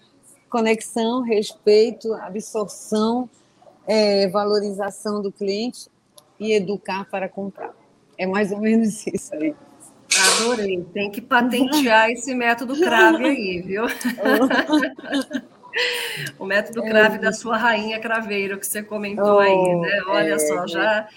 Conexão, 0.50 1.22
respeito, 1.22 2.14
absorção, 2.14 3.30
é, 3.86 4.28
valorização 4.28 5.22
do 5.22 5.32
cliente 5.32 5.90
e 6.40 6.54
educar 6.54 7.10
para 7.10 7.30
comprar. 7.30 7.74
É 8.18 8.26
mais 8.26 8.52
ou 8.52 8.60
menos 8.60 9.06
isso 9.08 9.34
aí. 9.36 9.54
Adorei. 10.40 10.84
Tem 10.94 11.12
que 11.12 11.22
patentear 11.22 12.10
esse 12.10 12.34
método 12.34 12.80
crave 12.80 13.26
aí, 13.26 13.62
viu? 13.62 13.86
o 16.40 16.46
método 16.46 16.82
crave 16.82 17.18
é. 17.18 17.20
da 17.20 17.34
sua 17.34 17.58
rainha 17.58 18.00
craveiro 18.00 18.58
que 18.58 18.66
você 18.66 18.82
comentou 18.82 19.36
oh, 19.36 19.40
aí, 19.40 19.76
né? 19.76 20.02
Olha 20.08 20.34
é, 20.34 20.40
só, 20.40 20.66
já 20.66 21.08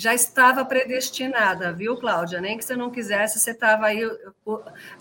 já 0.00 0.14
estava 0.14 0.64
predestinada, 0.64 1.74
viu, 1.74 1.94
Cláudia? 1.94 2.40
Nem 2.40 2.56
que 2.56 2.64
você 2.64 2.74
não 2.74 2.90
quisesse, 2.90 3.38
você 3.38 3.50
estava 3.50 3.84
aí, 3.84 4.00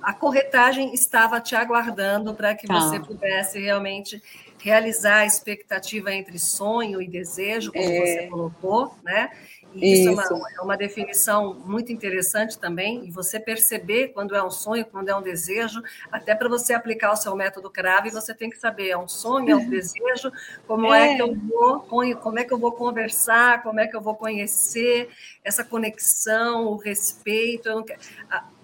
a 0.01 0.11
corretagem 0.11 0.93
estava 0.93 1.39
te 1.39 1.55
aguardando 1.55 2.33
para 2.33 2.53
que 2.53 2.67
tá. 2.67 2.77
você 2.77 2.99
pudesse 2.99 3.61
realmente 3.61 4.21
realizar 4.61 5.19
a 5.19 5.25
expectativa 5.25 6.13
entre 6.13 6.37
sonho 6.37 7.01
e 7.01 7.07
desejo, 7.07 7.71
como 7.71 7.81
é. 7.81 7.87
você 7.87 8.27
colocou, 8.27 8.93
né? 9.01 9.29
Isso, 9.75 10.11
isso. 10.11 10.33
É, 10.33 10.35
uma, 10.35 10.51
é, 10.51 10.61
uma, 10.61 10.77
definição 10.77 11.53
muito 11.53 11.91
interessante 11.91 12.57
também, 12.57 13.05
e 13.05 13.11
você 13.11 13.39
perceber 13.39 14.09
quando 14.09 14.35
é 14.35 14.43
um 14.43 14.49
sonho, 14.49 14.85
quando 14.85 15.09
é 15.09 15.15
um 15.15 15.21
desejo, 15.21 15.81
até 16.11 16.33
para 16.33 16.49
você 16.49 16.73
aplicar 16.73 17.11
o 17.11 17.15
seu 17.15 17.35
método 17.35 17.69
CRAVE, 17.69 18.09
você 18.09 18.33
tem 18.33 18.49
que 18.49 18.57
saber, 18.57 18.89
é 18.89 18.97
um 18.97 19.07
sonho, 19.07 19.51
é 19.51 19.55
um 19.55 19.67
desejo, 19.69 20.31
como 20.67 20.93
é. 20.93 21.13
é 21.13 21.15
que 21.15 21.21
eu 21.21 21.35
vou, 21.35 21.79
como 21.81 22.39
é 22.39 22.43
que 22.43 22.53
eu 22.53 22.57
vou 22.57 22.71
conversar, 22.71 23.61
como 23.61 23.79
é 23.79 23.87
que 23.87 23.95
eu 23.95 24.01
vou 24.01 24.15
conhecer 24.15 25.09
essa 25.43 25.63
conexão, 25.63 26.65
o 26.67 26.77
respeito, 26.77 27.85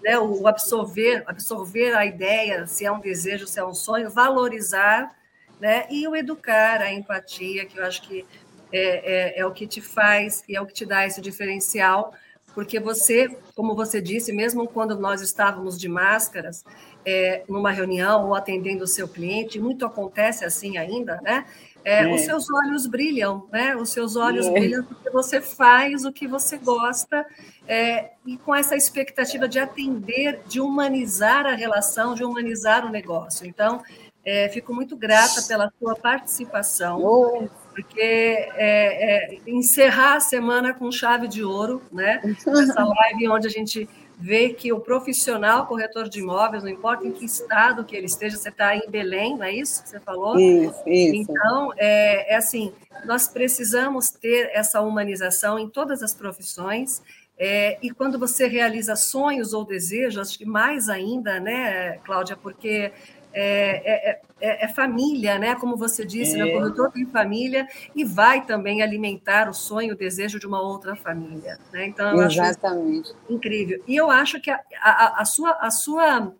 né, 0.01 0.18
o 0.18 0.47
absorver, 0.47 1.24
absorver 1.28 1.95
a 1.95 2.06
ideia, 2.06 2.66
se 2.66 2.86
é 2.86 2.91
um 2.91 2.99
desejo, 2.99 3.47
se 3.47 3.60
é 3.60 3.66
um 3.66 3.74
sonho, 3.74 4.10
valorizar, 4.10 5.16
né, 5.60 5.86
e 5.89 6.08
o 6.08 6.16
educar, 6.16 6.82
a 6.82 6.91
empatia, 6.91 7.66
que 7.66 7.80
eu 7.80 7.86
acho 7.86 8.01
que 8.01 8.26
é, 8.72 9.38
é, 9.38 9.39
é 9.39 9.45
o 9.45 9.51
que 9.51 9.68
te 9.68 9.82
faz 9.82 10.43
e 10.47 10.55
é 10.55 10.61
o 10.61 10.66
que 10.66 10.74
te 10.74 10.86
dá 10.86 11.05
esse 11.05 11.22
diferencial, 11.22 12.13
porque 12.55 12.80
você, 12.80 13.28
como 13.53 13.76
você 13.76 14.01
disse, 14.01 14.32
mesmo 14.32 14.66
quando 14.66 14.97
nós 14.97 15.22
estávamos 15.22 15.78
de 15.78 15.89
máscaras, 15.89 16.63
é, 17.05 17.43
numa 17.49 17.70
reunião 17.70 18.28
ou 18.28 18.34
atendendo 18.34 18.86
o 18.86 18.88
seu 18.88 19.09
cliente, 19.09 19.59
muito 19.59 19.86
acontece 19.86 20.45
assim 20.45 20.78
ainda, 20.78 21.20
né? 21.22 21.45
É, 21.84 22.03
é. 22.03 22.16
Os 22.16 22.22
seus 22.22 22.49
olhos 22.49 22.88
brilham, 22.88 23.47
né? 23.51 23.76
Os 23.76 23.89
seus 23.89 24.16
olhos 24.16 24.47
é. 24.47 24.51
brilham 24.51 24.84
porque 24.86 25.09
você 25.09 25.41
faz 25.41 26.05
o 26.05 26.13
que 26.13 26.28
você 26.28 26.57
gosta 26.57 27.26
é, 27.68 28.11
e 28.26 28.38
com 28.38 28.55
essa 28.55 28.76
expectativa 28.76 29.47
de 29.47 29.59
atender, 29.59 30.41
de 30.47 30.61
humanizar 30.61 31.45
a 31.45 31.53
relação, 31.53 32.16
de 32.16 32.24
humanizar 32.24 32.86
o 32.86 32.89
negócio. 32.89 33.45
Então, 33.45 33.84
é, 34.24 34.47
fico 34.49 34.74
muito 34.74 34.95
grata 34.95 35.43
pela 35.43 35.72
sua 35.78 35.95
participação. 35.95 37.03
Oh 37.03 37.64
porque 37.76 37.99
é, 37.99 38.47
é, 38.55 39.39
encerrar 39.45 40.15
a 40.15 40.19
semana 40.21 40.73
com 40.73 40.89
chave 40.89 41.28
de 41.28 41.43
ouro, 41.43 41.82
né? 41.91 42.21
Essa 42.23 42.86
live 42.86 43.28
onde 43.28 43.47
a 43.47 43.49
gente 43.49 43.89
vê 44.17 44.49
que 44.49 44.71
o 44.71 44.80
profissional 44.80 45.67
corretor 45.67 46.07
de 46.07 46.19
imóveis, 46.19 46.63
não 46.63 46.69
importa 46.69 47.05
em 47.05 47.11
que 47.11 47.26
estado 47.26 47.84
que 47.84 47.93
ele 47.93 48.05
esteja, 48.05 48.38
você 48.38 48.47
está 48.47 48.73
em 48.73 48.89
Belém, 48.89 49.36
não 49.36 49.43
é 49.43 49.53
isso 49.53 49.84
que 49.84 49.89
você 49.89 49.99
falou? 49.99 50.39
Isso, 50.39 50.82
isso. 50.88 51.32
Então, 51.32 51.73
é, 51.76 52.34
é 52.34 52.38
assim, 52.38 52.71
nós 53.03 53.28
precisamos 53.28 54.09
ter 54.09 54.51
essa 54.53 54.80
humanização 54.80 55.59
em 55.59 55.67
todas 55.67 56.01
as 56.01 56.13
profissões, 56.13 57.01
é, 57.38 57.78
e 57.82 57.91
quando 57.91 58.17
você 58.17 58.47
realiza 58.47 58.95
sonhos 58.95 59.51
ou 59.51 59.65
desejos, 59.65 60.30
acho 60.30 60.38
que 60.38 60.45
mais 60.45 60.88
ainda, 60.88 61.41
né, 61.41 61.97
Cláudia, 62.05 62.38
porque 62.38 62.93
é, 63.34 64.11
é, 64.11 64.21
é, 64.45 64.65
é, 64.65 64.67
família, 64.67 65.39
né? 65.39 65.55
Como 65.55 65.75
você 65.75 66.05
disse, 66.05 66.37
né? 66.37 66.45
o 66.45 66.53
corretor 66.53 66.91
tem 66.91 67.05
família 67.05 67.67
e 67.95 68.03
vai 68.03 68.45
também 68.45 68.81
alimentar 68.81 69.49
o 69.49 69.53
sonho, 69.53 69.93
o 69.93 69.97
desejo 69.97 70.39
de 70.39 70.45
uma 70.45 70.61
outra 70.61 70.95
família. 70.95 71.57
Né? 71.73 71.87
Então, 71.87 72.15
eu 72.15 72.27
Exatamente. 72.27 73.11
acho 73.11 73.33
incrível. 73.33 73.81
E 73.87 73.95
eu 73.95 74.11
acho 74.11 74.39
que 74.39 74.51
a, 74.51 74.61
a, 74.81 75.21
a 75.21 75.25
sua, 75.25 75.51
a 75.59 75.71
sua 75.71 76.33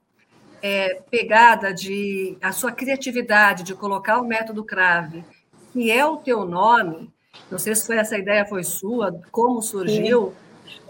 é, 0.62 1.02
pegada 1.10 1.74
de 1.74 2.38
a 2.42 2.52
sua 2.52 2.72
criatividade 2.72 3.64
de 3.64 3.74
colocar 3.74 4.20
o 4.20 4.26
método 4.26 4.64
Crave, 4.64 5.26
que 5.74 5.92
é 5.92 6.06
o 6.06 6.18
teu 6.18 6.46
nome, 6.46 7.12
não 7.50 7.58
sei 7.58 7.76
se 7.76 7.86
foi 7.86 7.98
essa 7.98 8.18
ideia 8.18 8.46
foi 8.46 8.64
sua, 8.64 9.20
como 9.32 9.62
surgiu. 9.62 10.30
Sim 10.38 10.45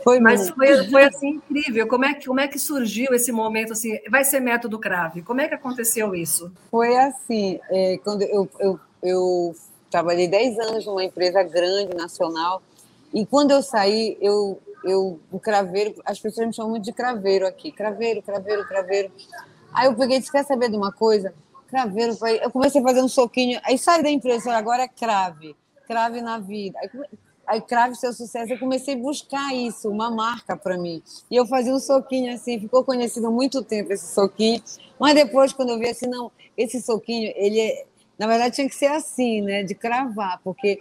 foi 0.06 0.20
Mas 0.20 0.52
foi, 0.52 0.88
foi 0.88 1.04
assim 1.04 1.30
incrível. 1.30 1.88
Como 1.88 2.06
é, 2.06 2.14
que, 2.14 2.28
como 2.28 2.40
é 2.40 2.48
que 2.48 2.60
surgiu 2.60 3.12
esse 3.12 3.32
momento 3.32 3.74
assim? 3.74 3.98
Vai 4.08 4.24
ser 4.24 4.40
método 4.40 4.78
crave? 4.78 5.24
Como 5.24 5.42
é 5.42 5.48
que 5.48 5.56
aconteceu 5.56 6.14
isso? 6.14 6.52
Foi 6.70 6.96
assim, 6.96 7.60
é, 7.72 7.98
quando 8.04 8.22
eu, 8.22 8.48
eu, 8.60 8.80
eu 9.02 9.56
trabalhei 9.90 10.28
10 10.28 10.60
anos 10.60 10.86
numa 10.86 11.04
empresa 11.04 11.42
grande, 11.42 11.96
nacional, 11.96 12.62
e 13.12 13.26
quando 13.26 13.50
eu 13.50 13.64
saí, 13.64 14.16
eu, 14.22 14.62
eu, 14.84 15.20
o 15.32 15.40
craveiro, 15.40 15.96
as 16.06 16.20
pessoas 16.20 16.46
me 16.46 16.54
chamam 16.54 16.70
muito 16.70 16.84
de 16.84 16.94
craveiro 16.94 17.48
aqui, 17.48 17.72
craveiro, 17.72 18.22
craveiro, 18.22 18.68
craveiro. 18.68 19.12
Aí 19.74 19.88
eu 19.88 19.96
peguei 19.96 20.18
e 20.18 20.20
disse, 20.20 20.32
quer 20.32 20.46
saber 20.46 20.70
de 20.70 20.78
uma 20.78 20.92
coisa? 20.92 21.34
Craveiro, 21.68 22.16
eu 22.44 22.52
comecei 22.52 22.80
a 22.80 22.84
fazer 22.84 23.02
um 23.02 23.08
soquinho, 23.08 23.60
aí 23.64 23.76
sai 23.76 24.04
da 24.04 24.10
empresa, 24.12 24.54
agora 24.54 24.84
é 24.84 24.88
crave, 24.88 25.56
crave 25.88 26.22
na 26.22 26.38
vida. 26.38 26.78
Aí, 27.48 27.62
Crave 27.62 27.96
Seu 27.96 28.12
Sucesso, 28.12 28.54
eu 28.54 28.60
comecei 28.60 28.96
a 28.96 28.98
buscar 28.98 29.54
isso, 29.54 29.90
uma 29.90 30.10
marca 30.10 30.58
para 30.58 30.78
mim. 30.78 31.02
E 31.30 31.36
eu 31.36 31.46
fazia 31.46 31.74
um 31.74 31.80
soquinho 31.80 32.34
assim, 32.34 32.60
ficou 32.60 32.84
conhecido 32.84 33.32
muito 33.32 33.64
tempo 33.64 33.94
esse 33.94 34.14
soquinho. 34.14 34.62
Mas 35.00 35.14
depois, 35.14 35.54
quando 35.54 35.70
eu 35.70 35.80
vi 35.80 35.88
assim, 35.88 36.08
não, 36.08 36.32
esse 36.58 36.82
soquinho, 36.82 37.32
ele 37.36 37.60
é, 37.60 37.86
na 38.18 38.28
verdade 38.28 38.56
tinha 38.56 38.68
que 38.68 38.76
ser 38.76 38.88
assim, 38.88 39.42
né, 39.42 39.64
de 39.64 39.76
cravar, 39.76 40.40
porque 40.44 40.80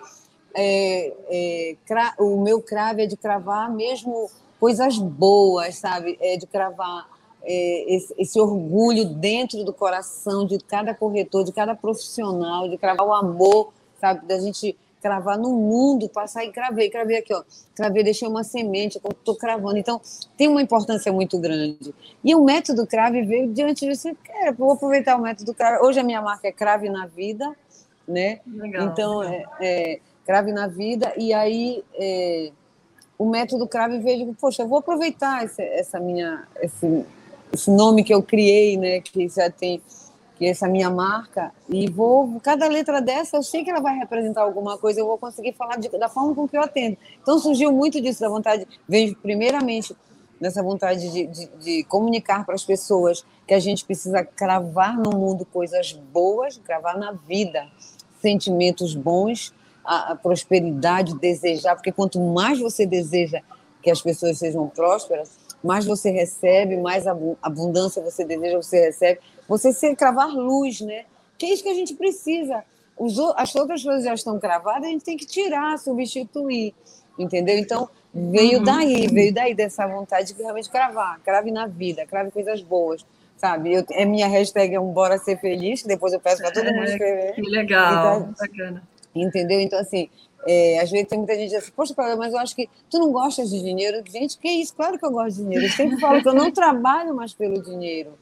é, 0.55 1.12
é, 1.29 1.77
cra, 1.85 2.15
o 2.19 2.41
meu 2.41 2.62
crave 2.62 3.03
é 3.03 3.07
de 3.07 3.17
cravar 3.17 3.71
mesmo 3.71 4.31
coisas 4.59 4.97
boas, 4.97 5.75
sabe? 5.77 6.17
É 6.21 6.37
de 6.37 6.47
cravar 6.47 7.07
é, 7.43 7.95
esse, 7.95 8.15
esse, 8.17 8.41
orgulho 8.41 9.05
dentro 9.05 9.65
do 9.65 9.73
coração 9.73 10.47
de 10.47 10.59
cada 10.59 10.95
corretor, 10.95 11.45
de 11.45 11.53
cada 11.53 11.75
profissional, 11.75 12.69
de 12.69 12.79
cravar 12.79 13.07
o 13.07 13.12
amor, 13.12 13.73
sabe? 14.01 14.27
Da 14.27 14.39
gente 14.39 14.77
cravar 15.05 15.37
no 15.37 15.51
mundo, 15.51 16.09
passar 16.09 16.47
e 16.47 16.51
cravei, 16.51 16.89
cravei 16.89 17.19
aqui, 17.19 17.35
ó, 17.35 17.43
cravei, 17.75 18.03
deixei 18.03 18.27
uma 18.27 18.43
semente, 18.43 18.97
estou 18.97 19.37
cravando. 19.37 19.77
Então, 19.77 20.01
tem 20.35 20.49
uma 20.49 20.63
importância 20.63 21.13
muito 21.13 21.39
grande. 21.39 21.95
E 22.25 22.35
o 22.35 22.43
método 22.43 22.87
crave 22.87 23.23
veio 23.23 23.53
diante 23.53 23.87
disso, 23.87 24.17
cara, 24.25 24.53
vou 24.53 24.73
aproveitar 24.73 25.19
o 25.19 25.21
método 25.21 25.53
crave. 25.53 25.85
Hoje 25.85 26.01
a 26.01 26.03
minha 26.03 26.23
marca 26.23 26.49
é 26.49 26.53
Crave 26.53 26.89
na 26.89 27.07
Vida, 27.07 27.55
né? 28.09 28.41
Legal, 28.47 28.87
então, 28.87 29.19
legal. 29.19 29.53
É, 29.61 29.93
é, 29.93 30.01
Crave 30.25 30.53
na 30.53 30.69
Vida, 30.69 31.13
e 31.19 31.35
aí 31.35 31.85
é, 31.97 32.51
o 33.19 33.29
método 33.29 33.69
crave 33.69 33.99
veio, 33.99 34.35
poxa, 34.41 34.63
eu 34.63 34.69
vou 34.69 34.79
aproveitar 34.79 35.45
esse, 35.45 35.61
essa 35.61 36.01
minha, 36.01 36.49
esse, 36.63 37.05
esse 37.53 37.71
nome 37.71 38.03
que 38.03 38.15
eu 38.15 38.23
criei, 38.23 38.79
né, 38.79 39.01
que 39.01 39.29
já 39.29 39.51
tem 39.51 39.83
que 40.37 40.47
essa 40.47 40.66
minha 40.68 40.91
marca, 40.91 41.53
e 41.68 41.89
vou, 41.89 42.41
cada 42.41 42.66
letra 42.66 43.01
dessa, 43.01 43.37
eu 43.37 43.43
sei 43.43 43.62
que 43.62 43.70
ela 43.70 43.80
vai 43.80 43.97
representar 43.97 44.43
alguma 44.43 44.76
coisa, 44.76 45.01
eu 45.01 45.07
vou 45.07 45.16
conseguir 45.16 45.53
falar 45.53 45.76
de, 45.76 45.89
da 45.91 46.09
forma 46.09 46.35
com 46.35 46.49
que 46.49 46.57
eu 46.57 46.62
atendo. 46.62 46.97
Então 47.22 47.39
surgiu 47.39 47.72
muito 47.72 48.01
disso, 48.01 48.20
da 48.20 48.28
vontade, 48.28 48.66
veio 48.89 49.14
primeiramente 49.16 49.95
dessa 50.41 50.62
vontade 50.62 51.11
de, 51.11 51.26
de, 51.26 51.47
de 51.59 51.85
comunicar 51.85 52.45
para 52.45 52.55
as 52.55 52.64
pessoas 52.64 53.24
que 53.47 53.55
a 53.55 53.61
gente 53.61 53.85
precisa 53.85 54.24
cravar 54.24 54.99
no 54.99 55.16
mundo 55.16 55.45
coisas 55.45 55.93
boas, 55.93 56.59
cravar 56.59 56.99
na 56.99 57.12
vida 57.12 57.68
sentimentos 58.20 58.95
bons, 58.95 59.55
a, 59.85 60.12
a 60.12 60.16
prosperidade, 60.16 61.18
desejar, 61.18 61.76
porque 61.76 61.93
quanto 61.93 62.18
mais 62.18 62.59
você 62.59 62.87
deseja 62.87 63.41
que 63.82 63.91
as 63.91 64.01
pessoas 64.01 64.39
sejam 64.39 64.66
prósperas, 64.68 65.30
mais 65.62 65.85
você 65.85 66.11
recebe, 66.11 66.76
mais 66.76 67.07
abundância 67.43 68.03
você 68.03 68.24
deseja, 68.24 68.57
você 68.57 68.80
recebe. 68.87 69.20
Você 69.49 69.73
se 69.73 69.95
cravar 69.95 70.29
luz, 70.29 70.81
né? 70.81 71.05
Que 71.39 71.47
é 71.47 71.53
isso 71.53 71.63
que 71.63 71.69
a 71.69 71.75
gente 71.75 71.95
precisa. 71.95 72.65
Os, 72.97 73.19
as 73.37 73.55
outras 73.55 73.83
coisas 73.83 74.05
já 74.05 74.15
estão 74.15 74.39
cravadas, 74.39 74.85
a 74.85 74.89
gente 74.89 75.05
tem 75.05 75.17
que 75.17 75.27
tirar, 75.27 75.79
substituir, 75.79 76.73
entendeu? 77.19 77.59
Então, 77.59 77.89
veio 78.15 78.59
uhum. 78.59 78.65
daí, 78.65 79.07
veio 79.09 79.35
daí 79.35 79.55
dessa 79.55 79.87
vontade 79.87 80.33
de 80.33 80.41
realmente 80.41 80.71
cravar, 80.71 81.21
crave 81.21 81.51
na 81.51 81.67
vida, 81.67 82.07
crave 82.07 82.31
coisas 82.31 82.63
boas, 82.63 83.05
sabe? 83.37 83.75
Eu, 83.75 83.85
é 83.91 84.05
minha 84.05 84.29
hashtag 84.29 84.75
é 84.77 84.81
um 84.81 84.93
bora 84.93 85.19
ser 85.19 85.39
feliz, 85.41 85.83
que 85.83 85.89
depois 85.89 86.13
eu 86.13 86.21
peço 86.21 86.41
para 86.41 86.53
todo 86.53 86.67
mundo 86.67 86.87
é, 86.87 86.93
escrever. 86.93 87.35
Que 87.35 87.43
legal, 87.43 88.21
então, 88.21 88.35
bacana. 88.39 88.83
Entendeu? 89.13 89.61
Então, 89.61 89.79
assim, 89.79 90.09
é, 90.47 90.79
às 90.79 90.91
vezes 90.91 91.09
tem 91.09 91.19
muita 91.19 91.35
gente 91.35 91.51
que 91.51 91.55
diz 91.57 91.65
assim, 91.65 91.73
poxa, 91.75 91.95
mas 92.17 92.33
eu 92.33 92.39
acho 92.39 92.55
que 92.55 92.69
tu 92.91 92.99
não 92.99 93.11
gostas 93.11 93.51
de 93.51 93.61
dinheiro. 93.61 94.03
Gente, 94.09 94.39
que 94.39 94.49
isso? 94.49 94.75
Claro 94.75 94.99
que 94.99 95.05
eu 95.05 95.11
gosto 95.11 95.37
de 95.37 95.43
dinheiro. 95.43 95.65
Eu 95.67 95.71
sempre 95.71 95.99
falo 95.99 96.23
que 96.23 96.29
eu 96.29 96.35
não 96.35 96.51
trabalho 96.53 97.15
mais 97.15 97.33
pelo 97.33 97.63
dinheiro. 97.63 98.17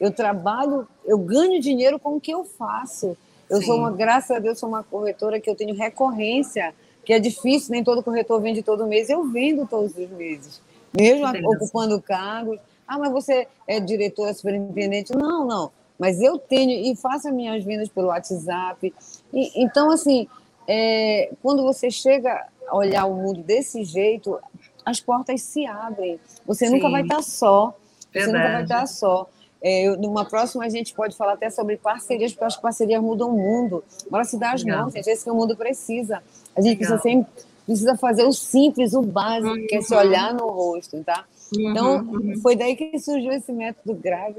Eu 0.00 0.12
trabalho, 0.12 0.86
eu 1.04 1.18
ganho 1.18 1.60
dinheiro 1.60 1.98
com 1.98 2.16
o 2.16 2.20
que 2.20 2.30
eu 2.30 2.44
faço. 2.44 3.16
Eu 3.50 3.58
Sim. 3.58 3.66
sou 3.66 3.78
uma, 3.78 3.90
graças 3.90 4.30
a 4.30 4.38
Deus, 4.38 4.58
sou 4.58 4.68
uma 4.68 4.82
corretora 4.84 5.40
que 5.40 5.48
eu 5.48 5.56
tenho 5.56 5.74
recorrência, 5.74 6.74
que 7.04 7.12
é 7.12 7.18
difícil, 7.18 7.72
nem 7.72 7.82
todo 7.82 8.02
corretor 8.02 8.40
vende 8.40 8.62
todo 8.62 8.86
mês. 8.86 9.08
Eu 9.08 9.24
vendo 9.24 9.66
todos 9.66 9.96
os 9.96 10.10
meses, 10.10 10.60
mesmo 10.96 11.26
ocupando 11.48 12.00
cargos. 12.00 12.58
Ah, 12.86 12.98
mas 12.98 13.10
você 13.10 13.46
é 13.66 13.80
diretora, 13.80 14.32
superintendente? 14.32 15.14
Não, 15.14 15.46
não. 15.46 15.70
Mas 15.98 16.20
eu 16.20 16.38
tenho 16.38 16.70
e 16.70 16.94
faço 16.94 17.28
as 17.28 17.34
minhas 17.34 17.64
vendas 17.64 17.88
pelo 17.88 18.08
WhatsApp. 18.08 18.94
E, 19.32 19.62
então, 19.62 19.90
assim, 19.90 20.28
é, 20.66 21.32
quando 21.42 21.62
você 21.62 21.90
chega 21.90 22.46
a 22.68 22.76
olhar 22.76 23.06
o 23.06 23.14
mundo 23.14 23.42
desse 23.42 23.84
jeito, 23.84 24.38
as 24.84 25.00
portas 25.00 25.42
se 25.42 25.66
abrem. 25.66 26.20
Você 26.46 26.66
Sim. 26.66 26.74
nunca 26.74 26.88
vai 26.88 27.02
estar 27.02 27.22
só. 27.22 27.74
Você 28.00 28.20
Verdade. 28.20 28.38
nunca 28.38 28.52
vai 28.52 28.62
estar 28.62 28.86
só. 28.86 29.28
É, 29.60 29.96
numa 29.96 30.24
próxima 30.24 30.64
a 30.64 30.68
gente 30.68 30.94
pode 30.94 31.16
falar 31.16 31.32
até 31.32 31.50
sobre 31.50 31.76
parcerias, 31.76 32.32
porque 32.32 32.44
as 32.44 32.56
parcerias 32.56 33.02
mudam 33.02 33.30
o 33.30 33.36
mundo. 33.36 33.82
Bora 34.10 34.24
se 34.24 34.38
dar 34.38 34.54
as 34.54 34.62
Legal. 34.62 34.82
mãos, 34.82 34.94
gente. 34.94 35.08
É 35.08 35.12
isso 35.12 35.24
que 35.24 35.30
o 35.30 35.34
mundo 35.34 35.56
precisa. 35.56 36.22
A 36.56 36.60
gente 36.60 36.76
precisa, 36.76 36.98
sempre, 36.98 37.30
precisa 37.66 37.96
fazer 37.96 38.24
o 38.24 38.32
simples, 38.32 38.94
o 38.94 39.02
básico, 39.02 39.48
uhum. 39.48 39.66
que 39.66 39.76
é 39.76 39.80
se 39.80 39.92
uhum. 39.92 40.00
olhar 40.00 40.32
no 40.32 40.46
rosto, 40.46 41.02
tá? 41.02 41.24
Uhum, 41.54 41.70
então, 41.70 41.96
uhum. 42.04 42.40
foi 42.40 42.54
daí 42.54 42.76
que 42.76 42.98
surgiu 42.98 43.32
esse 43.32 43.52
método 43.52 43.94
grave. 43.94 44.36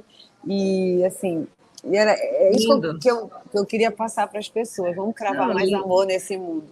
E, 0.47 1.03
assim, 1.03 1.45
era 1.91 2.11
é 2.11 2.51
isso 2.55 2.81
que 2.99 3.09
eu, 3.09 3.29
que 3.51 3.57
eu 3.57 3.65
queria 3.65 3.91
passar 3.91 4.27
para 4.27 4.39
as 4.39 4.49
pessoas. 4.49 4.95
Vamos 4.95 5.15
cravar 5.15 5.47
Não, 5.47 5.53
mais 5.53 5.69
lindo. 5.69 5.83
amor 5.83 6.05
nesse 6.05 6.37
mundo. 6.37 6.65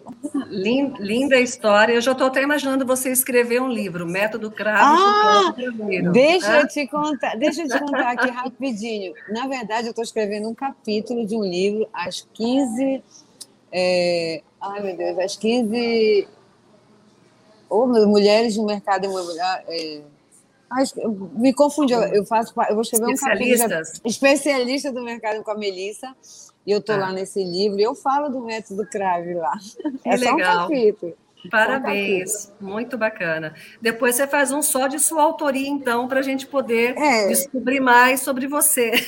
Linda, 0.50 0.98
linda 1.00 1.40
história. 1.40 1.94
Eu 1.94 2.02
já 2.02 2.12
estou 2.12 2.28
até 2.28 2.42
imaginando 2.42 2.86
você 2.86 3.12
escrever 3.12 3.62
um 3.62 3.70
livro, 3.70 4.06
Método 4.06 4.50
Cravo. 4.52 5.02
Ah, 5.02 5.56
deixa 6.12 6.62
eu 6.62 6.68
te 6.68 6.88
contar, 6.88 7.36
deixa 7.36 7.64
eu 7.64 7.68
te 7.68 7.80
contar 7.80 8.12
aqui 8.12 8.30
rapidinho. 8.30 9.14
Na 9.30 9.48
verdade, 9.48 9.88
eu 9.88 9.92
estou 9.92 10.04
escrevendo 10.04 10.50
um 10.50 10.56
capítulo 10.56 11.26
de 11.26 11.36
um 11.36 11.44
livro 11.44 11.88
às 11.94 12.28
15. 12.34 13.04
É, 13.72 14.42
ai, 14.62 14.82
meu 14.82 14.98
Deus, 14.98 15.20
às 15.20 15.36
15. 15.36 16.28
Oh, 17.70 17.86
mulheres 17.86 18.56
no 18.56 18.66
mercado 18.66 19.06
imobiliário. 19.06 19.66
É, 19.68 20.02
me 21.34 21.54
confundi, 21.54 21.94
eu 21.94 22.26
faço, 22.26 22.54
eu 22.70 22.76
vou 22.76 22.82
escrever 22.82 23.08
um 23.08 23.16
capítulo 23.16 23.82
especialista 24.06 24.92
do 24.92 25.02
mercado 25.02 25.42
com 25.44 25.52
a 25.52 25.56
Melissa, 25.58 26.14
e 26.68 26.72
eu 26.72 26.80
estou 26.80 26.96
ah. 26.96 27.00
lá 27.00 27.14
nesse 27.14 27.42
livro, 27.42 27.80
e 27.80 27.84
eu 27.84 27.96
falo 27.96 28.28
do 28.28 28.42
método 28.42 28.86
Crave 28.86 29.34
lá. 29.34 29.58
Que 30.04 30.10
é 30.10 30.16
legal. 30.18 30.36
um 30.36 30.68
capítulo. 30.68 31.18
Parabéns, 31.50 32.52
muito 32.60 32.98
bacana. 32.98 33.54
Depois 33.82 34.16
você 34.16 34.28
faz 34.28 34.52
um 34.52 34.62
só 34.62 34.88
de 34.88 35.00
sua 35.00 35.24
autoria, 35.24 35.68
então, 35.68 36.08
para 36.08 36.20
a 36.20 36.24
gente 36.24 36.46
poder 36.46 36.98
é. 36.98 37.28
descobrir 37.28 37.80
mais 37.80 38.22
sobre 38.22 38.48
você. 38.48 38.92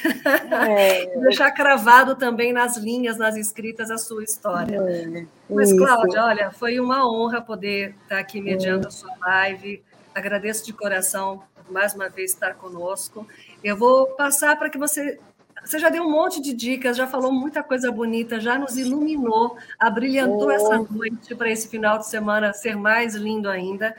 É. 0.69 1.05
Deixar 1.19 1.51
cravado 1.51 2.15
também 2.15 2.53
nas 2.53 2.77
linhas, 2.77 3.17
nas 3.17 3.35
escritas, 3.35 3.89
a 3.89 3.97
sua 3.97 4.23
história. 4.23 4.77
É. 4.77 5.25
Mas, 5.49 5.73
Cláudia, 5.73 6.23
olha, 6.23 6.51
foi 6.51 6.79
uma 6.79 7.09
honra 7.09 7.41
poder 7.41 7.95
estar 8.03 8.19
aqui 8.19 8.39
mediando 8.39 8.87
a 8.87 8.91
sua 8.91 9.11
live. 9.19 9.81
Agradeço 10.13 10.65
de 10.65 10.73
coração 10.73 11.41
mais 11.69 11.93
uma 11.93 12.09
vez 12.09 12.31
estar 12.31 12.55
conosco. 12.55 13.27
Eu 13.63 13.75
vou 13.75 14.07
passar 14.07 14.57
para 14.57 14.69
que 14.69 14.77
você. 14.77 15.19
Você 15.63 15.79
já 15.79 15.89
deu 15.89 16.03
um 16.03 16.11
monte 16.11 16.41
de 16.41 16.53
dicas, 16.53 16.97
já 16.97 17.07
falou 17.07 17.31
muita 17.31 17.61
coisa 17.61 17.91
bonita, 17.91 18.39
já 18.39 18.57
nos 18.57 18.77
iluminou, 18.77 19.57
abrilhantou 19.77 20.47
oh. 20.47 20.51
essa 20.51 20.77
noite 20.77 21.35
para 21.35 21.49
esse 21.49 21.67
final 21.67 21.97
de 21.97 22.07
semana 22.07 22.53
ser 22.53 22.75
mais 22.75 23.15
lindo 23.15 23.49
ainda. 23.49 23.95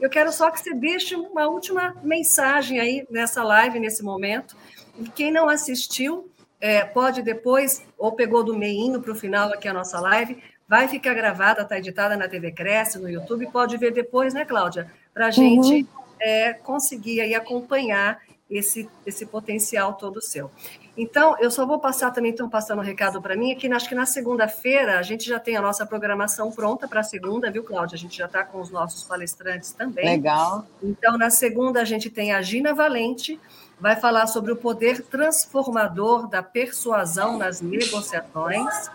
Eu 0.00 0.08
quero 0.08 0.32
só 0.32 0.50
que 0.50 0.60
você 0.60 0.74
deixe 0.74 1.14
uma 1.14 1.46
última 1.46 1.94
mensagem 2.02 2.80
aí 2.80 3.06
nessa 3.10 3.42
live, 3.42 3.78
nesse 3.78 4.02
momento. 4.02 4.56
E 4.98 5.08
quem 5.08 5.30
não 5.30 5.48
assistiu, 5.48 6.30
é, 6.60 6.84
pode 6.84 7.22
depois, 7.22 7.82
ou 7.98 8.12
pegou 8.12 8.42
do 8.42 8.56
meinho 8.56 9.00
para 9.00 9.12
o 9.12 9.14
final 9.14 9.52
aqui 9.52 9.68
a 9.68 9.74
nossa 9.74 10.00
live, 10.00 10.42
vai 10.68 10.88
ficar 10.88 11.14
gravada, 11.14 11.62
está 11.62 11.78
editada 11.78 12.16
na 12.16 12.28
TV 12.28 12.52
Cresce, 12.52 12.98
no 12.98 13.10
YouTube, 13.10 13.50
pode 13.50 13.76
ver 13.76 13.92
depois, 13.92 14.32
né, 14.32 14.44
Cláudia? 14.44 14.90
Para 15.12 15.26
a 15.26 15.30
gente 15.30 15.82
uhum 15.82 16.00
é, 16.20 16.52
conseguir 16.52 17.22
aí 17.22 17.34
acompanhar 17.34 18.20
esse, 18.50 18.88
esse 19.06 19.24
potencial 19.24 19.94
todo 19.94 20.20
seu. 20.20 20.50
Então, 20.96 21.36
eu 21.38 21.50
só 21.50 21.64
vou 21.64 21.78
passar 21.78 22.10
também, 22.10 22.32
estão 22.32 22.48
passando 22.48 22.80
um 22.80 22.84
recado 22.84 23.22
para 23.22 23.36
mim, 23.36 23.52
aqui 23.52 23.72
acho 23.72 23.88
que 23.88 23.94
na 23.94 24.04
segunda-feira 24.04 24.98
a 24.98 25.02
gente 25.02 25.26
já 25.26 25.38
tem 25.38 25.56
a 25.56 25.62
nossa 25.62 25.86
programação 25.86 26.50
pronta 26.50 26.88
para 26.88 27.00
a 27.00 27.04
segunda, 27.04 27.50
viu, 27.50 27.62
Cláudia? 27.62 27.94
A 27.94 27.98
gente 27.98 28.18
já 28.18 28.26
está 28.26 28.44
com 28.44 28.60
os 28.60 28.70
nossos 28.70 29.04
palestrantes 29.04 29.72
também. 29.72 30.04
Legal. 30.04 30.66
Então, 30.82 31.16
na 31.16 31.30
segunda 31.30 31.80
a 31.80 31.84
gente 31.84 32.10
tem 32.10 32.32
a 32.32 32.42
Gina 32.42 32.74
Valente, 32.74 33.40
vai 33.78 33.96
falar 33.96 34.26
sobre 34.26 34.52
o 34.52 34.56
poder 34.56 35.02
transformador 35.02 36.28
da 36.28 36.42
persuasão 36.42 37.38
nas 37.38 37.60
negociações. 37.60 38.90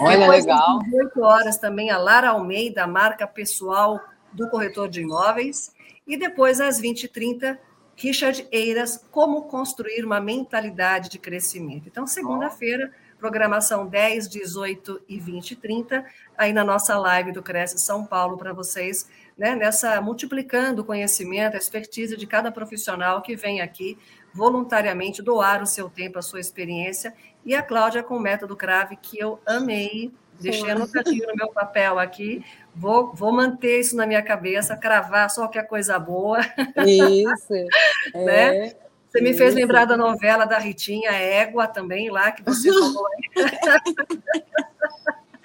Olha, 0.00 0.18
Depois, 0.18 0.44
legal. 0.44 0.80
Às 0.80 0.92
8 0.92 1.22
horas 1.22 1.56
também 1.58 1.90
a 1.90 1.98
Lara 1.98 2.30
Almeida, 2.30 2.86
marca 2.86 3.26
pessoal 3.26 4.00
do 4.32 4.48
corretor 4.48 4.88
de 4.88 5.02
imóveis. 5.02 5.72
E 6.06 6.16
depois, 6.16 6.60
às 6.60 6.80
20h30, 6.80 7.58
Richard 7.96 8.46
Eiras, 8.50 9.04
Como 9.10 9.42
Construir 9.44 10.04
uma 10.04 10.20
Mentalidade 10.20 11.08
de 11.08 11.18
Crescimento. 11.18 11.88
Então, 11.88 12.06
segunda-feira, 12.06 12.92
programação 13.18 13.86
10, 13.86 14.28
18 14.28 15.02
e 15.08 15.18
20 15.18 15.52
e 15.52 15.56
30, 15.56 16.04
aí 16.36 16.52
na 16.52 16.64
nossa 16.64 16.98
live 16.98 17.32
do 17.32 17.42
Cresce 17.42 17.78
São 17.78 18.04
Paulo 18.04 18.36
para 18.36 18.52
vocês, 18.52 19.08
né, 19.38 19.54
nessa 19.54 20.00
multiplicando 20.00 20.82
o 20.82 20.84
conhecimento, 20.84 21.54
a 21.54 21.58
expertise 21.58 22.16
de 22.16 22.26
cada 22.26 22.52
profissional 22.52 23.22
que 23.22 23.34
vem 23.34 23.60
aqui 23.60 23.96
voluntariamente 24.34 25.22
doar 25.22 25.62
o 25.62 25.66
seu 25.66 25.88
tempo, 25.88 26.18
a 26.18 26.22
sua 26.22 26.40
experiência, 26.40 27.14
e 27.44 27.54
a 27.54 27.62
Cláudia 27.62 28.02
com 28.02 28.16
o 28.16 28.20
método 28.20 28.56
Crave, 28.56 28.96
que 28.96 29.18
eu 29.18 29.40
amei, 29.46 30.12
deixei 30.40 30.70
anotadinho 30.70 31.26
no 31.28 31.34
meu 31.34 31.48
papel 31.48 31.98
aqui, 31.98 32.44
Vou, 32.74 33.14
vou 33.14 33.32
manter 33.32 33.80
isso 33.80 33.96
na 33.96 34.06
minha 34.06 34.22
cabeça, 34.22 34.76
cravar 34.76 35.30
só 35.30 35.46
que 35.46 35.58
é 35.58 35.62
coisa 35.62 35.98
boa. 35.98 36.40
Isso. 36.86 37.52
né? 38.14 38.66
É, 38.66 38.76
você 39.08 39.20
me 39.20 39.32
fez 39.32 39.54
lembrar 39.54 39.84
da 39.84 39.96
novela 39.96 40.44
da 40.44 40.58
Ritinha, 40.58 41.12
Égua, 41.12 41.68
também, 41.68 42.10
lá, 42.10 42.32
que 42.32 42.42
você 42.42 42.72
falou. 42.72 43.06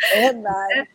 É 0.01 0.31
verdade. 0.31 0.73
É. 0.79 0.87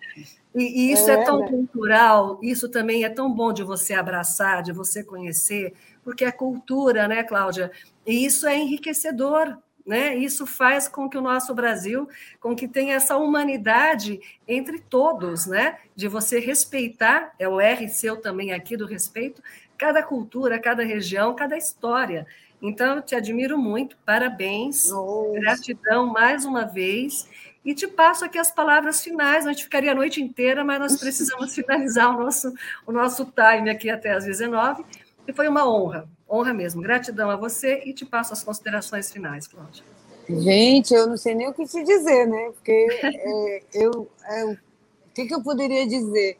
E, 0.55 0.63
e 0.63 0.93
isso 0.93 1.11
é, 1.11 1.15
é 1.15 1.25
tão 1.25 1.47
cultural, 1.47 2.39
isso 2.43 2.69
também 2.69 3.05
é 3.05 3.09
tão 3.09 3.33
bom 3.33 3.53
de 3.53 3.63
você 3.63 3.93
abraçar, 3.93 4.63
de 4.63 4.73
você 4.73 5.03
conhecer, 5.03 5.75
porque 6.03 6.25
é 6.25 6.33
cultura, 6.33 7.09
né, 7.09 7.23
Cláudia? 7.25 7.73
E 8.07 8.25
isso 8.25 8.47
é 8.47 8.57
enriquecedor, 8.57 9.59
né? 9.85 10.17
Isso 10.17 10.47
faz 10.47 10.89
com 10.89 11.09
que 11.09 11.19
o 11.19 11.21
nosso 11.21 11.55
Brasil, 11.55 12.09
com 12.41 12.57
que 12.57 12.67
tenha 12.67 12.95
essa 12.95 13.17
humanidade 13.17 14.21
entre 14.49 14.79
todos, 14.79 15.47
né? 15.47 15.79
De 15.95 16.09
você 16.09 16.39
respeitar, 16.39 17.35
é 17.39 17.49
o 17.49 17.61
R 17.61 17.89
seu 17.89 18.17
também 18.17 18.53
aqui 18.53 18.77
do 18.77 18.87
respeito, 18.87 19.43
cada 19.77 20.03
cultura, 20.03 20.59
cada 20.59 20.83
região, 20.83 21.35
cada 21.35 21.57
história. 21.57 22.27
Então, 22.63 22.97
eu 22.97 23.03
te 23.03 23.15
admiro 23.15 23.59
muito, 23.59 23.97
parabéns, 24.07 24.91
Nossa. 24.91 25.41
gratidão 25.41 26.07
mais 26.07 26.47
uma 26.47 26.65
vez. 26.65 27.29
E 27.63 27.75
te 27.75 27.87
passo 27.87 28.25
aqui 28.25 28.39
as 28.39 28.51
palavras 28.51 29.03
finais. 29.03 29.47
A 29.47 29.53
gente 29.53 29.65
ficaria 29.65 29.93
a 29.93 29.95
noite 29.95 30.23
inteira, 30.23 30.65
mas 30.65 30.79
nós 30.79 30.97
precisamos 30.99 31.53
finalizar 31.57 32.15
o 32.15 32.23
nosso, 32.23 32.55
o 32.87 32.93
nosso 32.93 33.27
time 33.27 33.71
aqui 33.71 33.91
até 33.91 34.13
às 34.13 34.25
19 34.25 34.85
E 35.27 35.33
foi 35.33 35.49
uma 35.49 35.67
honra 35.67 36.09
honra 36.35 36.53
mesmo. 36.53 36.83
Gratidão 36.83 37.31
a 37.31 37.37
você 37.37 37.83
e 37.85 37.93
te 37.93 38.05
passo 38.05 38.33
as 38.33 38.43
considerações 38.43 39.11
finais, 39.11 39.47
Cláudia. 39.47 39.85
Gente, 40.29 40.95
eu 40.95 41.07
não 41.07 41.17
sei 41.17 41.35
nem 41.35 41.49
o 41.49 41.55
que 41.55 41.67
te 41.67 41.83
dizer, 41.85 42.27
né? 42.27 42.51
Porque 42.55 42.89
é, 43.03 43.63
eu, 43.75 44.09
é, 44.27 44.45
o 44.45 44.59
que, 45.15 45.27
que 45.27 45.35
eu 45.35 45.43
poderia 45.43 45.87
dizer? 45.87 46.39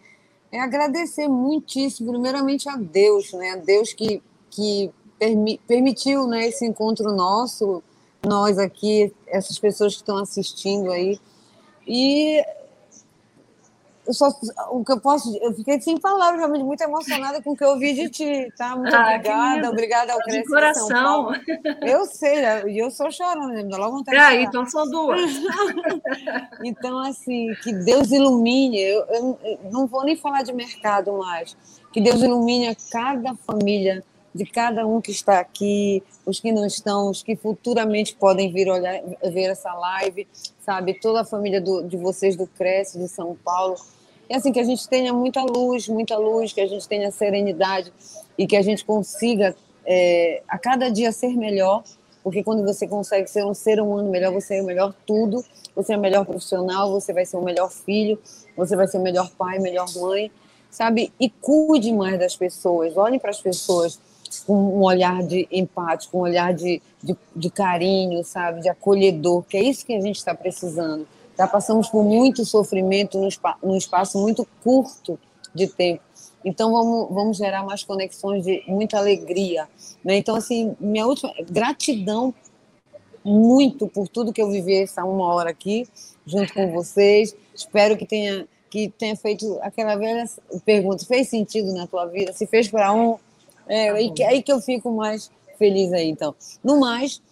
É 0.51 0.61
agradecer 0.61 1.29
muitíssimo, 1.29 2.13
primeiramente 2.13 2.69
a 2.69 2.77
Deus, 2.77 3.33
né? 3.33 3.51
A 3.51 3.57
Deus 3.57 3.93
que, 3.93 4.23
que 4.51 4.91
permi, 5.19 5.61
permitiu 5.67 6.27
né, 6.27 6.49
esse 6.49 6.65
encontro 6.65 7.13
nosso, 7.13 7.83
nós 8.25 8.59
aqui, 8.59 9.13
essas 9.27 9.59
pessoas 9.59 9.95
que 9.95 10.01
estão 10.01 10.17
assistindo 10.17 10.91
aí. 10.91 11.19
E 11.87 12.43
eu 14.07 14.13
só, 14.13 14.29
o 14.71 14.85
que 14.85 14.93
eu 14.93 15.01
posso, 15.01 15.37
eu 15.39 15.55
fiquei 15.55 15.81
sem 15.81 15.99
palavras, 15.99 16.39
realmente 16.39 16.65
muito 16.65 16.83
emocionada 16.83 17.43
com 17.43 17.53
o 17.53 17.57
que 17.57 17.65
eu 17.65 17.71
ouvi 17.71 17.95
de 17.95 18.09
ti, 18.11 18.53
tá? 18.57 18.77
Muito 18.77 18.95
ah, 18.95 19.03
obrigada, 19.03 19.71
obrigada 19.71 20.13
ao 20.13 20.19
Cresce 20.21 20.43
De 20.43 20.49
coração. 20.49 21.33
Eu 21.81 22.05
sei, 22.05 22.41
né? 22.43 22.69
e 22.69 22.79
eu 22.79 22.91
sou 22.91 23.11
chorando, 23.11 23.53
me 23.55 23.65
dá 23.65 23.79
logo 23.79 23.99
vontade 23.99 24.17
é, 24.17 24.43
então 24.43 24.67
são 24.67 24.89
duas. 24.91 25.21
então, 26.63 26.99
assim, 26.99 27.55
que 27.63 27.73
Deus 27.73 28.11
ilumine, 28.11 28.79
eu, 28.79 29.05
eu, 29.07 29.39
eu, 29.43 29.59
não 29.71 29.87
vou 29.87 30.05
nem 30.05 30.17
falar 30.17 30.43
de 30.43 30.53
mercado 30.53 31.13
mais, 31.15 31.57
que 31.93 32.01
Deus 32.01 32.23
ilumine 32.23 32.69
a 32.69 32.77
cada 32.91 33.35
família 33.47 34.05
de 34.35 34.45
cada 34.45 34.87
um 34.87 35.01
que 35.01 35.13
está 35.13 35.39
aqui, 35.39 36.03
os 36.27 36.41
que 36.41 36.51
não 36.51 36.67
estão, 36.67 37.09
os 37.09 37.23
que 37.23 37.37
futuramente 37.37 38.17
podem 38.17 38.53
vir 38.53 38.69
olhar, 38.69 39.01
ver 39.23 39.51
essa 39.51 39.73
live, 39.73 40.27
sabe? 40.61 40.95
Toda 40.95 41.21
a 41.21 41.25
família 41.25 41.61
do, 41.61 41.83
de 41.83 41.97
vocês 41.97 42.35
do 42.35 42.47
Cresce, 42.47 42.99
de 42.99 43.07
São 43.07 43.37
Paulo. 43.45 43.77
E 44.29 44.35
assim, 44.35 44.51
que 44.51 44.59
a 44.59 44.65
gente 44.65 44.89
tenha 44.89 45.13
muita 45.13 45.43
luz, 45.43 45.89
muita 45.89 46.17
luz, 46.17 46.53
que 46.53 46.61
a 46.61 46.67
gente 46.67 46.89
tenha 46.89 47.13
serenidade 47.13 47.93
e 48.37 48.47
que 48.47 48.57
a 48.57 48.63
gente 48.63 48.85
consiga 48.85 49.55
é, 49.87 50.43
a 50.49 50.59
cada 50.59 50.89
dia 50.91 51.13
ser 51.13 51.37
melhor, 51.37 51.85
porque 52.23 52.43
quando 52.43 52.65
você 52.65 52.89
consegue 52.89 53.29
ser 53.29 53.45
um 53.45 53.55
ser 53.55 53.81
humano 53.81 54.11
melhor, 54.11 54.33
você 54.33 54.57
é 54.57 54.63
o 54.63 54.65
melhor 54.65 54.95
tudo, 55.07 55.45
você 55.77 55.93
é 55.93 55.97
o 55.97 56.01
melhor 56.01 56.25
profissional, 56.25 56.91
você 56.91 57.13
vai 57.13 57.27
ser 57.27 57.37
o 57.37 57.43
melhor 57.43 57.71
filho, 57.71 58.19
você 58.57 58.75
vai 58.75 58.89
ser 58.89 58.99
o 58.99 59.03
melhor 59.03 59.31
pai, 59.37 59.59
melhor 59.59 59.87
mãe, 59.95 60.33
sabe? 60.71 61.13
E 61.21 61.29
cuide 61.29 61.93
mais 61.93 62.19
das 62.19 62.35
pessoas, 62.35 62.97
olhe 62.97 63.21
para 63.21 63.31
as 63.31 63.41
pessoas 63.41 64.01
um 64.49 64.83
olhar 64.83 65.23
de 65.23 65.49
empático, 65.51 66.19
um 66.19 66.21
olhar 66.21 66.53
de, 66.55 66.81
de, 67.03 67.17
de 67.35 67.51
carinho, 67.51 68.25
sabe? 68.25 68.61
De 68.61 68.69
acolhedor, 68.69 69.43
que 69.43 69.57
é 69.57 69.63
isso 69.63 69.85
que 69.85 69.95
a 69.95 70.01
gente 70.01 70.17
está 70.17 70.35
precisando. 70.35 71.07
Já 71.37 71.47
passamos 71.47 71.89
por 71.89 72.05
muito 72.05 72.45
sofrimento 72.45 73.19
num, 73.19 73.29
num 73.63 73.77
espaço 73.77 74.19
muito 74.19 74.47
curto 74.63 75.19
de 75.55 75.67
tempo. 75.67 76.03
Então 76.45 76.73
vamos, 76.73 77.09
vamos 77.11 77.37
gerar 77.37 77.65
mais 77.65 77.83
conexões 77.83 78.45
de 78.45 78.63
muita 78.67 78.99
alegria, 78.99 79.67
né? 80.05 80.17
Então 80.17 80.37
assim, 80.37 80.77
minha 80.79 81.07
última 81.07 81.33
gratidão 81.51 82.35
muito 83.25 83.89
por 83.89 84.07
tudo 84.07 84.33
que 84.33 84.43
eu 84.43 84.51
vivi 84.51 84.83
essa 84.83 85.03
uma 85.05 85.33
hora 85.33 85.51
aqui 85.51 85.89
junto 86.27 86.53
com 86.53 86.71
vocês. 86.73 87.35
Espero 87.55 87.97
que 87.97 88.05
tenha 88.05 88.47
que 88.69 88.93
tenha 88.99 89.15
feito 89.15 89.57
aquela 89.63 89.95
velha 89.95 90.29
pergunta, 90.65 91.07
fez 91.07 91.29
sentido 91.29 91.73
na 91.73 91.87
tua 91.87 92.07
vida? 92.07 92.33
Se 92.33 92.45
fez 92.45 92.67
para 92.67 92.93
um, 92.93 93.17
é 93.69 93.91
tá 93.91 93.97
aí, 93.97 94.11
que, 94.13 94.23
aí 94.23 94.43
que 94.43 94.53
eu 94.53 94.61
fico 94.61 94.91
mais 94.91 95.31
feliz 95.59 95.93
aí. 95.93 96.09
Então, 96.09 96.35
no 96.63 96.79
mais, 96.79 97.23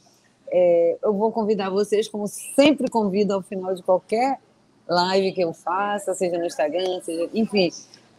é, 0.51 0.99
eu 1.03 1.13
vou 1.13 1.33
convidar 1.33 1.71
vocês, 1.71 2.09
como 2.09 2.27
sempre 2.27 2.89
convido 2.89 3.35
ao 3.35 3.43
final 3.43 3.75
de 3.75 3.83
qualquer 3.83 4.39
live 4.89 5.33
que 5.33 5.41
eu 5.41 5.53
faça, 5.53 6.15
seja 6.15 6.39
no 6.39 6.45
Instagram, 6.45 7.01
seja, 7.03 7.29
enfim, 7.33 7.71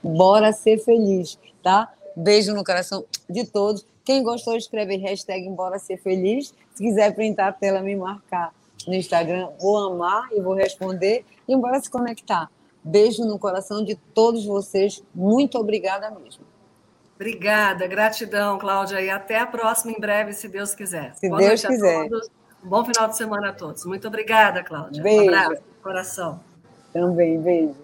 bora 0.02 0.52
ser 0.52 0.80
feliz, 0.80 1.38
tá? 1.62 1.94
Beijo 2.16 2.54
no 2.54 2.64
coração 2.64 3.06
de 3.30 3.46
todos. 3.46 3.86
Quem 4.06 4.22
gostou, 4.22 4.56
escreve 4.56 4.98
hashtag 4.98 5.50
Bora 5.50 5.80
Ser 5.80 5.98
Feliz. 5.98 6.54
Se 6.76 6.84
quiser 6.84 7.16
printar 7.16 7.50
a 7.50 7.54
tela, 7.54 7.82
me 7.82 7.96
marcar 7.96 8.54
no 8.86 8.94
Instagram, 8.94 9.50
vou 9.60 9.78
amar 9.78 10.28
e 10.34 10.42
vou 10.42 10.54
responder. 10.54 11.26
E 11.48 11.56
bora 11.56 11.80
se 11.80 11.90
conectar. 11.90 12.52
Beijo 12.84 13.24
no 13.24 13.40
coração 13.40 13.84
de 13.84 13.96
todos 14.14 14.46
vocês. 14.46 15.02
Muito 15.16 15.58
obrigada 15.58 16.12
mesmo. 16.12 16.53
Obrigada, 17.24 17.88
gratidão, 17.88 18.58
Cláudia. 18.58 19.00
E 19.00 19.10
até 19.10 19.40
a 19.40 19.48
próxima, 19.48 19.94
em 19.94 20.00
breve, 20.00 20.34
se 20.34 20.50
Deus 20.50 20.76
quiser. 20.76 21.16
Se 21.16 21.30
Boa 21.30 21.40
Deus 21.40 21.66
quiser. 21.66 22.10
Bom 22.62 22.84
final 22.84 23.08
de 23.08 23.16
semana 23.16 23.50
a 23.50 23.54
todos. 23.54 23.86
Muito 23.86 24.06
obrigada, 24.10 24.62
Cláudia. 24.62 25.02
Beijo. 25.02 25.24
Um 25.24 25.28
abraço, 25.30 25.64
coração. 25.82 26.42
Também, 26.92 27.40
beijo. 27.42 27.76